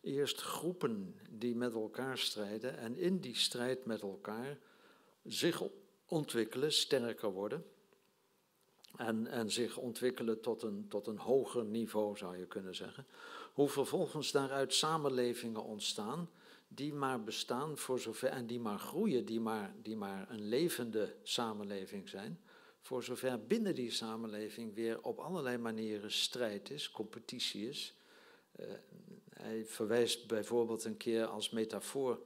eerst 0.00 0.40
groepen 0.40 1.20
die 1.30 1.56
met 1.56 1.74
elkaar 1.74 2.18
strijden 2.18 2.78
en 2.78 2.96
in 2.96 3.20
die 3.20 3.36
strijd 3.36 3.84
met 3.84 4.02
elkaar 4.02 4.58
zich 5.24 5.62
ontwikkelen, 6.06 6.72
sterker 6.72 7.32
worden 7.32 7.64
en, 8.96 9.26
en 9.26 9.50
zich 9.50 9.76
ontwikkelen 9.76 10.40
tot 10.40 10.62
een, 10.62 10.88
tot 10.88 11.06
een 11.06 11.18
hoger 11.18 11.64
niveau, 11.64 12.16
zou 12.16 12.38
je 12.38 12.46
kunnen 12.46 12.74
zeggen. 12.74 13.06
Hoe 13.52 13.68
vervolgens 13.68 14.32
daaruit 14.32 14.74
samenlevingen 14.74 15.64
ontstaan 15.64 16.30
die 16.68 16.92
maar 16.92 17.24
bestaan 17.24 17.78
voor 17.78 17.98
zover 17.98 18.28
en 18.28 18.46
die 18.46 18.60
maar 18.60 18.78
groeien, 18.78 19.24
die 19.24 19.40
maar, 19.40 19.74
die 19.82 19.96
maar 19.96 20.30
een 20.30 20.48
levende 20.48 21.16
samenleving 21.22 22.08
zijn 22.08 22.43
voor 22.84 23.02
zover 23.02 23.46
binnen 23.46 23.74
die 23.74 23.90
samenleving 23.90 24.74
weer 24.74 25.02
op 25.02 25.18
allerlei 25.18 25.58
manieren 25.58 26.12
strijd 26.12 26.70
is, 26.70 26.90
competitie 26.90 27.68
is. 27.68 27.94
Uh, 28.60 28.66
hij 29.30 29.64
verwijst 29.64 30.26
bijvoorbeeld 30.26 30.84
een 30.84 30.96
keer 30.96 31.26
als 31.26 31.50
metafoor 31.50 32.20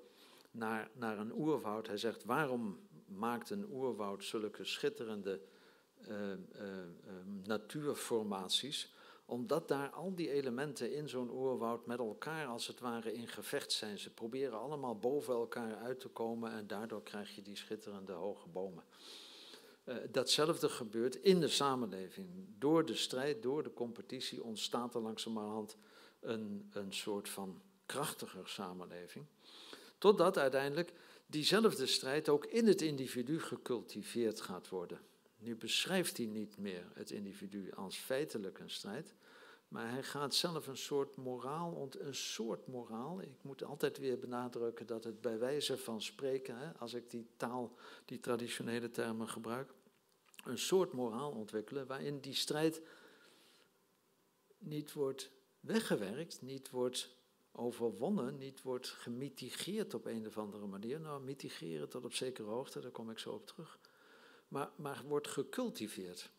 naar, 0.51 0.91
naar 0.93 1.19
een 1.19 1.33
oerwoud. 1.33 1.87
Hij 1.87 1.97
zegt, 1.97 2.25
waarom 2.25 2.79
maakt 3.07 3.51
een 3.51 3.71
oerwoud 3.71 4.25
zulke 4.25 4.65
schitterende 4.65 5.41
uh, 6.09 6.31
uh, 6.31 6.37
natuurformaties? 7.45 8.95
Omdat 9.25 9.69
daar 9.69 9.91
al 9.91 10.15
die 10.15 10.31
elementen 10.31 10.95
in 10.95 11.09
zo'n 11.09 11.31
oerwoud 11.31 11.87
met 11.87 11.99
elkaar 11.99 12.47
als 12.47 12.67
het 12.67 12.81
ware 12.81 13.13
in 13.13 13.29
gevecht 13.29 13.73
zijn. 13.73 13.99
Ze 13.99 14.15
proberen 14.15 14.59
allemaal 14.59 14.99
boven 14.99 15.35
elkaar 15.35 15.77
uit 15.77 16.01
te 16.01 16.09
komen 16.09 16.53
en 16.53 16.67
daardoor 16.67 17.03
krijg 17.03 17.35
je 17.35 17.43
die 17.43 17.57
schitterende 17.57 18.13
hoge 18.13 18.49
bomen. 18.49 18.85
Uh, 19.89 19.95
datzelfde 20.11 20.68
gebeurt 20.68 21.16
in 21.16 21.41
de 21.41 21.49
samenleving. 21.49 22.28
Door 22.59 22.86
de 22.86 22.95
strijd, 22.95 23.43
door 23.43 23.62
de 23.62 23.72
competitie 23.72 24.43
ontstaat 24.43 24.95
er 24.95 25.01
langzamerhand 25.01 25.76
een, 26.20 26.68
een 26.72 26.93
soort 26.93 27.28
van 27.28 27.62
krachtiger 27.86 28.49
samenleving. 28.49 29.24
Totdat 29.99 30.39
uiteindelijk 30.39 30.93
diezelfde 31.26 31.86
strijd 31.86 32.28
ook 32.28 32.47
in 32.47 32.66
het 32.66 32.82
individu 32.82 33.41
gecultiveerd 33.41 34.41
gaat 34.41 34.68
worden. 34.68 35.01
Nu 35.39 35.57
beschrijft 35.57 36.16
hij 36.16 36.26
niet 36.26 36.59
meer 36.59 36.84
het 36.95 37.11
individu 37.11 37.72
als 37.72 37.97
feitelijk 37.97 38.59
een 38.59 38.70
strijd, 38.70 39.14
maar 39.68 39.91
hij 39.91 40.03
gaat 40.03 40.34
zelf 40.34 40.66
een 40.66 40.76
soort 40.76 41.16
moraal, 41.16 41.89
een 41.99 42.14
soort 42.14 42.66
moraal. 42.66 43.20
Ik 43.20 43.43
moet 43.43 43.64
altijd 43.64 43.99
weer 43.99 44.18
benadrukken 44.18 44.86
dat 44.86 45.05
het 45.05 45.20
bij 45.20 45.39
wijze 45.39 45.78
van 45.78 46.03
spreken, 46.03 46.57
hè, 46.57 46.72
als 46.78 46.95
ik 46.95 47.11
die 47.11 47.26
taal, 47.36 47.74
die 48.05 48.20
traditionele 48.20 48.91
termen 48.91 49.28
gebruik, 49.28 49.74
een 50.45 50.59
soort 50.59 50.93
moraal 50.93 51.30
ontwikkelen 51.30 51.86
waarin 51.86 52.20
die 52.20 52.34
strijd 52.34 52.82
niet 54.59 54.93
wordt 54.93 55.30
weggewerkt, 55.61 56.43
niet 56.43 56.70
wordt 56.70 57.16
overwonnen, 57.53 58.39
niet 58.39 58.62
wordt 58.62 58.89
gemitigeerd 58.89 59.95
op 59.95 60.07
een 60.07 60.26
of 60.26 60.39
andere 60.39 60.66
manier. 60.66 61.01
Nou, 61.01 61.22
mitigeren 61.22 61.89
tot 61.89 62.05
op 62.05 62.14
zekere 62.14 62.49
hoogte, 62.49 62.80
daar 62.80 62.91
kom 62.91 63.11
ik 63.11 63.18
zo 63.18 63.30
op 63.30 63.47
terug. 63.47 63.78
Maar, 64.49 64.70
maar 64.76 65.03
wordt 65.07 65.28
gecultiveerd. 65.28 66.30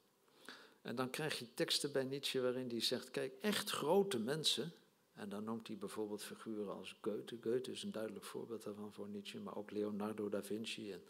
En 0.82 0.96
dan 0.96 1.10
krijg 1.10 1.40
je 1.40 1.54
teksten 1.54 1.92
bij 1.92 2.04
Nietzsche 2.04 2.42
waarin 2.42 2.70
hij 2.70 2.82
zegt: 2.82 3.12
kijk, 3.12 3.34
echt 3.42 3.70
grote 3.70 4.20
mensen. 4.20 4.72
En 5.14 5.30
dan 5.30 5.44
noemt 5.44 5.68
hij 5.68 5.78
bijvoorbeeld 5.78 6.24
figuren 6.24 6.76
als 6.76 6.96
Goethe. 7.02 7.38
Goethe 7.42 7.72
is 7.72 7.84
een 7.84 7.92
duidelijk 7.92 8.26
voorbeeld 8.26 8.64
daarvan 8.64 8.94
voor 8.94 9.10
Nietzsche, 9.10 9.40
maar 9.40 9.56
ook 9.56 9.72
Leonardo 9.72 10.30
da 10.30 10.44
Vinci. 10.44 10.92
En 10.92 11.04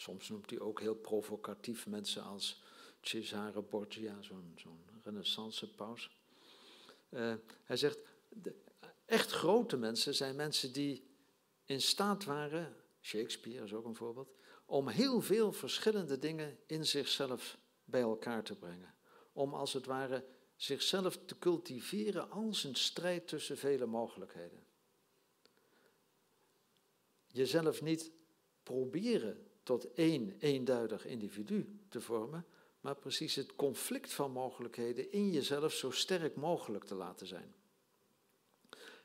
soms 0.00 0.28
noemt 0.28 0.50
hij 0.50 0.60
ook 0.60 0.80
heel 0.80 0.94
provocatief 0.94 1.86
mensen 1.86 2.22
als 2.22 2.62
Cesare 3.00 3.62
Borgia, 3.62 4.22
zo'n 4.22 4.52
zo'n 4.56 4.84
renaissance-paus. 5.02 6.10
Uh, 7.10 7.34
hij 7.64 7.76
zegt: 7.76 7.98
de, 8.28 8.54
echt 9.04 9.30
grote 9.30 9.76
mensen 9.76 10.14
zijn 10.14 10.36
mensen 10.36 10.72
die 10.72 11.06
in 11.64 11.80
staat 11.80 12.24
waren, 12.24 12.76
Shakespeare 13.00 13.64
is 13.64 13.72
ook 13.72 13.84
een 13.84 13.96
voorbeeld, 13.96 14.28
om 14.64 14.88
heel 14.88 15.20
veel 15.20 15.52
verschillende 15.52 16.18
dingen 16.18 16.58
in 16.66 16.86
zichzelf 16.86 17.58
bij 17.84 18.00
elkaar 18.00 18.42
te 18.44 18.56
brengen 18.56 18.94
om 19.32 19.54
als 19.54 19.72
het 19.72 19.86
ware 19.86 20.24
zichzelf 20.56 21.18
te 21.24 21.38
cultiveren 21.38 22.30
als 22.30 22.64
een 22.64 22.74
strijd 22.74 23.28
tussen 23.28 23.58
vele 23.58 23.86
mogelijkheden. 23.86 24.66
Jezelf 27.26 27.82
niet 27.82 28.12
proberen 28.62 29.47
tot 29.68 29.92
één 29.92 30.34
eenduidig 30.38 31.06
individu 31.06 31.78
te 31.88 32.00
vormen, 32.00 32.46
maar 32.80 32.96
precies 32.96 33.34
het 33.34 33.56
conflict 33.56 34.12
van 34.12 34.32
mogelijkheden 34.32 35.12
in 35.12 35.30
jezelf 35.30 35.72
zo 35.72 35.90
sterk 35.90 36.36
mogelijk 36.36 36.84
te 36.84 36.94
laten 36.94 37.26
zijn. 37.26 37.54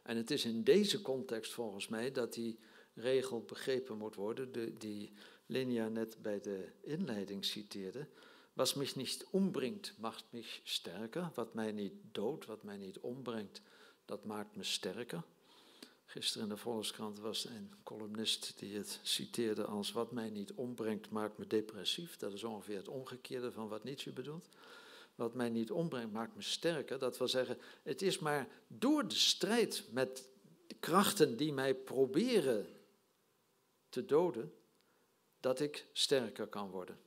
En 0.04 0.18
het 0.18 0.32
is 0.32 0.46
in 0.46 0.64
deze 0.64 1.02
context 1.02 1.54
volgens 1.54 1.88
mij 1.88 2.12
dat 2.12 2.34
die 2.34 2.60
regel 2.94 3.42
begrepen 3.42 3.98
moet 3.98 4.16
worden, 4.16 4.52
de, 4.52 4.78
die 4.78 5.12
Linia 5.46 5.88
net 5.88 6.22
bij 6.22 6.40
de 6.40 6.72
inleiding 6.82 7.46
citeerde, 7.46 8.08
Was 8.56 8.76
mich 8.76 8.96
nicht 8.96 9.26
umbringt, 9.34 9.94
macht 9.98 10.26
mich 10.32 10.62
sterker. 10.64 11.32
Wat 11.34 11.54
mij 11.54 11.72
niet 11.72 11.94
doodt, 12.12 12.46
wat 12.46 12.64
mij 12.64 12.78
niet 12.78 13.00
ombrengt, 13.00 13.62
dat 14.06 14.26
maakt 14.26 14.56
me 14.56 14.64
sterker. 14.64 15.24
Gisteren 16.14 16.44
in 16.44 16.54
de 16.54 16.58
Volkskrant 16.58 17.20
was 17.20 17.46
een 17.46 17.72
columnist 17.84 18.60
die 18.60 18.78
het 18.78 19.00
citeerde 19.02 19.66
als 19.66 19.92
wat 19.92 20.12
mij 20.12 20.30
niet 20.30 20.54
ombrengt, 20.54 21.10
maakt 21.10 21.38
me 21.38 21.48
depressief. 21.48 22.18
Dat 22.18 22.34
is 22.34 22.44
ongeveer 22.44 22.78
het 22.78 22.88
omgekeerde 22.88 23.52
van 23.52 23.68
wat 23.68 23.84
Nietzsche 23.84 24.12
bedoelt. 24.12 24.50
Wat 25.16 25.34
mij 25.34 25.50
niet 25.50 25.72
ombrengt, 25.72 26.14
maakt 26.14 26.36
me 26.36 26.42
sterker. 26.42 27.00
Dat 27.00 27.18
wil 27.18 27.28
zeggen, 27.28 27.58
het 27.84 28.02
is 28.02 28.20
maar 28.20 28.48
door 28.68 29.08
de 29.08 29.16
strijd 29.16 29.84
met 29.92 30.30
de 30.68 30.76
krachten 30.80 31.38
die 31.38 31.54
mij 31.54 31.76
proberen 31.76 32.68
te 33.90 34.06
doden, 34.06 34.54
dat 35.40 35.60
ik 35.60 35.86
sterker 35.92 36.48
kan 36.48 36.70
worden. 36.70 37.00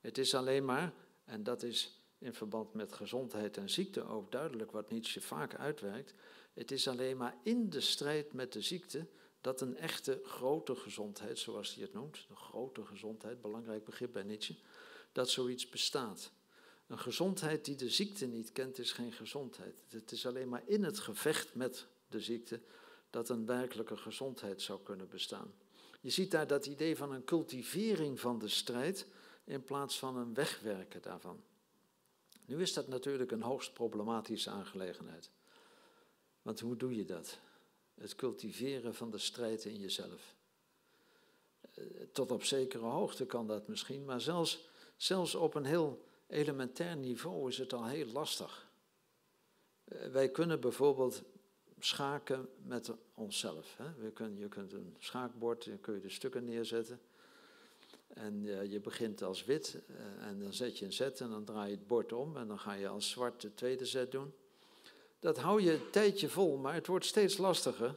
Het 0.00 0.18
is 0.18 0.34
alleen 0.34 0.64
maar, 0.64 0.92
en 1.24 1.42
dat 1.42 1.62
is 1.62 2.00
in 2.18 2.34
verband 2.34 2.74
met 2.74 2.92
gezondheid 2.92 3.56
en 3.56 3.70
ziekte 3.70 4.02
ook 4.02 4.32
duidelijk 4.32 4.70
wat 4.70 4.90
Nietzsche 4.90 5.20
vaak 5.20 5.54
uitwerkt, 5.54 6.14
het 6.58 6.70
is 6.70 6.88
alleen 6.88 7.16
maar 7.16 7.36
in 7.42 7.70
de 7.70 7.80
strijd 7.80 8.32
met 8.32 8.52
de 8.52 8.60
ziekte 8.60 9.06
dat 9.40 9.60
een 9.60 9.76
echte 9.76 10.20
grote 10.24 10.74
gezondheid, 10.74 11.38
zoals 11.38 11.74
hij 11.74 11.82
het 11.82 11.92
noemt, 11.92 12.26
een 12.30 12.36
grote 12.36 12.84
gezondheid, 12.84 13.40
belangrijk 13.40 13.84
begrip 13.84 14.12
bij 14.12 14.22
Nietzsche, 14.22 14.56
dat 15.12 15.30
zoiets 15.30 15.68
bestaat. 15.68 16.32
Een 16.86 16.98
gezondheid 16.98 17.64
die 17.64 17.76
de 17.76 17.90
ziekte 17.90 18.26
niet 18.26 18.52
kent, 18.52 18.78
is 18.78 18.92
geen 18.92 19.12
gezondheid. 19.12 19.82
Het 19.88 20.12
is 20.12 20.26
alleen 20.26 20.48
maar 20.48 20.62
in 20.66 20.84
het 20.84 20.98
gevecht 20.98 21.54
met 21.54 21.86
de 22.08 22.20
ziekte 22.20 22.60
dat 23.10 23.28
een 23.28 23.46
werkelijke 23.46 23.96
gezondheid 23.96 24.62
zou 24.62 24.80
kunnen 24.82 25.08
bestaan. 25.08 25.54
Je 26.00 26.10
ziet 26.10 26.30
daar 26.30 26.46
dat 26.46 26.66
idee 26.66 26.96
van 26.96 27.12
een 27.12 27.24
cultivering 27.24 28.20
van 28.20 28.38
de 28.38 28.48
strijd, 28.48 29.06
in 29.44 29.64
plaats 29.64 29.98
van 29.98 30.16
een 30.16 30.34
wegwerken 30.34 31.02
daarvan. 31.02 31.42
Nu 32.46 32.60
is 32.60 32.72
dat 32.72 32.88
natuurlijk 32.88 33.30
een 33.30 33.42
hoogst 33.42 33.72
problematische 33.72 34.50
aangelegenheid. 34.50 35.30
Want 36.48 36.60
hoe 36.60 36.76
doe 36.76 36.96
je 36.96 37.04
dat? 37.04 37.38
Het 37.94 38.14
cultiveren 38.14 38.94
van 38.94 39.10
de 39.10 39.18
strijd 39.18 39.64
in 39.64 39.78
jezelf. 39.78 40.34
Eh, 41.74 41.84
tot 42.12 42.30
op 42.30 42.44
zekere 42.44 42.84
hoogte 42.84 43.26
kan 43.26 43.46
dat 43.46 43.68
misschien, 43.68 44.04
maar 44.04 44.20
zelfs, 44.20 44.68
zelfs 44.96 45.34
op 45.34 45.54
een 45.54 45.64
heel 45.64 46.04
elementair 46.26 46.96
niveau 46.96 47.48
is 47.48 47.58
het 47.58 47.72
al 47.72 47.86
heel 47.86 48.06
lastig. 48.06 48.68
Eh, 49.84 50.08
wij 50.08 50.30
kunnen 50.30 50.60
bijvoorbeeld 50.60 51.22
schaken 51.78 52.48
met 52.62 52.92
onszelf. 53.14 53.76
Hè? 53.76 53.94
We 53.94 54.10
kunnen, 54.10 54.38
je 54.38 54.48
kunt 54.48 54.72
een 54.72 54.96
schaakbord, 54.98 55.64
dan 55.64 55.80
kun 55.80 55.94
je 55.94 56.00
de 56.00 56.10
stukken 56.10 56.44
neerzetten. 56.44 57.00
En 58.08 58.44
uh, 58.44 58.72
je 58.72 58.80
begint 58.80 59.22
als 59.22 59.44
wit 59.44 59.78
en 60.20 60.38
dan 60.38 60.52
zet 60.52 60.78
je 60.78 60.84
een 60.84 60.92
zet 60.92 61.20
en 61.20 61.30
dan 61.30 61.44
draai 61.44 61.70
je 61.70 61.76
het 61.76 61.86
bord 61.86 62.12
om 62.12 62.36
en 62.36 62.48
dan 62.48 62.58
ga 62.58 62.72
je 62.72 62.88
als 62.88 63.10
zwart 63.10 63.40
de 63.40 63.54
tweede 63.54 63.84
zet 63.84 64.12
doen. 64.12 64.32
Dat 65.18 65.38
hou 65.38 65.62
je 65.62 65.72
een 65.72 65.90
tijdje 65.90 66.28
vol, 66.28 66.56
maar 66.56 66.74
het 66.74 66.86
wordt 66.86 67.04
steeds 67.04 67.36
lastiger. 67.36 67.94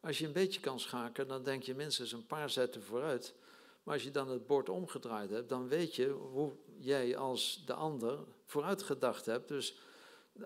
Als 0.00 0.18
je 0.18 0.26
een 0.26 0.32
beetje 0.32 0.60
kan 0.60 0.80
schaken, 0.80 1.28
dan 1.28 1.42
denk 1.42 1.62
je 1.62 1.74
minstens 1.74 2.12
een 2.12 2.26
paar 2.26 2.50
zetten 2.50 2.82
vooruit. 2.82 3.34
Maar 3.82 3.94
als 3.94 4.04
je 4.04 4.10
dan 4.10 4.28
het 4.28 4.46
bord 4.46 4.68
omgedraaid 4.68 5.30
hebt, 5.30 5.48
dan 5.48 5.68
weet 5.68 5.96
je 5.96 6.08
hoe 6.08 6.52
jij 6.78 7.16
als 7.16 7.62
de 7.66 7.74
ander 7.74 8.18
vooruit 8.44 8.82
gedacht 8.82 9.26
hebt. 9.26 9.48
Dus 9.48 9.78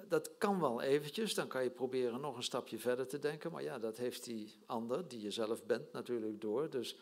dat 0.08 0.30
kan 0.38 0.60
wel 0.60 0.80
eventjes, 0.80 1.34
dan 1.34 1.48
kan 1.48 1.62
je 1.62 1.70
proberen 1.70 2.20
nog 2.20 2.36
een 2.36 2.42
stapje 2.42 2.78
verder 2.78 3.06
te 3.06 3.18
denken. 3.18 3.52
Maar 3.52 3.62
ja, 3.62 3.78
dat 3.78 3.96
heeft 3.96 4.24
die 4.24 4.62
ander, 4.66 5.08
die 5.08 5.20
je 5.20 5.30
zelf 5.30 5.64
bent, 5.64 5.92
natuurlijk 5.92 6.40
door. 6.40 6.70
Dus 6.70 6.96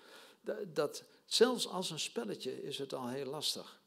dat, 0.66 1.04
zelfs 1.24 1.68
als 1.68 1.90
een 1.90 1.98
spelletje 1.98 2.62
is 2.62 2.78
het 2.78 2.94
al 2.94 3.08
heel 3.08 3.30
lastig. 3.30 3.80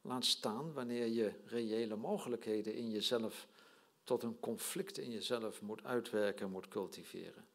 Laat 0.00 0.24
staan 0.24 0.72
wanneer 0.72 1.06
je 1.06 1.32
reële 1.44 1.96
mogelijkheden 1.96 2.74
in 2.74 2.90
jezelf 2.90 3.46
tot 4.04 4.22
een 4.22 4.40
conflict 4.40 4.98
in 4.98 5.10
jezelf 5.10 5.60
moet 5.60 5.84
uitwerken, 5.84 6.50
moet 6.50 6.68
cultiveren. 6.68 7.46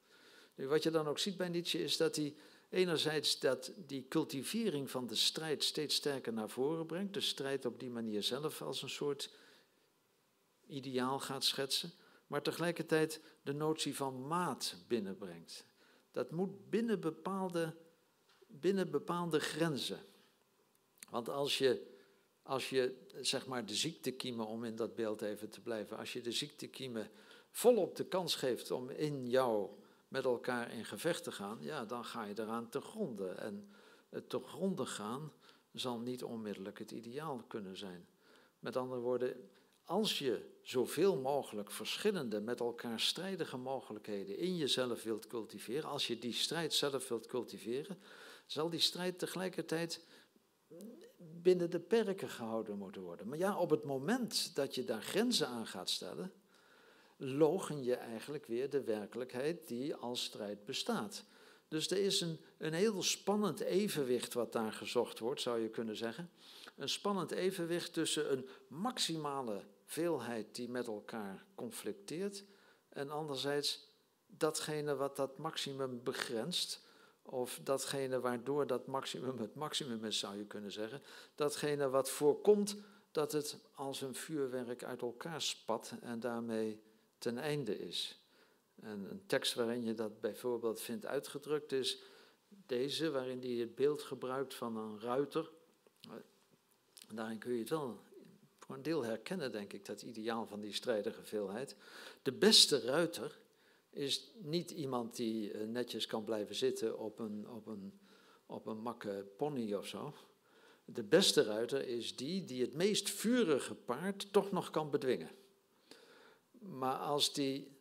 Wat 0.56 0.84
je 0.84 0.92
dan 0.92 1.08
ook 1.08 1.20
ziet 1.20 1.38
bij 1.38 1.50
Nietzsche 1.50 1.84
is 1.84 1.98
dat 1.98 2.16
hij 2.16 2.36
enerzijds 2.70 3.40
dat 3.40 3.72
die 3.76 4.08
cultivering 4.08 4.90
van 4.92 5.08
de 5.08 5.16
strijd 5.16 5.64
steeds 5.64 5.96
sterker 5.96 6.34
naar 6.34 6.50
voren 6.50 6.86
brengt, 6.86 7.14
de 7.14 7.22
strijd 7.22 7.66
op 7.66 7.80
die 7.80 7.90
manier 7.90 8.24
zelf 8.24 8.62
als 8.62 8.82
een 8.82 8.90
soort 8.90 9.30
ideaal 10.68 11.20
gaat 11.20 11.44
schetsen, 11.44 11.92
maar 12.28 12.42
tegelijkertijd 12.42 13.22
de 13.42 13.54
notie 13.54 13.96
van 13.96 14.28
maat 14.28 14.76
binnenbrengt. 14.88 15.66
Dat 16.12 16.32
moet 16.32 16.70
binnen 16.70 17.00
bepaalde 17.00 17.76
binnen 18.50 18.92
bepaalde 18.92 19.40
grenzen. 19.40 20.00
Want 21.10 21.30
als 21.30 21.58
je, 21.58 21.98
als 22.50 22.70
je 22.70 22.96
zeg 23.22 23.48
maar 23.48 23.66
de 23.66 23.76
ziektekiemen, 23.76 24.46
om 24.46 24.64
in 24.64 24.76
dat 24.76 24.96
beeld 24.96 25.22
even 25.22 25.50
te 25.50 25.62
blijven, 25.62 25.98
als 25.98 26.14
je 26.14 26.22
de 26.22 26.32
ziektekiemen 26.32 27.10
volop 27.52 27.96
de 27.96 28.06
kans 28.06 28.36
geeft 28.36 28.72
om 28.72 28.90
in 28.90 29.28
jou 29.28 29.70
met 30.08 30.26
elkaar 30.26 30.74
in 30.74 30.86
gevecht 30.86 31.24
te 31.24 31.32
gaan, 31.32 31.58
ja, 31.62 31.86
dan 31.86 32.06
ga 32.06 32.26
je 32.26 32.34
eraan 32.40 32.70
te 32.70 32.82
gronden. 32.82 33.40
En 33.40 33.70
het 34.10 34.30
te 34.30 34.40
gronden 34.40 34.88
gaan 34.88 35.32
zal 35.72 36.00
niet 36.00 36.24
onmiddellijk 36.24 36.80
het 36.80 36.92
ideaal 36.92 37.44
kunnen 37.48 37.78
zijn. 37.78 38.08
Met 38.60 38.76
andere 38.76 39.02
woorden, 39.02 39.50
als 39.84 40.20
je 40.20 40.46
zoveel 40.62 41.18
mogelijk 41.18 41.72
verschillende, 41.72 42.42
met 42.42 42.60
elkaar 42.60 43.00
strijdige 43.00 43.58
mogelijkheden 43.58 44.38
in 44.38 44.58
jezelf 44.58 45.04
wilt 45.04 45.28
cultiveren, 45.28 45.90
als 45.90 46.08
je 46.08 46.20
die 46.20 46.34
strijd 46.34 46.74
zelf 46.74 47.08
wilt 47.08 47.28
cultiveren, 47.28 47.98
zal 48.46 48.70
die 48.70 48.80
strijd 48.80 49.20
tegelijkertijd 49.20 50.06
binnen 51.20 51.70
de 51.70 51.80
perken 51.80 52.30
gehouden 52.30 52.78
moeten 52.78 53.02
worden. 53.02 53.28
Maar 53.28 53.38
ja, 53.38 53.58
op 53.58 53.70
het 53.70 53.84
moment 53.84 54.56
dat 54.56 54.76
je 54.76 54.84
daar 54.84 55.02
grenzen 55.02 55.48
aan 55.48 55.68
gaat 55.68 55.90
stellen, 55.90 56.32
logen 57.18 57.84
je 57.84 57.96
eigenlijk 57.96 58.46
weer 58.46 58.70
de 58.70 58.84
werkelijkheid 58.84 59.68
die 59.68 59.96
als 59.96 60.24
strijd 60.24 60.66
bestaat. 60.66 61.26
Dus 61.68 61.90
er 61.90 61.98
is 61.98 62.22
een, 62.22 62.40
een 62.58 62.74
heel 62.74 63.04
spannend 63.04 63.60
evenwicht 63.60 64.34
wat 64.34 64.52
daar 64.54 64.74
gezocht 64.74 65.20
wordt, 65.20 65.42
zou 65.42 65.60
je 65.60 65.70
kunnen 65.70 65.96
zeggen. 65.96 66.30
Een 66.76 66.90
spannend 66.90 67.32
evenwicht 67.32 67.94
tussen 67.94 68.32
een 68.32 68.48
maximale 68.68 69.64
veelheid 69.86 70.56
die 70.56 70.70
met 70.70 70.88
elkaar 70.88 71.46
conflicteert 71.56 72.44
en 72.90 73.10
anderzijds 73.10 73.88
datgene 74.26 74.96
wat 74.96 75.16
dat 75.16 75.38
maximum 75.38 76.04
begrenst, 76.04 76.82
of 77.30 77.60
datgene 77.64 78.20
waardoor 78.20 78.68
dat 78.68 78.88
maximum 78.88 79.38
het 79.38 79.56
maximum 79.56 80.06
is, 80.06 80.20
zou 80.20 80.38
je 80.38 80.46
kunnen 80.46 80.72
zeggen, 80.72 81.02
datgene 81.36 81.90
wat 81.90 82.10
voorkomt 82.10 82.76
dat 83.12 83.32
het 83.32 83.58
als 83.74 84.02
een 84.02 84.16
vuurwerk 84.16 84.84
uit 84.84 85.02
elkaar 85.02 85.42
spat 85.42 85.94
en 86.02 86.20
daarmee 86.20 86.82
ten 87.18 87.38
einde 87.38 87.80
is. 87.80 88.20
En 88.82 89.08
een 89.12 89.24
tekst 89.26 89.54
waarin 89.54 89.84
je 89.84 89.94
dat 89.94 90.20
bijvoorbeeld 90.20 90.82
vindt 90.82 91.06
uitgedrukt 91.06 91.72
is 91.72 92.02
deze, 92.48 93.12
waarin 93.12 93.42
hij 93.42 93.50
het 93.50 93.76
beeld 93.76 94.02
gebruikt 94.02 94.54
van 94.54 94.78
een 94.78 95.00
ruiter. 95.00 95.50
Daarin 97.14 97.38
kun 97.38 97.54
je 97.54 97.60
het 97.60 97.70
wel 97.70 98.00
voor 98.60 98.76
een 98.76 98.82
deel 98.82 99.04
herkennen, 99.04 99.52
denk 99.52 99.74
ik, 99.74 99.86
dat 99.86 100.02
ideaal 100.02 100.46
van 100.46 100.60
die 100.60 100.74
strijdige 100.74 101.24
veelheid. 101.24 101.76
De 102.22 102.32
beste 102.32 102.80
ruiter 102.80 103.40
is 103.90 104.32
niet 104.42 104.72
iemand 104.72 105.16
die 105.16 105.52
eh, 105.52 105.68
netjes 105.68 106.06
kan 106.06 106.24
blijven 106.24 106.56
zitten 106.56 107.00
op 107.00 107.20
een, 107.20 107.50
op 107.50 107.68
een, 107.68 108.00
op 108.46 108.66
een 108.66 108.82
makke 108.82 109.28
pony 109.38 109.74
of 109.74 109.88
zo. 109.88 110.14
De 110.86 111.04
beste 111.04 111.44
ruiter 111.44 111.88
is 111.88 112.16
die 112.16 112.44
die 112.44 112.62
het 112.62 112.74
meest 112.74 113.10
vurige 113.10 113.76
paard 113.76 114.34
toch 114.34 114.52
nog 114.52 114.70
kan 114.70 114.90
bedwingen. 114.90 115.30
Maar 116.60 116.96
als, 116.96 117.34
die, 117.34 117.78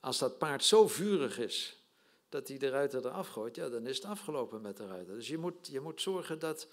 als 0.00 0.18
dat 0.18 0.38
paard 0.38 0.64
zo 0.64 0.88
vurig 0.88 1.38
is 1.38 1.84
dat 2.28 2.48
hij 2.48 2.58
de 2.58 2.68
ruiter 2.68 3.06
eraf 3.06 3.28
gooit, 3.28 3.56
ja, 3.56 3.68
dan 3.68 3.86
is 3.86 3.96
het 3.96 4.04
afgelopen 4.04 4.60
met 4.60 4.76
de 4.76 4.86
ruiter. 4.86 5.14
Dus 5.14 5.28
je 5.28 5.38
moet, 5.38 5.66
je 5.66 5.80
moet 5.80 6.00
zorgen 6.00 6.38
dat 6.38 6.68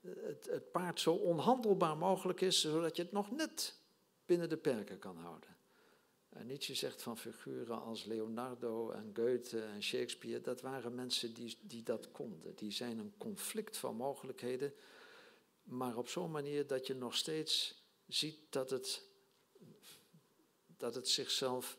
het, 0.00 0.48
het 0.50 0.70
paard 0.70 1.00
zo 1.00 1.12
onhandelbaar 1.12 1.96
mogelijk 1.96 2.40
is, 2.40 2.60
zodat 2.60 2.96
je 2.96 3.02
het 3.02 3.12
nog 3.12 3.30
net 3.30 3.80
binnen 4.26 4.48
de 4.48 4.56
perken 4.56 4.98
kan 4.98 5.16
houden. 5.16 5.57
En 6.28 6.46
Nietzsche 6.46 6.74
zegt 6.74 7.02
van 7.02 7.18
figuren 7.18 7.82
als 7.82 8.04
Leonardo 8.04 8.90
en 8.90 9.10
Goethe 9.14 9.60
en 9.60 9.82
Shakespeare, 9.82 10.40
dat 10.40 10.60
waren 10.60 10.94
mensen 10.94 11.34
die, 11.34 11.58
die 11.60 11.82
dat 11.82 12.10
konden. 12.10 12.54
Die 12.54 12.70
zijn 12.70 12.98
een 12.98 13.14
conflict 13.18 13.76
van 13.76 13.96
mogelijkheden, 13.96 14.74
maar 15.62 15.96
op 15.96 16.08
zo'n 16.08 16.30
manier 16.30 16.66
dat 16.66 16.86
je 16.86 16.94
nog 16.94 17.16
steeds 17.16 17.82
ziet 18.06 18.38
dat 18.50 18.70
het, 18.70 19.08
dat 20.66 20.94
het 20.94 21.08
zichzelf 21.08 21.78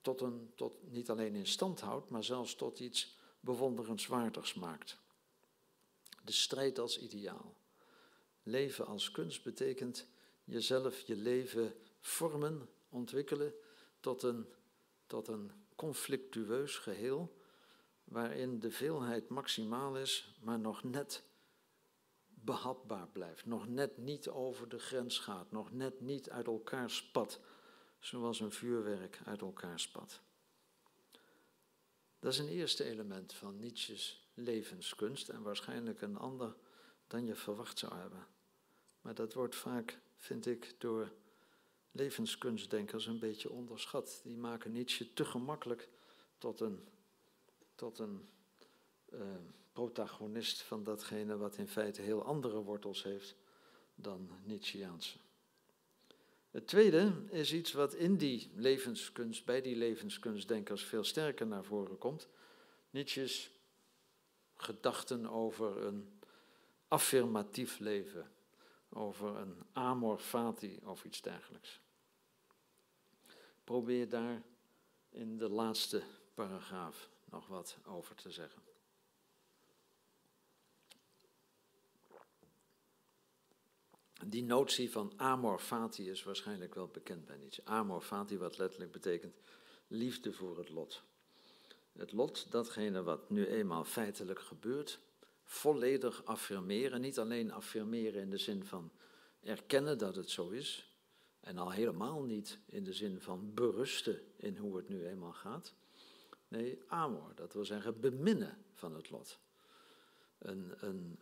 tot 0.00 0.20
een, 0.20 0.52
tot 0.54 0.90
niet 0.90 1.10
alleen 1.10 1.34
in 1.34 1.46
stand 1.46 1.80
houdt, 1.80 2.10
maar 2.10 2.24
zelfs 2.24 2.54
tot 2.54 2.80
iets 2.80 3.16
bewonderenswaardigs 3.40 4.54
maakt. 4.54 4.98
De 6.24 6.32
strijd 6.32 6.78
als 6.78 6.98
ideaal. 6.98 7.56
Leven 8.42 8.86
als 8.86 9.10
kunst 9.10 9.42
betekent 9.42 10.06
jezelf, 10.44 11.00
je 11.00 11.16
leven 11.16 11.74
vormen, 12.00 12.68
ontwikkelen 12.88 13.54
tot 14.00 14.22
een, 14.22 14.46
tot 15.06 15.28
een 15.28 15.52
conflictueus 15.76 16.78
geheel, 16.78 17.36
waarin 18.04 18.58
de 18.58 18.70
veelheid 18.70 19.28
maximaal 19.28 19.96
is, 19.96 20.38
maar 20.40 20.58
nog 20.58 20.82
net 20.82 21.24
behapbaar 22.26 23.08
blijft, 23.08 23.46
nog 23.46 23.68
net 23.68 23.96
niet 23.96 24.28
over 24.28 24.68
de 24.68 24.78
grens 24.78 25.18
gaat, 25.18 25.50
nog 25.50 25.72
net 25.72 26.00
niet 26.00 26.30
uit 26.30 26.46
elkaar 26.46 26.90
spat, 26.90 27.40
zoals 27.98 28.40
een 28.40 28.52
vuurwerk 28.52 29.20
uit 29.24 29.40
elkaar 29.40 29.80
spat. 29.80 30.20
Dat 32.18 32.32
is 32.32 32.38
een 32.38 32.48
eerste 32.48 32.84
element 32.84 33.32
van 33.32 33.58
Nietzsche's 33.58 34.28
levenskunst 34.34 35.28
en 35.28 35.42
waarschijnlijk 35.42 36.00
een 36.00 36.16
ander 36.16 36.56
dan 37.06 37.24
je 37.24 37.34
verwacht 37.34 37.78
zou 37.78 37.94
hebben. 37.94 38.26
Maar 39.00 39.14
dat 39.14 39.32
wordt 39.32 39.56
vaak, 39.56 40.00
vind 40.16 40.46
ik, 40.46 40.74
door 40.78 41.12
levenskunstdenkers 41.92 43.06
een 43.06 43.18
beetje 43.18 43.50
onderschat. 43.50 44.20
Die 44.24 44.36
maken 44.36 44.72
Nietzsche 44.72 45.12
te 45.12 45.24
gemakkelijk 45.24 45.88
tot 46.38 46.60
een, 46.60 46.88
tot 47.74 47.98
een 47.98 48.28
uh, 49.12 49.20
protagonist 49.72 50.62
van 50.62 50.84
datgene 50.84 51.36
wat 51.36 51.56
in 51.56 51.68
feite 51.68 52.02
heel 52.02 52.24
andere 52.24 52.62
wortels 52.62 53.02
heeft 53.02 53.34
dan 53.94 54.30
Nietzscheaanse. 54.44 55.18
Het 56.50 56.66
tweede 56.66 57.12
is 57.30 57.52
iets 57.52 57.72
wat 57.72 57.94
in 57.94 58.16
die 58.16 58.50
levenskunst, 58.54 59.44
bij 59.44 59.60
die 59.60 59.76
levenskunstdenkers 59.76 60.84
veel 60.84 61.04
sterker 61.04 61.46
naar 61.46 61.64
voren 61.64 61.98
komt. 61.98 62.28
Nietzsche's 62.90 63.50
gedachten 64.56 65.26
over 65.26 65.76
een 65.76 66.20
affirmatief 66.88 67.78
leven, 67.78 68.30
over 68.88 69.36
een 69.36 69.66
amor 69.72 70.18
fati 70.18 70.80
of 70.84 71.04
iets 71.04 71.20
dergelijks. 71.20 71.80
Probeer 73.64 74.08
daar 74.08 74.42
in 75.10 75.38
de 75.38 75.48
laatste 75.48 76.02
paragraaf 76.34 77.10
nog 77.24 77.46
wat 77.46 77.78
over 77.84 78.14
te 78.14 78.30
zeggen. 78.30 78.62
Die 84.26 84.42
notie 84.42 84.90
van 84.90 85.12
amor 85.16 85.58
fati 85.58 86.10
is 86.10 86.22
waarschijnlijk 86.22 86.74
wel 86.74 86.86
bekend 86.86 87.24
bij 87.24 87.36
Nietzsche. 87.36 87.64
Amor 87.64 88.00
fati, 88.00 88.38
wat 88.38 88.58
letterlijk 88.58 88.92
betekent 88.92 89.34
liefde 89.86 90.32
voor 90.32 90.58
het 90.58 90.68
lot. 90.68 91.02
Het 91.92 92.12
lot, 92.12 92.50
datgene 92.50 93.02
wat 93.02 93.30
nu 93.30 93.46
eenmaal 93.46 93.84
feitelijk 93.84 94.40
gebeurt, 94.40 94.98
volledig 95.48 96.24
affirmeren. 96.24 97.00
Niet 97.00 97.18
alleen 97.18 97.52
affirmeren 97.52 98.22
in 98.22 98.30
de 98.30 98.38
zin 98.38 98.64
van 98.64 98.92
erkennen 99.40 99.98
dat 99.98 100.16
het 100.16 100.30
zo 100.30 100.48
is, 100.48 100.92
en 101.40 101.58
al 101.58 101.70
helemaal 101.70 102.22
niet 102.22 102.58
in 102.66 102.84
de 102.84 102.92
zin 102.92 103.20
van 103.20 103.54
berusten 103.54 104.20
in 104.36 104.56
hoe 104.56 104.76
het 104.76 104.88
nu 104.88 105.06
eenmaal 105.06 105.32
gaat. 105.32 105.74
Nee, 106.48 106.82
amor, 106.88 107.32
dat 107.34 107.52
wil 107.52 107.64
zeggen 107.64 108.00
beminnen 108.00 108.64
van 108.74 108.94
het 108.94 109.10
lot 109.10 109.38
een, 110.38 110.72
een, 110.78 111.18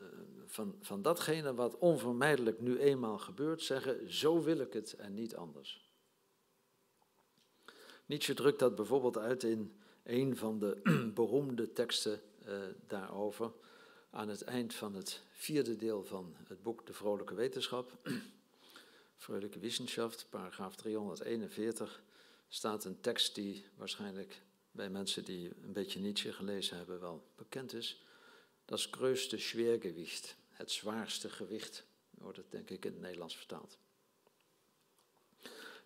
van, 0.46 0.76
van 0.80 1.02
datgene 1.02 1.54
wat 1.54 1.78
onvermijdelijk 1.78 2.60
nu 2.60 2.78
eenmaal 2.78 3.18
gebeurt, 3.18 3.62
zeggen, 3.62 4.12
zo 4.12 4.42
wil 4.42 4.58
ik 4.58 4.72
het 4.72 4.92
en 4.92 5.14
niet 5.14 5.36
anders. 5.36 5.90
Nietzsche 8.06 8.34
drukt 8.34 8.58
dat 8.58 8.74
bijvoorbeeld 8.74 9.18
uit 9.18 9.42
in 9.42 9.76
een 10.02 10.36
van 10.36 10.58
de 10.58 10.80
beroemde 11.14 11.72
teksten 11.72 12.20
uh, 12.46 12.58
daarover, 12.86 13.52
aan 14.16 14.28
het 14.28 14.42
eind 14.42 14.74
van 14.74 14.94
het 14.94 15.20
vierde 15.32 15.76
deel 15.76 16.04
van 16.04 16.36
het 16.46 16.62
boek 16.62 16.86
De 16.86 16.92
Vrolijke 16.92 17.34
Wetenschap, 17.34 17.92
Vrolijke 19.16 19.58
Wissenschaft, 19.58 20.26
paragraaf 20.30 20.76
341, 20.76 22.02
staat 22.48 22.84
een 22.84 23.00
tekst 23.00 23.34
die 23.34 23.64
waarschijnlijk 23.74 24.42
bij 24.70 24.90
mensen 24.90 25.24
die 25.24 25.50
een 25.62 25.72
beetje 25.72 26.00
Nietzsche 26.00 26.32
gelezen 26.32 26.76
hebben 26.76 27.00
wel 27.00 27.26
bekend 27.34 27.72
is. 27.72 28.04
Dat 28.64 28.78
is 28.78 28.90
größte 28.98 29.38
Schwergewicht, 29.38 30.36
het 30.48 30.70
zwaarste 30.70 31.30
gewicht, 31.30 31.84
wordt 32.10 32.36
het 32.36 32.50
denk 32.50 32.70
ik 32.70 32.84
in 32.84 32.92
het 32.92 33.00
Nederlands 33.00 33.36
vertaald. 33.36 33.78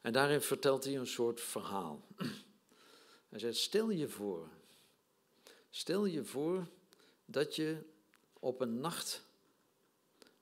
En 0.01 0.13
daarin 0.13 0.41
vertelt 0.41 0.85
hij 0.85 0.97
een 0.97 1.07
soort 1.07 1.41
verhaal. 1.41 2.07
Hij 3.29 3.39
zegt, 3.39 3.57
stel 3.57 3.91
je 3.91 4.09
voor, 4.09 4.49
stel 5.71 6.05
je 6.05 6.25
voor 6.25 6.67
dat 7.25 7.57
je 7.57 7.99
op 8.41 8.61
een 8.61 8.81
nacht 8.81 9.29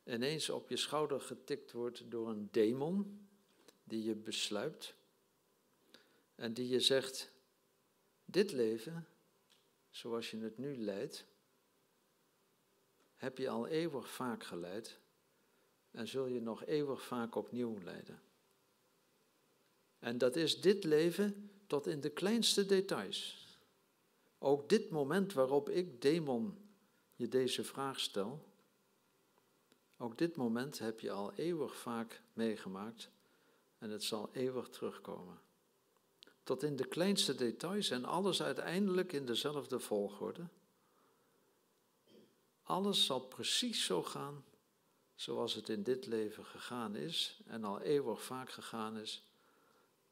ineens 0.04 0.50
op 0.50 0.68
je 0.68 0.76
schouder 0.76 1.20
getikt 1.20 1.72
wordt 1.72 2.10
door 2.10 2.28
een 2.28 2.48
demon 2.50 3.28
die 3.84 4.02
je 4.02 4.14
besluipt 4.14 4.94
en 6.34 6.54
die 6.54 6.68
je 6.68 6.80
zegt, 6.80 7.30
dit 8.24 8.52
leven, 8.52 9.08
zoals 9.90 10.30
je 10.30 10.38
het 10.38 10.58
nu 10.58 10.76
leidt, 10.76 11.24
heb 13.16 13.38
je 13.38 13.48
al 13.48 13.66
eeuwig 13.66 14.10
vaak 14.10 14.44
geleid 14.44 14.98
en 15.90 16.08
zul 16.08 16.26
je 16.26 16.40
nog 16.40 16.64
eeuwig 16.64 17.02
vaak 17.02 17.34
opnieuw 17.34 17.78
leiden. 17.82 18.22
En 19.98 20.18
dat 20.18 20.36
is 20.36 20.60
dit 20.60 20.84
leven 20.84 21.50
tot 21.66 21.86
in 21.86 22.00
de 22.00 22.10
kleinste 22.10 22.66
details. 22.66 23.46
Ook 24.38 24.68
dit 24.68 24.90
moment 24.90 25.32
waarop 25.32 25.68
ik, 25.68 26.02
demon, 26.02 26.67
je 27.18 27.28
deze 27.28 27.64
vraag 27.64 28.00
stel, 28.00 28.44
ook 29.96 30.18
dit 30.18 30.36
moment 30.36 30.78
heb 30.78 31.00
je 31.00 31.10
al 31.10 31.32
eeuwig 31.34 31.76
vaak 31.76 32.22
meegemaakt 32.32 33.10
en 33.78 33.90
het 33.90 34.02
zal 34.02 34.30
eeuwig 34.32 34.68
terugkomen. 34.68 35.40
Tot 36.42 36.62
in 36.62 36.76
de 36.76 36.86
kleinste 36.86 37.34
details 37.34 37.90
en 37.90 38.04
alles 38.04 38.42
uiteindelijk 38.42 39.12
in 39.12 39.26
dezelfde 39.26 39.78
volgorde. 39.78 40.48
Alles 42.62 43.04
zal 43.04 43.20
precies 43.20 43.84
zo 43.84 44.02
gaan 44.02 44.44
zoals 45.14 45.54
het 45.54 45.68
in 45.68 45.82
dit 45.82 46.06
leven 46.06 46.44
gegaan 46.44 46.96
is 46.96 47.40
en 47.46 47.64
al 47.64 47.80
eeuwig 47.80 48.22
vaak 48.22 48.50
gegaan 48.50 48.96
is. 48.96 49.22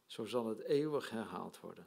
Zo 0.07 0.25
zal 0.25 0.47
het 0.47 0.61
eeuwig 0.61 1.11
herhaald 1.11 1.61
worden. 1.61 1.87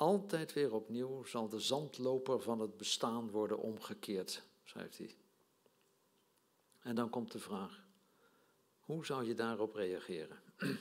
Altijd 0.00 0.52
weer 0.52 0.74
opnieuw 0.74 1.24
zal 1.24 1.48
de 1.48 1.60
zandloper 1.60 2.40
van 2.40 2.60
het 2.60 2.76
bestaan 2.76 3.30
worden 3.30 3.58
omgekeerd, 3.58 4.42
schrijft 4.62 4.98
hij. 4.98 5.16
En 6.78 6.94
dan 6.94 7.10
komt 7.10 7.32
de 7.32 7.38
vraag: 7.38 7.84
hoe 8.80 9.04
zou 9.06 9.24
je 9.24 9.34
daarop 9.34 9.74
reageren? 9.74 10.42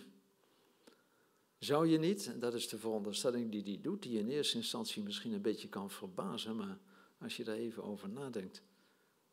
Zou 1.57 1.88
je 1.88 1.97
niet, 1.97 2.41
dat 2.41 2.53
is 2.53 2.67
de 2.67 2.78
veronderstelling 2.78 3.51
die 3.51 3.63
hij 3.63 3.82
doet, 3.82 4.03
die 4.03 4.20
in 4.20 4.30
eerste 4.30 4.57
instantie 4.57 5.03
misschien 5.03 5.34
een 5.34 5.41
beetje 5.41 5.70
kan 5.70 5.91
verbazen, 5.91 6.55
maar 6.55 6.80
als 7.17 7.38
je 7.38 7.43
daar 7.43 7.55
even 7.55 7.84
over 7.84 8.09
nadenkt, 8.09 8.63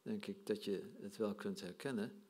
denk 0.02 0.26
ik 0.26 0.46
dat 0.46 0.64
je 0.64 0.92
het 1.00 1.16
wel 1.16 1.34
kunt 1.34 1.60
herkennen. 1.60 2.22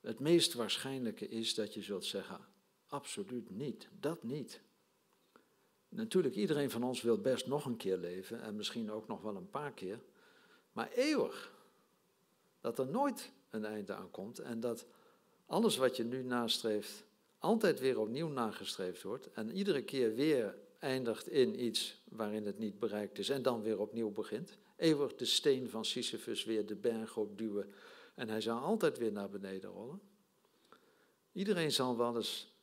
Het 0.00 0.20
meest 0.20 0.54
waarschijnlijke 0.54 1.28
is 1.28 1.54
dat 1.54 1.74
je 1.74 1.82
zult 1.82 2.04
zeggen, 2.04 2.48
absoluut 2.86 3.50
niet, 3.50 3.88
dat 4.00 4.22
niet. 4.22 4.62
Natuurlijk, 5.94 6.34
iedereen 6.34 6.70
van 6.70 6.82
ons 6.82 7.02
wil 7.02 7.20
best 7.20 7.46
nog 7.46 7.64
een 7.64 7.76
keer 7.76 7.96
leven 7.96 8.40
en 8.40 8.56
misschien 8.56 8.90
ook 8.90 9.08
nog 9.08 9.22
wel 9.22 9.36
een 9.36 9.50
paar 9.50 9.72
keer, 9.72 10.00
maar 10.72 10.90
eeuwig. 10.92 11.52
Dat 12.60 12.78
er 12.78 12.86
nooit 12.86 13.32
een 13.50 13.64
einde 13.64 13.94
aan 13.94 14.10
komt 14.10 14.38
en 14.38 14.60
dat 14.60 14.86
alles 15.46 15.76
wat 15.76 15.96
je 15.96 16.04
nu 16.04 16.22
nastreeft 16.22 17.04
altijd 17.38 17.80
weer 17.80 17.98
opnieuw 17.98 18.28
nagestreefd 18.28 19.02
wordt 19.02 19.32
en 19.32 19.50
iedere 19.50 19.82
keer 19.82 20.14
weer 20.14 20.58
eindigt 20.78 21.28
in 21.28 21.64
iets 21.64 22.02
waarin 22.04 22.46
het 22.46 22.58
niet 22.58 22.78
bereikt 22.78 23.18
is 23.18 23.28
en 23.28 23.42
dan 23.42 23.62
weer 23.62 23.80
opnieuw 23.80 24.10
begint. 24.10 24.58
Eeuwig 24.76 25.14
de 25.14 25.24
steen 25.24 25.70
van 25.70 25.84
Sisyphus 25.84 26.44
weer 26.44 26.66
de 26.66 26.76
berg 26.76 27.16
opduwen 27.16 27.72
en 28.14 28.28
hij 28.28 28.40
zal 28.40 28.58
altijd 28.58 28.98
weer 28.98 29.12
naar 29.12 29.30
beneden 29.30 29.70
rollen. 29.70 30.00
Iedereen 31.32 31.72
zal 31.72 31.96
wel 31.96 32.16
eens 32.16 32.53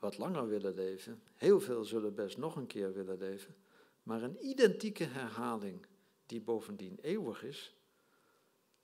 wat 0.00 0.18
langer 0.18 0.48
willen 0.48 0.74
leven. 0.74 1.22
Heel 1.34 1.60
veel 1.60 1.84
zullen 1.84 2.14
best 2.14 2.36
nog 2.38 2.56
een 2.56 2.66
keer 2.66 2.92
willen 2.92 3.18
leven. 3.18 3.54
Maar 4.02 4.22
een 4.22 4.46
identieke 4.46 5.04
herhaling 5.04 5.86
die 6.26 6.40
bovendien 6.40 6.98
eeuwig 7.00 7.42
is, 7.42 7.74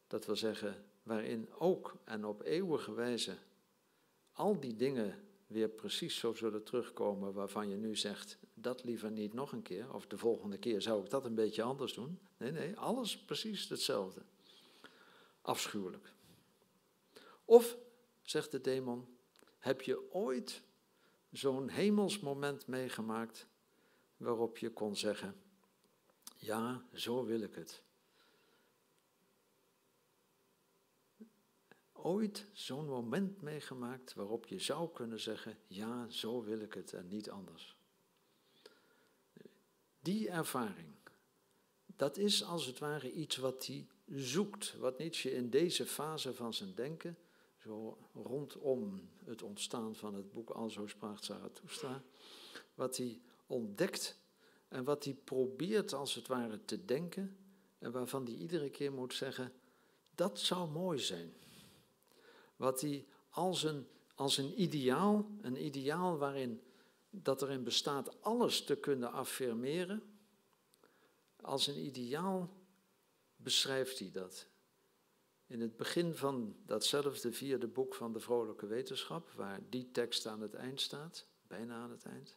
dat 0.07 0.27
wil 0.27 0.37
zeggen 0.37 0.85
waarin 1.03 1.49
ook 1.59 1.97
en 2.05 2.25
op 2.25 2.43
eeuwige 2.43 2.95
wijze 2.95 3.37
al 4.33 4.61
die 4.61 4.77
dingen 4.77 5.15
weer 5.47 5.69
precies 5.69 6.19
zo 6.19 6.35
zullen 6.35 6.63
terugkomen 6.63 7.33
waarvan 7.33 7.69
je 7.69 7.77
nu 7.77 7.97
zegt, 7.97 8.39
dat 8.55 8.85
liever 8.85 9.11
niet 9.11 9.33
nog 9.33 9.53
een 9.53 9.63
keer, 9.63 9.95
of 9.95 10.07
de 10.07 10.19
volgende 10.19 10.59
keer 10.59 10.83
zou 10.83 11.05
ik 11.05 11.11
dat 11.11 11.25
een 11.25 11.35
beetje 11.35 11.63
anders 11.63 11.95
doen. 11.95 12.19
Nee, 12.37 12.53
nee, 12.53 12.77
alles 12.77 13.19
precies 13.19 13.69
hetzelfde. 13.69 14.21
Afschuwelijk. 15.41 16.13
Of, 17.45 17.77
zegt 18.23 18.51
de 18.51 18.61
demon, 18.61 19.07
heb 19.59 19.83
je 19.83 20.13
ooit 20.13 20.63
zo'n 21.37 21.69
hemelsmoment 21.69 22.67
meegemaakt 22.67 23.47
waarop 24.17 24.59
je 24.59 24.71
kon 24.71 24.97
zeggen, 24.97 25.41
ja, 26.37 26.85
zo 26.93 27.25
wil 27.25 27.41
ik 27.41 27.55
het. 27.55 27.83
Ooit 31.93 32.47
zo'n 32.53 32.87
moment 32.87 33.43
meegemaakt 33.43 34.15
waarop 34.15 34.47
je 34.47 34.59
zou 34.59 34.93
kunnen 34.93 35.21
zeggen, 35.21 35.59
ja, 35.67 36.09
zo 36.09 36.43
wil 36.43 36.61
ik 36.61 36.75
het 36.75 36.93
en 36.93 37.09
niet 37.09 37.31
anders. 37.31 37.77
Die 40.01 40.29
ervaring, 40.31 40.95
dat 41.87 42.17
is 42.17 42.45
als 42.45 42.67
het 42.67 42.79
ware 42.79 43.13
iets 43.13 43.37
wat 43.37 43.67
hij 43.67 43.87
zoekt, 44.07 44.77
wat 44.77 44.99
Nietzsche 44.99 45.33
in 45.33 45.51
deze 45.51 45.87
fase 45.87 46.35
van 46.35 46.55
zijn 46.55 46.75
denken 46.75 47.17
zo 47.67 47.99
rondom 48.15 49.09
het 49.25 49.43
ontstaan 49.43 49.95
van 49.95 50.15
het 50.15 50.33
boek 50.33 50.51
Alzo 50.51 50.87
spraakt 50.87 51.25
Zarathustra, 51.25 52.03
wat 52.75 52.97
hij 52.97 53.21
ontdekt 53.47 54.19
en 54.69 54.85
wat 54.85 55.05
hij 55.05 55.15
probeert 55.15 55.93
als 55.93 56.15
het 56.15 56.27
ware 56.27 56.65
te 56.65 56.85
denken 56.85 57.37
en 57.79 57.93
waarvan 57.93 58.25
hij 58.25 58.35
iedere 58.35 58.71
keer 58.71 58.93
moet 58.93 59.15
zeggen, 59.15 59.53
dat 60.15 60.41
zou 60.41 60.71
mooi 60.71 60.99
zijn. 60.99 61.33
Wat 62.57 62.81
hij 62.81 63.07
als 63.31 63.63
een, 63.63 63.87
als 64.15 64.37
een 64.37 64.63
ideaal, 64.63 65.31
een 65.41 65.65
ideaal 65.65 66.19
waarin 66.19 66.63
dat 67.11 67.43
erin 67.43 67.65
bestaat 67.65 68.23
alles 68.23 68.65
te 68.65 68.77
kunnen 68.77 69.13
affirmeren, 69.13 70.03
als 71.41 71.67
een 71.67 71.87
ideaal 71.87 72.51
beschrijft 73.37 73.99
hij 73.99 74.11
dat. 74.11 74.47
In 75.47 75.61
het 75.61 75.77
begin 75.77 76.15
van 76.15 76.57
datzelfde 76.65 77.33
vierde 77.33 77.67
boek 77.67 77.95
van 77.95 78.13
de 78.13 78.21
Vrolijke 78.21 78.67
Wetenschap, 78.67 79.31
waar 79.31 79.61
die 79.69 79.91
tekst 79.91 80.27
aan 80.27 80.41
het 80.41 80.55
eind 80.55 80.81
staat, 80.81 81.27
bijna 81.47 81.75
aan 81.75 81.91
het 81.91 82.05
eind, 82.05 82.37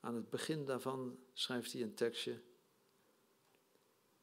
aan 0.00 0.14
het 0.14 0.30
begin 0.30 0.64
daarvan 0.64 1.18
schrijft 1.32 1.72
hij 1.72 1.82
een 1.82 1.94
tekstje. 1.94 2.42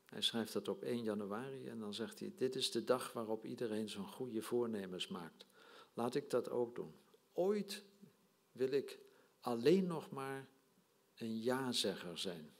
Hij 0.06 0.22
schrijft 0.22 0.54
dat 0.54 0.68
op 0.68 0.84
1 0.84 1.04
januari 1.04 1.68
en 1.68 1.80
dan 1.80 1.94
zegt 1.94 2.20
hij: 2.20 2.34
Dit 2.36 2.56
is 2.56 2.72
de 2.72 2.84
dag 2.84 3.14
waarop 3.14 3.46
iedereen 3.46 3.90
zo'n 3.90 4.08
goede 4.08 4.42
voornemens 4.42 5.08
maakt. 5.08 5.46
Laat 5.94 6.16
ik 6.16 6.30
dat 6.30 6.50
ook 6.50 6.76
doen. 6.76 6.96
Ooit 7.32 7.84
wil 8.52 8.72
ik 8.72 9.00
alleen 9.40 9.88
nog 9.88 10.10
maar 10.12 10.50
een 11.16 11.40
ja-zegger 11.40 12.18
zijn. 12.18 12.54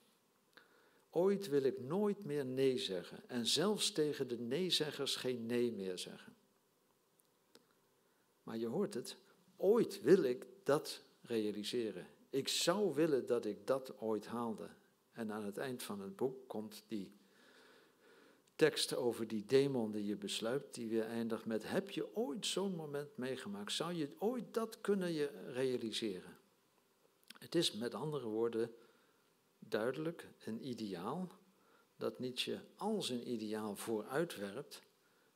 Ooit 1.16 1.50
wil 1.50 1.64
ik 1.64 1.80
nooit 1.80 2.26
meer 2.26 2.46
nee 2.46 2.78
zeggen 2.78 3.30
en 3.30 3.46
zelfs 3.46 3.92
tegen 3.92 4.28
de 4.28 4.40
nee-zeggers 4.40 5.16
geen 5.16 5.46
nee 5.46 5.72
meer 5.72 5.98
zeggen. 5.98 6.36
Maar 8.44 8.58
je 8.58 8.68
hoort 8.68 8.94
het, 8.94 9.18
ooit 9.58 10.02
wil 10.02 10.24
ik 10.24 10.46
dat 10.64 11.04
realiseren. 11.22 12.08
Ik 12.30 12.48
zou 12.48 12.94
willen 12.94 13.26
dat 13.26 13.46
ik 13.46 13.68
dat 13.68 14.00
ooit 14.00 14.26
haalde. 14.26 14.70
En 15.12 15.32
aan 15.32 15.46
het 15.46 15.58
eind 15.58 15.84
van 15.84 16.02
het 16.02 16.16
boek 16.16 16.48
komt 16.48 16.84
die 16.88 17.16
tekst 18.56 18.96
over 18.96 19.28
die 19.28 19.46
demon 19.46 19.92
die 19.92 20.06
je 20.06 20.16
besluit, 20.16 20.74
die 20.74 20.88
weer 20.88 21.06
eindigt 21.06 21.46
met: 21.46 21.70
Heb 21.70 21.90
je 21.90 22.16
ooit 22.16 22.46
zo'n 22.46 22.76
moment 22.76 23.18
meegemaakt? 23.18 23.72
Zou 23.72 23.94
je 23.94 24.10
ooit 24.20 24.54
dat 24.54 24.82
kunnen 24.82 25.12
je 25.12 25.52
realiseren? 25.52 26.38
Het 27.40 27.56
is 27.56 27.72
met 27.74 27.94
andere 27.94 28.28
woorden 28.28 28.76
duidelijk 29.70 30.30
een 30.46 30.68
ideaal 30.68 31.28
dat 31.96 32.20
Nietzsche 32.20 32.62
als 32.78 33.10
een 33.10 33.32
ideaal 33.32 33.76
vooruitwerpt, 33.76 34.82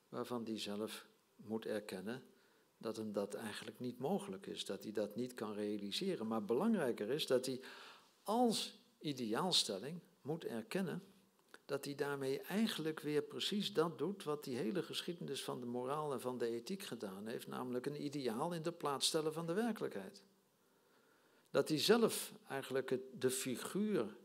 waarvan 0.08 0.44
hij 0.44 0.58
zelf 0.58 1.06
moet 1.36 1.66
erkennen 1.66 2.22
dat 2.78 2.96
hem 2.96 3.12
dat 3.12 3.34
eigenlijk 3.34 3.78
niet 3.78 3.98
mogelijk 3.98 4.46
is, 4.46 4.64
dat 4.64 4.82
hij 4.82 4.92
dat 4.92 5.16
niet 5.16 5.34
kan 5.34 5.52
realiseren. 5.52 6.26
Maar 6.26 6.44
belangrijker 6.44 7.10
is 7.10 7.26
dat 7.26 7.46
hij 7.46 7.60
als 8.22 8.78
ideaalstelling 8.98 10.00
moet 10.22 10.44
erkennen 10.44 11.02
dat 11.64 11.84
hij 11.84 11.94
daarmee 11.94 12.40
eigenlijk 12.40 13.00
weer 13.00 13.22
precies 13.22 13.72
dat 13.72 13.98
doet 13.98 14.24
wat 14.24 14.44
die 14.44 14.56
hele 14.56 14.82
geschiedenis 14.82 15.44
van 15.44 15.60
de 15.60 15.66
moraal 15.66 16.12
en 16.12 16.20
van 16.20 16.38
de 16.38 16.46
ethiek 16.46 16.82
gedaan 16.82 17.26
heeft, 17.26 17.46
namelijk 17.46 17.86
een 17.86 18.04
ideaal 18.04 18.52
in 18.52 18.62
de 18.62 18.72
plaats 18.72 19.06
stellen 19.06 19.32
van 19.32 19.46
de 19.46 19.52
werkelijkheid. 19.52 20.22
Dat 21.50 21.68
hij 21.68 21.78
zelf 21.78 22.32
eigenlijk 22.48 22.98
de 23.20 23.30
figuur 23.30 24.16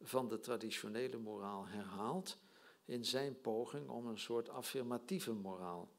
van 0.00 0.28
de 0.28 0.40
traditionele 0.40 1.18
moraal 1.18 1.66
herhaalt 1.66 2.38
in 2.84 3.04
zijn 3.04 3.40
poging 3.40 3.88
om 3.88 4.06
een 4.06 4.18
soort 4.18 4.48
affirmatieve 4.48 5.32
moraal 5.32 5.92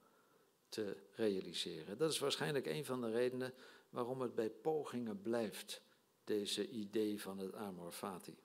te 0.69 0.97
realiseren. 1.11 1.97
Dat 1.97 2.11
is 2.11 2.19
waarschijnlijk 2.19 2.65
een 2.65 2.85
van 2.85 3.01
de 3.01 3.11
redenen 3.11 3.53
waarom 3.89 4.21
het 4.21 4.35
bij 4.35 4.49
pogingen 4.49 5.21
blijft, 5.21 5.81
deze 6.23 6.69
idee 6.69 7.21
van 7.21 7.37
het 7.37 7.53
amor 7.53 7.91
fati. 7.91 8.37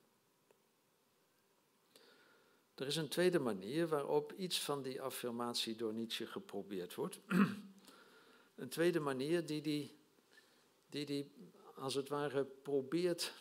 Er 2.74 2.86
is 2.86 2.96
een 2.96 3.08
tweede 3.08 3.38
manier 3.38 3.88
waarop 3.88 4.32
iets 4.32 4.60
van 4.60 4.82
die 4.82 5.02
affirmatie 5.02 5.76
door 5.76 5.94
Nietzsche 5.94 6.26
geprobeerd 6.26 6.94
wordt. 6.94 7.20
een 8.56 8.68
tweede 8.68 9.00
manier 9.00 9.46
die 9.46 9.62
die, 9.62 9.98
die 10.88 11.06
die 11.06 11.32
als 11.80 11.94
het 11.94 12.08
ware 12.08 12.44
probeert 12.44 13.32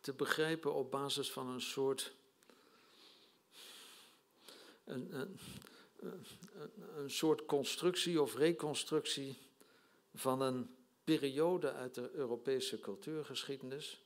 te 0.00 0.12
begrijpen 0.12 0.74
op 0.74 0.90
basis 0.90 1.30
van 1.30 1.48
een 1.48 1.60
soort. 1.60 2.12
Een, 4.84 5.14
een, 5.14 5.38
een, 6.96 7.10
soort 7.10 7.44
constructie 7.44 8.22
of 8.22 8.34
reconstructie 8.34 9.36
van 10.14 10.40
een 10.40 10.76
periode 11.04 11.72
uit 11.72 11.94
de 11.94 12.10
Europese 12.10 12.80
cultuurgeschiedenis. 12.80 14.02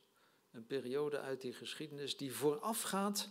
Een 0.51 0.67
periode 0.67 1.19
uit 1.19 1.41
die 1.41 1.53
geschiedenis 1.53 2.17
die 2.17 2.33
voorafgaat 2.33 3.29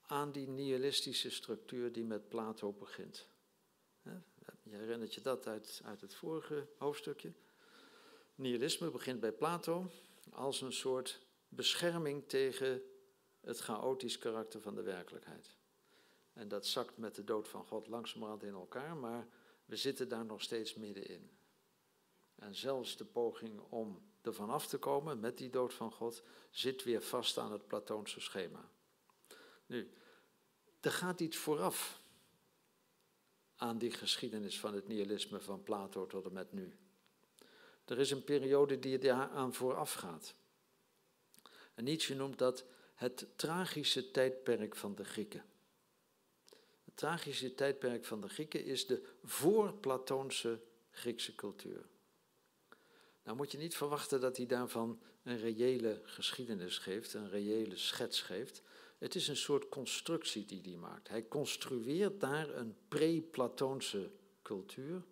aan 0.00 0.32
die 0.32 0.48
nihilistische 0.48 1.30
structuur 1.30 1.92
die 1.92 2.04
met 2.04 2.28
Plato 2.28 2.72
begint. 2.72 3.26
Je 4.62 4.76
herinnert 4.76 5.14
je 5.14 5.20
dat 5.20 5.46
uit, 5.46 5.80
uit 5.84 6.00
het 6.00 6.14
vorige 6.14 6.66
hoofdstukje. 6.78 7.32
Nihilisme 8.40 8.90
begint 8.90 9.20
bij 9.20 9.32
Plato 9.32 9.90
als 10.30 10.60
een 10.60 10.72
soort 10.72 11.20
bescherming 11.48 12.28
tegen 12.28 12.82
het 13.40 13.58
chaotisch 13.58 14.18
karakter 14.18 14.60
van 14.60 14.74
de 14.74 14.82
werkelijkheid. 14.82 15.56
En 16.32 16.48
dat 16.48 16.66
zakt 16.66 16.96
met 16.96 17.14
de 17.14 17.24
dood 17.24 17.48
van 17.48 17.64
God 17.64 17.86
langzamerhand 17.86 18.42
in 18.42 18.52
elkaar, 18.52 18.96
maar 18.96 19.28
we 19.64 19.76
zitten 19.76 20.08
daar 20.08 20.24
nog 20.24 20.42
steeds 20.42 20.74
middenin. 20.74 21.30
En 22.34 22.54
zelfs 22.54 22.96
de 22.96 23.04
poging 23.04 23.60
om 23.60 24.02
er 24.22 24.34
vanaf 24.34 24.66
te 24.66 24.78
komen 24.78 25.20
met 25.20 25.38
die 25.38 25.50
dood 25.50 25.74
van 25.74 25.92
God 25.92 26.22
zit 26.50 26.84
weer 26.84 27.02
vast 27.02 27.38
aan 27.38 27.52
het 27.52 27.66
Platoonse 27.66 28.20
schema. 28.20 28.70
Nu, 29.66 29.90
er 30.80 30.92
gaat 30.92 31.20
iets 31.20 31.36
vooraf 31.36 32.02
aan 33.56 33.78
die 33.78 33.90
geschiedenis 33.90 34.60
van 34.60 34.74
het 34.74 34.88
nihilisme 34.88 35.40
van 35.40 35.62
Plato 35.62 36.06
tot 36.06 36.24
en 36.24 36.32
met 36.32 36.52
nu. 36.52 36.78
Er 37.90 37.98
is 37.98 38.10
een 38.10 38.24
periode 38.24 38.78
die 38.78 38.98
daaraan 38.98 39.54
vooraf 39.54 39.92
gaat. 39.92 40.34
Nietzsche 41.74 42.14
noemt 42.14 42.38
dat 42.38 42.64
het 42.94 43.26
tragische 43.36 44.10
tijdperk 44.10 44.76
van 44.76 44.94
de 44.94 45.04
Grieken. 45.04 45.44
Het 46.84 46.96
tragische 46.96 47.54
tijdperk 47.54 48.04
van 48.04 48.20
de 48.20 48.28
Grieken 48.28 48.64
is 48.64 48.86
de 48.86 49.02
voorplatoonse 49.22 50.60
Griekse 50.90 51.34
cultuur. 51.34 51.88
Nou 53.22 53.36
moet 53.36 53.52
je 53.52 53.58
niet 53.58 53.76
verwachten 53.76 54.20
dat 54.20 54.36
hij 54.36 54.46
daarvan 54.46 55.00
een 55.22 55.38
reële 55.38 56.00
geschiedenis 56.04 56.78
geeft, 56.78 57.14
een 57.14 57.30
reële 57.30 57.76
schets 57.76 58.22
geeft. 58.22 58.62
Het 58.98 59.14
is 59.14 59.28
een 59.28 59.36
soort 59.36 59.68
constructie 59.68 60.44
die 60.44 60.60
hij 60.62 60.76
maakt. 60.76 61.08
Hij 61.08 61.28
construeert 61.28 62.20
daar 62.20 62.54
een 62.56 62.76
pre-Platoonse 62.88 64.10
cultuur, 64.42 65.02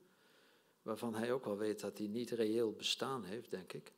waarvan 0.89 1.15
hij 1.15 1.33
ook 1.33 1.45
wel 1.45 1.57
weet 1.57 1.81
dat 1.81 1.97
die 1.97 2.09
niet 2.09 2.31
reëel 2.31 2.73
bestaan 2.73 3.25
heeft, 3.25 3.51
denk 3.51 3.73
ik, 3.73 3.93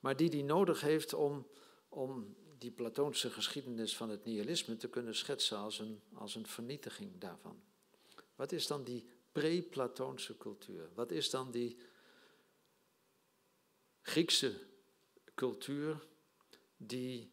maar 0.00 0.16
die 0.16 0.28
hij 0.28 0.42
nodig 0.42 0.80
heeft 0.80 1.14
om, 1.14 1.46
om 1.88 2.36
die 2.58 2.70
Platoonse 2.70 3.30
geschiedenis 3.30 3.96
van 3.96 4.08
het 4.08 4.24
nihilisme 4.24 4.76
te 4.76 4.88
kunnen 4.88 5.14
schetsen 5.14 5.58
als 5.58 5.78
een, 5.78 6.00
als 6.14 6.34
een 6.34 6.46
vernietiging 6.46 7.18
daarvan. 7.18 7.62
Wat 8.34 8.52
is 8.52 8.66
dan 8.66 8.84
die 8.84 9.06
pre-Platoonse 9.32 10.36
cultuur? 10.36 10.88
Wat 10.94 11.10
is 11.10 11.30
dan 11.30 11.50
die 11.50 11.78
Griekse 14.00 14.60
cultuur 15.34 16.06
die 16.76 17.32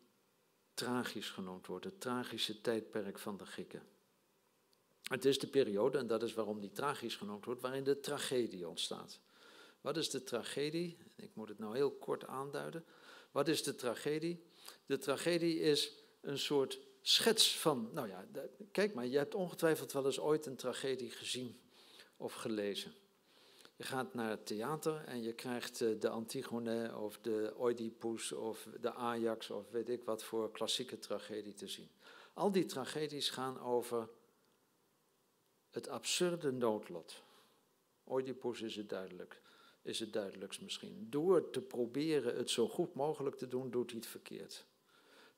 tragisch 0.73 1.29
genoemd 1.29 1.67
wordt, 1.67 1.85
het 1.85 2.01
tragische 2.01 2.61
tijdperk 2.61 3.19
van 3.19 3.37
de 3.37 3.45
Grieken? 3.45 3.88
Het 5.09 5.25
is 5.25 5.39
de 5.39 5.47
periode, 5.47 5.97
en 5.97 6.07
dat 6.07 6.23
is 6.23 6.33
waarom 6.33 6.59
die 6.59 6.71
tragisch 6.71 7.15
genoemd 7.15 7.45
wordt, 7.45 7.61
waarin 7.61 7.83
de 7.83 7.99
tragedie 7.99 8.67
ontstaat. 8.67 9.19
Wat 9.81 9.97
is 9.97 10.09
de 10.09 10.23
tragedie? 10.23 10.97
Ik 11.15 11.31
moet 11.33 11.49
het 11.49 11.59
nou 11.59 11.75
heel 11.75 11.91
kort 11.91 12.27
aanduiden. 12.27 12.85
Wat 13.31 13.47
is 13.47 13.63
de 13.63 13.75
tragedie? 13.75 14.43
De 14.85 14.97
tragedie 14.97 15.59
is 15.59 15.93
een 16.21 16.37
soort 16.37 16.79
schets 17.01 17.57
van, 17.57 17.89
nou 17.93 18.07
ja, 18.07 18.25
kijk 18.71 18.93
maar, 18.93 19.07
je 19.07 19.17
hebt 19.17 19.35
ongetwijfeld 19.35 19.91
wel 19.91 20.05
eens 20.05 20.19
ooit 20.19 20.45
een 20.45 20.55
tragedie 20.55 21.09
gezien 21.09 21.59
of 22.17 22.33
gelezen. 22.33 22.93
Je 23.75 23.83
gaat 23.83 24.13
naar 24.13 24.29
het 24.29 24.45
theater 24.45 25.03
en 25.05 25.23
je 25.23 25.33
krijgt 25.33 25.81
eh, 25.81 25.99
de 25.99 26.09
Antigone 26.09 26.97
of 26.97 27.19
de 27.21 27.53
Oedipus 27.59 28.31
of 28.31 28.67
de 28.81 28.93
Ajax 28.93 29.49
of 29.49 29.69
weet 29.69 29.89
ik 29.89 30.03
wat 30.03 30.23
voor 30.23 30.51
klassieke 30.51 30.99
tragedie 30.99 31.53
te 31.53 31.67
zien. 31.67 31.89
Al 32.33 32.51
die 32.51 32.65
tragedies 32.65 33.29
gaan 33.29 33.59
over 33.59 34.09
het 35.69 35.87
absurde 35.87 36.51
noodlot. 36.51 37.23
Oedipus 38.07 38.61
is 38.61 38.75
het 38.75 38.89
duidelijk, 38.89 39.41
is 39.81 39.99
het 39.99 40.13
duidelijkst 40.13 40.61
misschien. 40.61 41.07
Door 41.09 41.49
te 41.49 41.61
proberen 41.61 42.35
het 42.35 42.49
zo 42.49 42.67
goed 42.67 42.93
mogelijk 42.93 43.35
te 43.37 43.47
doen, 43.47 43.71
doet 43.71 43.89
hij 43.91 43.99
het 43.99 44.09
verkeerd. 44.09 44.65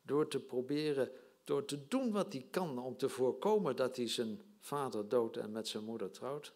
Door 0.01 0.27
te 0.27 0.39
proberen, 0.39 1.11
door 1.43 1.65
te 1.65 1.87
doen 1.87 2.11
wat 2.11 2.33
hij 2.33 2.47
kan 2.51 2.79
om 2.79 2.97
te 2.97 3.09
voorkomen 3.09 3.75
dat 3.75 3.95
hij 3.95 4.07
zijn 4.07 4.41
vader 4.59 5.09
doodt 5.09 5.37
en 5.37 5.51
met 5.51 5.67
zijn 5.67 5.83
moeder 5.83 6.11
trouwt. 6.11 6.53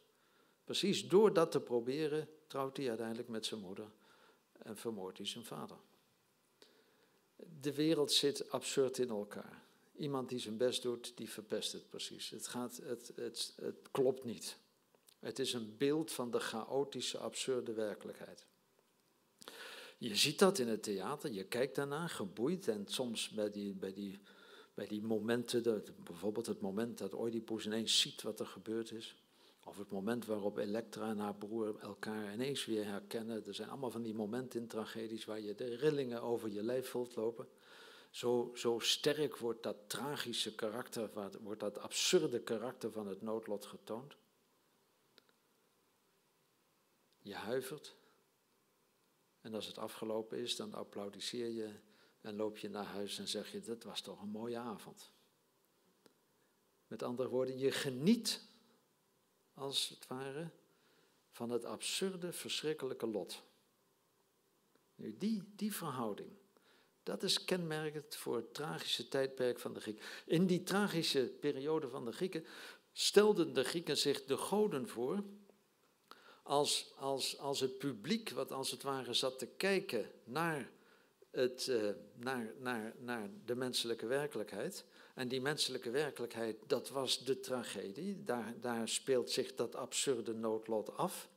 Precies 0.64 1.08
door 1.08 1.34
dat 1.34 1.52
te 1.52 1.62
proberen, 1.62 2.30
trouwt 2.48 2.78
hij 2.78 2.88
uiteindelijk 2.88 3.28
met 3.28 3.46
zijn 3.46 3.62
moeder 3.62 3.92
en 4.52 4.78
vermoordt 4.78 5.18
hij 5.18 5.28
zijn 5.28 5.46
vader. 5.46 5.78
De 7.60 7.74
wereld 7.74 8.12
zit 8.12 8.52
absurd 8.52 8.98
in 8.98 9.10
elkaar. 9.10 9.65
Iemand 9.98 10.30
die 10.30 10.40
zijn 10.40 10.58
best 10.58 10.82
doet, 10.82 11.18
die 11.18 11.30
verpest 11.30 11.72
het 11.72 11.90
precies. 11.90 12.30
Het, 12.30 12.48
gaat, 12.48 12.78
het, 12.84 13.12
het, 13.16 13.54
het 13.56 13.92
klopt 13.92 14.24
niet. 14.24 14.58
Het 15.20 15.40
is 15.40 15.54
een 15.54 15.78
beeld 15.78 16.12
van 16.12 16.32
de 16.32 16.40
chaotische, 16.40 17.18
absurde 17.18 17.74
werkelijkheid. 17.74 18.46
Je 19.98 20.16
ziet 20.16 20.40
dat 20.40 20.60
in 20.60 20.68
het 20.68 20.84
theater, 20.84 21.32
je 21.32 21.44
kijkt 21.44 21.76
daarna 21.76 22.08
geboeid 22.08 22.68
en 22.68 22.84
soms 22.88 23.30
bij 23.30 23.50
die, 23.50 23.74
bij 23.74 23.94
die, 23.94 24.20
bij 24.74 24.88
die 24.88 25.02
momenten, 25.02 25.84
bijvoorbeeld 26.04 26.46
het 26.46 26.62
moment 26.62 26.98
dat 26.98 27.14
Oedipus 27.14 27.66
ineens 27.66 28.00
ziet 28.00 28.22
wat 28.22 28.40
er 28.40 28.46
gebeurd 28.46 28.92
is. 28.92 29.16
Of 29.66 29.78
het 29.78 29.92
moment 29.92 30.26
waarop 30.26 30.58
Elektra 30.58 31.10
en 31.10 31.18
haar 31.18 31.36
broer 31.36 31.80
elkaar 31.80 32.34
ineens 32.34 32.66
weer 32.66 32.86
herkennen. 32.86 33.46
Er 33.46 33.54
zijn 33.54 33.70
allemaal 33.70 33.92
van 33.92 34.02
die 34.02 34.14
momenten 34.14 34.60
in 34.60 34.68
tragedies 34.68 35.26
waar 35.26 35.40
je 35.40 35.56
de 35.56 35.76
rillingen 35.76 36.22
over 36.22 36.50
je 36.50 36.64
lijf 36.64 36.90
voelt 36.90 37.16
lopen. 37.16 37.48
Zo, 38.16 38.52
zo 38.54 38.80
sterk 38.80 39.38
wordt 39.38 39.64
dat 39.64 39.90
tragische 39.90 40.56
karakter, 40.56 41.40
wordt 41.42 41.60
dat 41.60 41.78
absurde 41.78 42.42
karakter 42.42 42.92
van 42.92 43.08
het 43.08 43.22
noodlot 43.22 43.66
getoond. 43.66 44.16
Je 47.22 47.34
huivert. 47.34 47.96
En 49.42 49.54
als 49.54 49.66
het 49.66 49.78
afgelopen 49.78 50.38
is, 50.38 50.56
dan 50.56 50.74
applaudisseer 50.74 51.50
je 51.50 51.80
en 52.22 52.36
loop 52.36 52.58
je 52.58 52.70
naar 52.70 52.86
huis 52.86 53.18
en 53.18 53.28
zeg 53.28 53.52
je, 53.52 53.62
dat 53.62 53.84
was 53.84 54.02
toch 54.02 54.22
een 54.22 54.30
mooie 54.30 54.58
avond. 54.58 55.12
Met 56.88 57.04
andere 57.04 57.30
woorden, 57.30 57.58
je 57.58 57.72
geniet, 57.72 58.48
als 59.54 59.90
het 59.90 60.08
ware, 60.08 60.50
van 61.32 61.50
het 61.50 61.66
absurde, 61.66 62.34
verschrikkelijke 62.34 63.08
lot. 63.08 63.44
Nu, 64.96 65.18
die, 65.18 65.56
die 65.56 65.74
verhouding, 65.74 66.44
dat 67.06 67.24
is 67.24 67.44
kenmerkend 67.44 68.16
voor 68.16 68.36
het 68.36 68.54
tragische 68.54 69.08
tijdperk 69.08 69.60
van 69.60 69.74
de 69.74 69.80
Grieken. 69.80 70.04
In 70.26 70.46
die 70.46 70.64
tragische 70.64 71.32
periode 71.40 71.90
van 71.90 72.06
de 72.06 72.12
Grieken 72.12 72.46
stelden 72.92 73.54
de 73.54 73.64
Grieken 73.64 73.98
zich 73.98 74.24
de 74.24 74.38
goden 74.38 74.88
voor 74.88 75.24
als, 76.44 76.94
als, 76.98 77.38
als 77.40 77.60
het 77.60 77.78
publiek, 77.78 78.30
wat 78.30 78.52
als 78.52 78.72
het 78.72 78.84
ware 78.84 79.14
zat 79.14 79.40
te 79.40 79.46
kijken 79.46 80.12
naar, 80.24 80.70
het, 81.32 81.68
uh, 81.68 81.90
naar, 82.16 82.54
naar, 82.60 82.94
naar 83.00 83.30
de 83.46 83.56
menselijke 83.56 84.06
werkelijkheid. 84.06 84.86
En 85.14 85.28
die 85.28 85.42
menselijke 85.42 85.90
werkelijkheid, 85.90 86.58
dat 86.68 86.90
was 86.90 87.26
de 87.26 87.40
tragedie. 87.40 88.24
Daar, 88.24 88.54
daar 88.62 88.90
speelt 88.90 89.30
zich 89.30 89.56
dat 89.56 89.76
absurde 89.76 90.34
noodlot 90.34 90.98
af. 90.98 91.30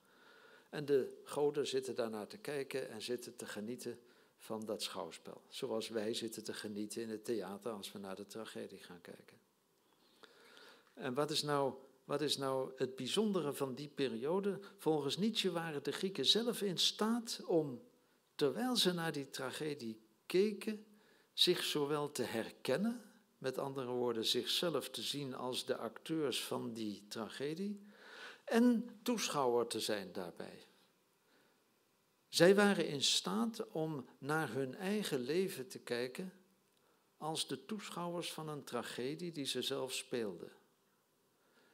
En 0.71 0.85
de 0.85 1.21
goden 1.25 1.67
zitten 1.67 1.95
daarnaar 1.95 2.27
te 2.27 2.39
kijken 2.39 2.91
en 2.91 3.03
zitten 3.03 3.37
te 3.37 3.47
genieten 3.47 3.99
van 4.39 4.65
dat 4.65 4.83
schouwspel. 4.83 5.43
Zoals 5.49 5.89
wij 5.89 6.15
zitten 6.15 6.45
te 6.45 6.53
genieten 6.53 7.03
in 7.03 7.11
het 7.11 7.25
theater 7.25 7.73
als 7.73 7.93
we 7.93 7.99
naar 7.99 8.17
de 8.17 8.27
tragedie 8.27 8.79
gaan 8.79 9.01
kijken. 9.01 9.39
En 10.95 11.15
wat 11.15 11.31
is 11.31 11.43
nou, 11.43 11.75
wat 12.05 12.21
is 12.21 12.37
nou 12.37 12.73
het 12.77 12.97
bijzondere 12.97 13.53
van 13.53 13.75
die 13.75 13.89
periode? 13.89 14.61
Volgens 14.77 15.17
Nietzsche 15.17 15.51
waren 15.51 15.83
de 15.83 15.93
Grieken 15.93 16.27
zelf 16.27 16.63
in 16.63 16.79
staat 16.79 17.41
om, 17.47 17.83
terwijl 18.35 18.77
ze 18.77 18.93
naar 18.93 19.13
die 19.13 19.31
tragedie 19.31 20.01
keken, 20.27 20.87
zich 21.33 21.65
zowel 21.65 22.11
te 22.11 22.23
herkennen, 22.23 23.03
met 23.39 23.59
andere 23.59 23.91
woorden, 23.91 24.25
zichzelf 24.25 24.91
te 24.91 25.03
zien 25.03 25.35
als 25.35 25.67
de 25.67 25.77
acteurs 25.77 26.45
van 26.45 26.73
die 26.73 27.07
tragedie, 27.09 27.87
en 28.45 28.99
toeschouwer 29.03 29.67
te 29.67 29.81
zijn 29.81 30.13
daarbij. 30.13 30.68
Zij 32.29 32.55
waren 32.55 32.89
in 32.89 33.03
staat 33.03 33.69
om 33.71 34.07
naar 34.19 34.53
hun 34.53 34.75
eigen 34.75 35.21
leven 35.21 35.69
te 35.69 35.79
kijken 35.79 36.33
als 37.17 37.49
de 37.49 37.65
toeschouwers 37.65 38.33
van 38.33 38.49
een 38.49 38.65
tragedie 38.65 39.33
die 39.33 39.45
ze 39.45 39.63
zelf 39.63 39.93
speelden. 39.93 40.53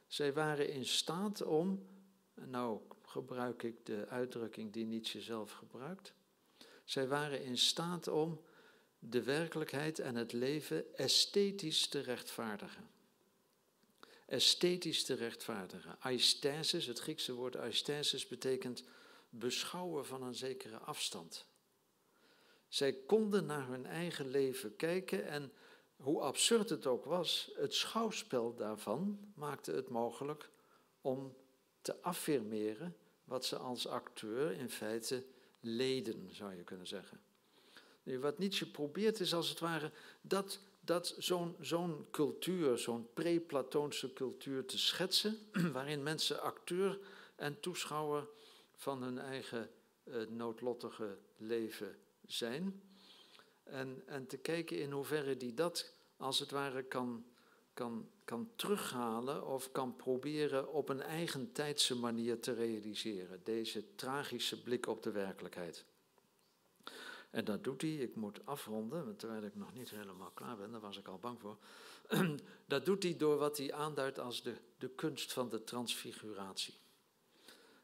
Zij 0.07 0.33
waren 0.33 0.69
in 0.69 0.85
staat 0.85 1.41
om, 1.41 1.87
nou 2.33 2.81
gebruik 3.01 3.63
ik 3.63 3.85
de 3.85 4.05
uitdrukking 4.07 4.73
die 4.73 4.85
Nietzsche 4.85 5.21
zelf 5.21 5.51
gebruikt, 5.51 6.13
zij 6.83 7.07
waren 7.07 7.43
in 7.43 7.57
staat 7.57 8.07
om 8.07 8.41
de 8.99 9.23
werkelijkheid 9.23 9.99
en 9.99 10.15
het 10.15 10.33
leven 10.33 10.95
esthetisch 10.95 11.87
te 11.87 11.99
rechtvaardigen. 11.99 12.89
Esthetisch 14.25 15.03
te 15.03 15.13
rechtvaardigen. 15.13 15.95
Aesthesis, 15.99 16.85
het 16.85 16.99
Griekse 16.99 17.33
woord 17.33 17.57
aesthesis, 17.57 18.27
betekent 18.27 18.83
beschouwen 19.39 20.05
van 20.05 20.23
een 20.23 20.35
zekere 20.35 20.77
afstand. 20.77 21.45
Zij 22.67 22.93
konden 22.93 23.45
naar 23.45 23.67
hun 23.67 23.85
eigen 23.85 24.27
leven 24.27 24.75
kijken 24.75 25.27
en 25.27 25.51
hoe 25.95 26.21
absurd 26.21 26.69
het 26.69 26.87
ook 26.87 27.05
was, 27.05 27.51
het 27.55 27.73
schouwspel 27.73 28.55
daarvan 28.55 29.19
maakte 29.35 29.71
het 29.71 29.89
mogelijk 29.89 30.49
om 31.01 31.35
te 31.81 32.01
affirmeren 32.01 32.95
wat 33.23 33.45
ze 33.45 33.57
als 33.57 33.87
acteur 33.87 34.51
in 34.51 34.69
feite 34.69 35.25
leden, 35.59 36.29
zou 36.35 36.55
je 36.55 36.63
kunnen 36.63 36.87
zeggen. 36.87 37.21
Nu, 38.03 38.19
wat 38.19 38.37
Nietzsche 38.37 38.71
probeert 38.71 39.19
is 39.19 39.33
als 39.33 39.49
het 39.49 39.59
ware 39.59 39.91
dat, 40.21 40.59
dat 40.79 41.15
zo'n 41.17 41.55
zo'n 41.59 42.07
cultuur, 42.11 42.77
zo'n 42.77 43.07
pre-Platoonse 43.13 44.13
cultuur 44.13 44.65
te 44.65 44.77
schetsen, 44.77 45.37
waarin 45.73 46.03
mensen 46.03 46.41
acteur 46.41 46.99
en 47.35 47.59
toeschouwer 47.59 48.27
van 48.75 49.03
hun 49.03 49.19
eigen 49.19 49.69
uh, 50.03 50.27
noodlottige 50.27 51.17
leven 51.37 51.95
zijn. 52.25 52.81
En, 53.63 54.03
en 54.05 54.27
te 54.27 54.37
kijken 54.37 54.79
in 54.79 54.91
hoeverre 54.91 55.37
die 55.37 55.53
dat 55.53 55.93
als 56.17 56.39
het 56.39 56.51
ware 56.51 56.83
kan, 56.83 57.25
kan, 57.73 58.09
kan 58.25 58.49
terughalen 58.55 59.47
of 59.47 59.71
kan 59.71 59.95
proberen 59.95 60.73
op 60.73 60.89
een 60.89 61.01
eigen 61.01 61.51
tijdse 61.51 61.95
manier 61.95 62.39
te 62.39 62.53
realiseren. 62.53 63.41
Deze 63.43 63.95
tragische 63.95 64.61
blik 64.63 64.87
op 64.87 65.03
de 65.03 65.11
werkelijkheid. 65.11 65.85
En 67.29 67.45
dat 67.45 67.63
doet 67.63 67.81
hij, 67.81 67.95
ik 67.95 68.15
moet 68.15 68.45
afronden, 68.45 69.15
terwijl 69.15 69.43
ik 69.43 69.55
nog 69.55 69.73
niet 69.73 69.89
helemaal 69.89 70.31
klaar 70.31 70.57
ben, 70.57 70.71
daar 70.71 70.81
was 70.81 70.97
ik 70.97 71.07
al 71.07 71.19
bang 71.19 71.39
voor. 71.39 71.57
dat 72.67 72.85
doet 72.85 73.03
hij 73.03 73.17
door 73.17 73.37
wat 73.37 73.57
hij 73.57 73.73
aanduidt 73.73 74.19
als 74.19 74.43
de, 74.43 74.55
de 74.77 74.89
kunst 74.89 75.33
van 75.33 75.49
de 75.49 75.63
transfiguratie. 75.63 76.73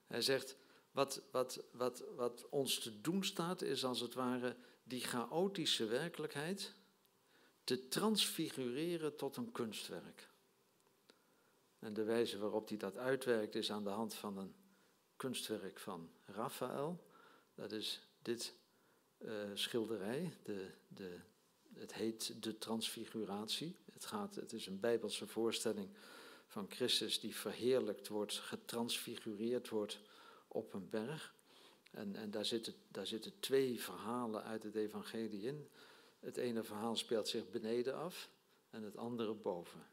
Hij 0.07 0.21
zegt, 0.21 0.55
wat, 0.91 1.21
wat, 1.31 1.63
wat, 1.71 2.03
wat 2.15 2.49
ons 2.49 2.79
te 2.79 3.01
doen 3.01 3.23
staat, 3.23 3.61
is 3.61 3.85
als 3.85 3.99
het 3.99 4.13
ware 4.13 4.55
die 4.83 5.01
chaotische 5.01 5.85
werkelijkheid 5.85 6.73
te 7.63 7.87
transfigureren 7.87 9.15
tot 9.15 9.35
een 9.35 9.51
kunstwerk. 9.51 10.29
En 11.79 11.93
de 11.93 12.03
wijze 12.03 12.37
waarop 12.37 12.67
hij 12.67 12.77
dat 12.77 12.97
uitwerkt 12.97 13.55
is 13.55 13.71
aan 13.71 13.83
de 13.83 13.89
hand 13.89 14.13
van 14.13 14.37
een 14.37 14.55
kunstwerk 15.15 15.79
van 15.79 16.09
Raphaël. 16.25 17.07
Dat 17.55 17.71
is 17.71 18.07
dit 18.21 18.55
uh, 19.17 19.31
schilderij. 19.53 20.33
De, 20.43 20.71
de, 20.87 21.19
het 21.73 21.93
heet 21.93 22.43
de 22.43 22.57
transfiguratie. 22.57 23.75
Het, 23.93 24.05
gaat, 24.05 24.35
het 24.35 24.53
is 24.53 24.65
een 24.65 24.79
bijbelse 24.79 25.27
voorstelling 25.27 25.89
van 26.47 26.65
Christus 26.69 27.19
die 27.19 27.35
verheerlijkt 27.35 28.07
wordt, 28.07 28.33
getransfigureerd 28.33 29.69
wordt 29.69 29.99
op 30.51 30.73
een 30.73 30.89
berg. 30.89 31.35
En, 31.91 32.15
en 32.15 32.31
daar, 32.31 32.45
zitten, 32.45 32.73
daar 32.87 33.07
zitten 33.07 33.39
twee 33.39 33.81
verhalen 33.81 34.43
uit 34.43 34.63
het 34.63 34.75
evangelie 34.75 35.41
in. 35.41 35.69
Het 36.19 36.37
ene 36.37 36.63
verhaal 36.63 36.95
speelt 36.95 37.27
zich 37.27 37.49
beneden 37.49 37.95
af 37.95 38.29
en 38.69 38.83
het 38.83 38.97
andere 38.97 39.33
boven. 39.33 39.85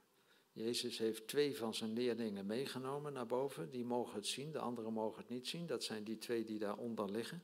Jezus 0.53 0.99
heeft 0.99 1.27
twee 1.29 1.57
van 1.57 1.75
zijn 1.75 1.93
leerlingen 1.93 2.47
meegenomen 2.47 3.13
naar 3.13 3.27
boven. 3.27 3.71
Die 3.71 3.85
mogen 3.85 4.15
het 4.15 4.27
zien, 4.27 4.53
de 4.53 4.59
anderen 4.59 4.93
mogen 4.93 5.21
het 5.21 5.29
niet 5.31 5.47
zien. 5.47 5.67
Dat 5.67 5.85
zijn 5.85 6.05
die 6.05 6.19
twee 6.19 6.45
die 6.45 6.59
daaronder 6.59 7.11
liggen. 7.11 7.43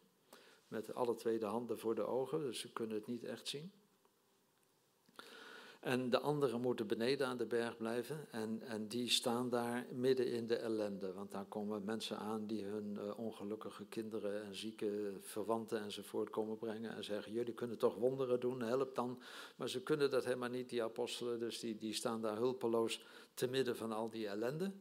Met 0.68 0.94
alle 0.94 1.14
twee 1.14 1.38
de 1.38 1.46
handen 1.46 1.78
voor 1.78 1.94
de 1.94 2.04
ogen, 2.04 2.40
dus 2.40 2.58
ze 2.58 2.72
kunnen 2.72 2.96
het 2.96 3.06
niet 3.06 3.24
echt 3.24 3.48
zien. 3.48 3.72
En 5.84 6.10
de 6.10 6.20
anderen 6.20 6.60
moeten 6.60 6.86
beneden 6.86 7.26
aan 7.26 7.36
de 7.36 7.46
berg 7.46 7.76
blijven. 7.76 8.26
En, 8.30 8.62
en 8.62 8.88
die 8.88 9.10
staan 9.10 9.48
daar 9.48 9.86
midden 9.92 10.32
in 10.32 10.46
de 10.46 10.56
ellende. 10.56 11.12
Want 11.12 11.30
daar 11.30 11.44
komen 11.44 11.84
mensen 11.84 12.18
aan 12.18 12.46
die 12.46 12.64
hun 12.64 12.94
uh, 12.94 13.18
ongelukkige 13.18 13.86
kinderen 13.86 14.44
en 14.44 14.54
zieke 14.54 15.18
verwanten 15.20 15.80
enzovoort 15.80 16.30
komen 16.30 16.58
brengen. 16.58 16.96
En 16.96 17.04
zeggen: 17.04 17.32
Jullie 17.32 17.54
kunnen 17.54 17.78
toch 17.78 17.94
wonderen 17.94 18.40
doen, 18.40 18.62
help 18.62 18.94
dan. 18.94 19.22
Maar 19.56 19.68
ze 19.68 19.82
kunnen 19.82 20.10
dat 20.10 20.24
helemaal 20.24 20.48
niet, 20.48 20.68
die 20.68 20.82
apostelen. 20.82 21.38
Dus 21.38 21.60
die, 21.60 21.76
die 21.76 21.94
staan 21.94 22.20
daar 22.20 22.36
hulpeloos 22.36 23.04
te 23.34 23.46
midden 23.46 23.76
van 23.76 23.92
al 23.92 24.10
die 24.10 24.28
ellende. 24.28 24.72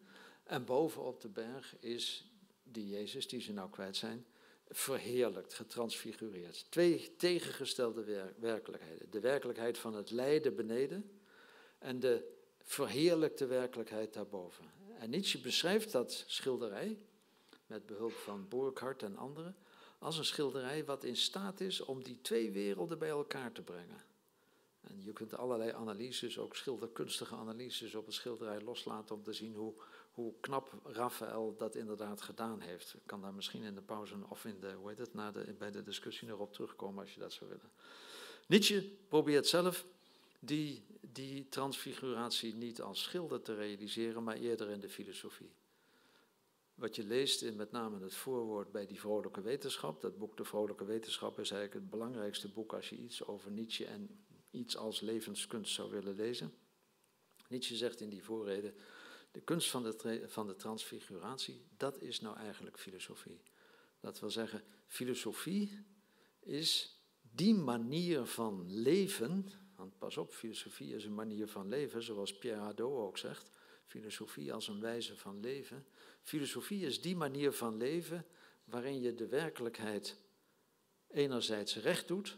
En 0.43 0.65
boven 0.65 1.03
op 1.03 1.21
de 1.21 1.29
berg 1.29 1.75
is 1.79 2.31
die 2.63 2.87
Jezus, 2.87 3.27
die 3.27 3.41
ze 3.41 3.53
nou 3.53 3.69
kwijt 3.69 3.95
zijn, 3.95 4.25
verheerlijkt, 4.73 5.53
getransfigureerd. 5.53 6.65
Twee 6.69 7.15
tegengestelde 7.15 8.33
werkelijkheden. 8.39 9.11
De 9.11 9.19
werkelijkheid 9.19 9.77
van 9.77 9.93
het 9.95 10.11
lijden 10.11 10.55
beneden 10.55 11.19
en 11.79 11.99
de 11.99 12.31
verheerlijkte 12.61 13.45
werkelijkheid 13.45 14.13
daarboven. 14.13 14.65
En 14.99 15.09
Nietzsche 15.09 15.39
beschrijft 15.41 15.91
dat 15.91 16.23
schilderij, 16.27 16.97
met 17.65 17.85
behulp 17.85 18.11
van 18.11 18.47
Burckhardt 18.49 19.03
en 19.03 19.17
anderen, 19.17 19.55
als 19.99 20.17
een 20.17 20.25
schilderij 20.25 20.85
wat 20.85 21.03
in 21.03 21.15
staat 21.15 21.59
is 21.59 21.81
om 21.81 22.03
die 22.03 22.21
twee 22.21 22.51
werelden 22.51 22.99
bij 22.99 23.09
elkaar 23.09 23.51
te 23.51 23.61
brengen. 23.61 24.03
En 24.81 25.03
je 25.03 25.13
kunt 25.13 25.37
allerlei 25.37 25.71
analyses, 25.71 26.39
ook 26.39 26.55
schilderkunstige 26.55 27.35
analyses 27.35 27.95
op 27.95 28.05
het 28.05 28.15
schilderij 28.15 28.61
loslaten 28.61 29.15
om 29.15 29.23
te 29.23 29.33
zien 29.33 29.55
hoe, 29.55 29.73
hoe 30.13 30.33
knap 30.39 30.79
Raphaël 30.83 31.55
dat 31.57 31.75
inderdaad 31.75 32.21
gedaan 32.21 32.59
heeft. 32.59 32.93
Ik 32.93 33.01
kan 33.05 33.21
daar 33.21 33.33
misschien 33.33 33.63
in 33.63 33.75
de 33.75 33.81
pauze 33.81 34.15
of 34.29 34.45
in 34.45 34.59
de, 34.59 34.73
hoe 34.73 34.89
heet 34.89 34.97
het, 34.97 35.13
na 35.13 35.31
de, 35.31 35.55
bij 35.57 35.71
de 35.71 35.83
discussie 35.83 36.27
nog 36.27 36.39
op 36.39 36.53
terugkomen 36.53 37.03
als 37.03 37.13
je 37.13 37.19
dat 37.19 37.33
zou 37.33 37.49
willen. 37.49 37.71
Nietzsche 38.47 38.89
probeert 39.07 39.47
zelf 39.47 39.85
die, 40.39 40.85
die 41.01 41.49
transfiguratie 41.49 42.55
niet 42.55 42.81
als 42.81 43.01
schilder 43.01 43.41
te 43.41 43.55
realiseren, 43.55 44.23
maar 44.23 44.35
eerder 44.35 44.69
in 44.69 44.79
de 44.79 44.89
filosofie. 44.89 45.51
Wat 46.75 46.95
je 46.95 47.03
leest 47.03 47.41
in 47.41 47.55
met 47.55 47.71
name 47.71 48.03
het 48.03 48.13
voorwoord 48.13 48.71
bij 48.71 48.85
die 48.85 48.99
vrolijke 48.99 49.41
wetenschap, 49.41 50.01
dat 50.01 50.17
boek 50.17 50.37
De 50.37 50.43
Vrolijke 50.43 50.85
Wetenschap 50.85 51.39
is 51.39 51.51
eigenlijk 51.51 51.73
het 51.73 51.89
belangrijkste 51.89 52.49
boek 52.49 52.73
als 52.73 52.89
je 52.89 52.95
iets 52.95 53.25
over 53.25 53.51
Nietzsche 53.51 53.85
en 53.85 54.25
iets 54.51 54.77
als 54.77 55.01
levenskunst 55.01 55.73
zou 55.73 55.91
willen 55.91 56.15
lezen. 56.15 56.53
Nietzsche 57.47 57.75
zegt 57.75 58.01
in 58.01 58.09
die 58.09 58.23
voorreden, 58.23 58.73
de 59.33 59.41
kunst 59.41 59.69
van 59.69 59.83
de, 59.83 60.23
van 60.27 60.47
de 60.47 60.55
transfiguratie, 60.55 61.65
dat 61.77 62.01
is 62.01 62.19
nou 62.19 62.37
eigenlijk 62.37 62.79
filosofie. 62.79 63.41
Dat 63.99 64.19
wil 64.19 64.29
zeggen, 64.29 64.63
filosofie 64.87 65.85
is 66.39 66.99
die 67.21 67.53
manier 67.53 68.25
van 68.25 68.73
leven, 68.73 69.51
want 69.75 69.97
pas 69.97 70.17
op, 70.17 70.33
filosofie 70.33 70.95
is 70.95 71.05
een 71.05 71.15
manier 71.15 71.47
van 71.47 71.67
leven, 71.67 72.03
zoals 72.03 72.37
Pierre 72.37 72.61
Hadot 72.61 72.97
ook 72.97 73.17
zegt, 73.17 73.49
filosofie 73.85 74.53
als 74.53 74.67
een 74.67 74.79
wijze 74.79 75.17
van 75.17 75.39
leven. 75.39 75.85
Filosofie 76.21 76.85
is 76.85 77.01
die 77.01 77.15
manier 77.15 77.51
van 77.51 77.77
leven 77.77 78.25
waarin 78.63 79.01
je 79.01 79.13
de 79.13 79.27
werkelijkheid 79.27 80.17
enerzijds 81.07 81.75
recht 81.75 82.07
doet, 82.07 82.37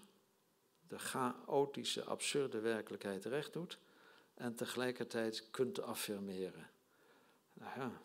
de 0.88 1.00
chaotische, 1.00 2.04
absurde 2.04 2.60
werkelijkheid 2.60 3.26
recht 3.26 3.54
doet, 3.54 3.80
en 4.34 4.56
tegelijkertijd 4.56 5.50
kunt 5.52 5.82
affirmeren. 5.82 6.74
Nou 7.56 7.80
ja, 7.80 8.02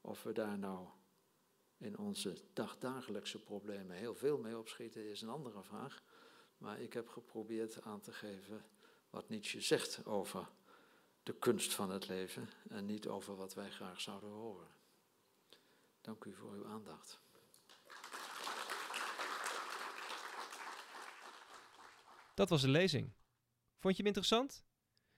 of 0.00 0.22
we 0.22 0.32
daar 0.32 0.58
nou 0.58 0.88
in 1.78 1.98
onze 1.98 2.36
dagdagelijkse 2.52 3.42
problemen 3.42 3.96
heel 3.96 4.14
veel 4.14 4.38
mee 4.38 4.58
opschieten, 4.58 5.10
is 5.10 5.22
een 5.22 5.28
andere 5.28 5.62
vraag. 5.62 6.02
Maar 6.58 6.80
ik 6.80 6.92
heb 6.92 7.08
geprobeerd 7.08 7.82
aan 7.82 8.00
te 8.00 8.12
geven 8.12 8.64
wat 9.10 9.28
Nietzsche 9.28 9.60
zegt 9.60 10.06
over 10.06 10.48
de 11.22 11.38
kunst 11.38 11.74
van 11.74 11.90
het 11.90 12.08
leven 12.08 12.48
en 12.68 12.86
niet 12.86 13.06
over 13.06 13.36
wat 13.36 13.54
wij 13.54 13.70
graag 13.70 14.00
zouden 14.00 14.30
horen. 14.30 14.68
Dank 16.00 16.24
u 16.24 16.34
voor 16.34 16.52
uw 16.52 16.66
aandacht. 16.66 17.20
Dat 22.34 22.48
was 22.48 22.60
de 22.60 22.68
lezing. 22.68 23.12
Vond 23.78 23.96
je 23.96 24.02
hem 24.02 24.06
interessant? 24.06 24.64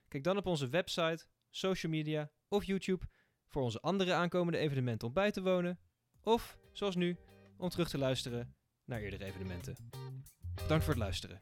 Kijk 0.07 0.23
dan 0.23 0.37
op 0.37 0.45
onze 0.45 0.69
website, 0.69 1.25
social 1.49 1.91
media 1.91 2.31
of 2.47 2.63
YouTube 2.63 3.05
voor 3.49 3.61
onze 3.61 3.81
andere 3.81 4.13
aankomende 4.13 4.57
evenementen 4.57 5.07
om 5.07 5.13
bij 5.13 5.31
te 5.31 5.41
wonen, 5.41 5.79
of 6.21 6.57
zoals 6.71 6.95
nu, 6.95 7.17
om 7.57 7.69
terug 7.69 7.89
te 7.89 7.97
luisteren 7.97 8.55
naar 8.85 8.99
eerdere 8.99 9.25
evenementen. 9.25 9.75
Dank 10.67 10.81
voor 10.81 10.93
het 10.93 11.01
luisteren. 11.01 11.37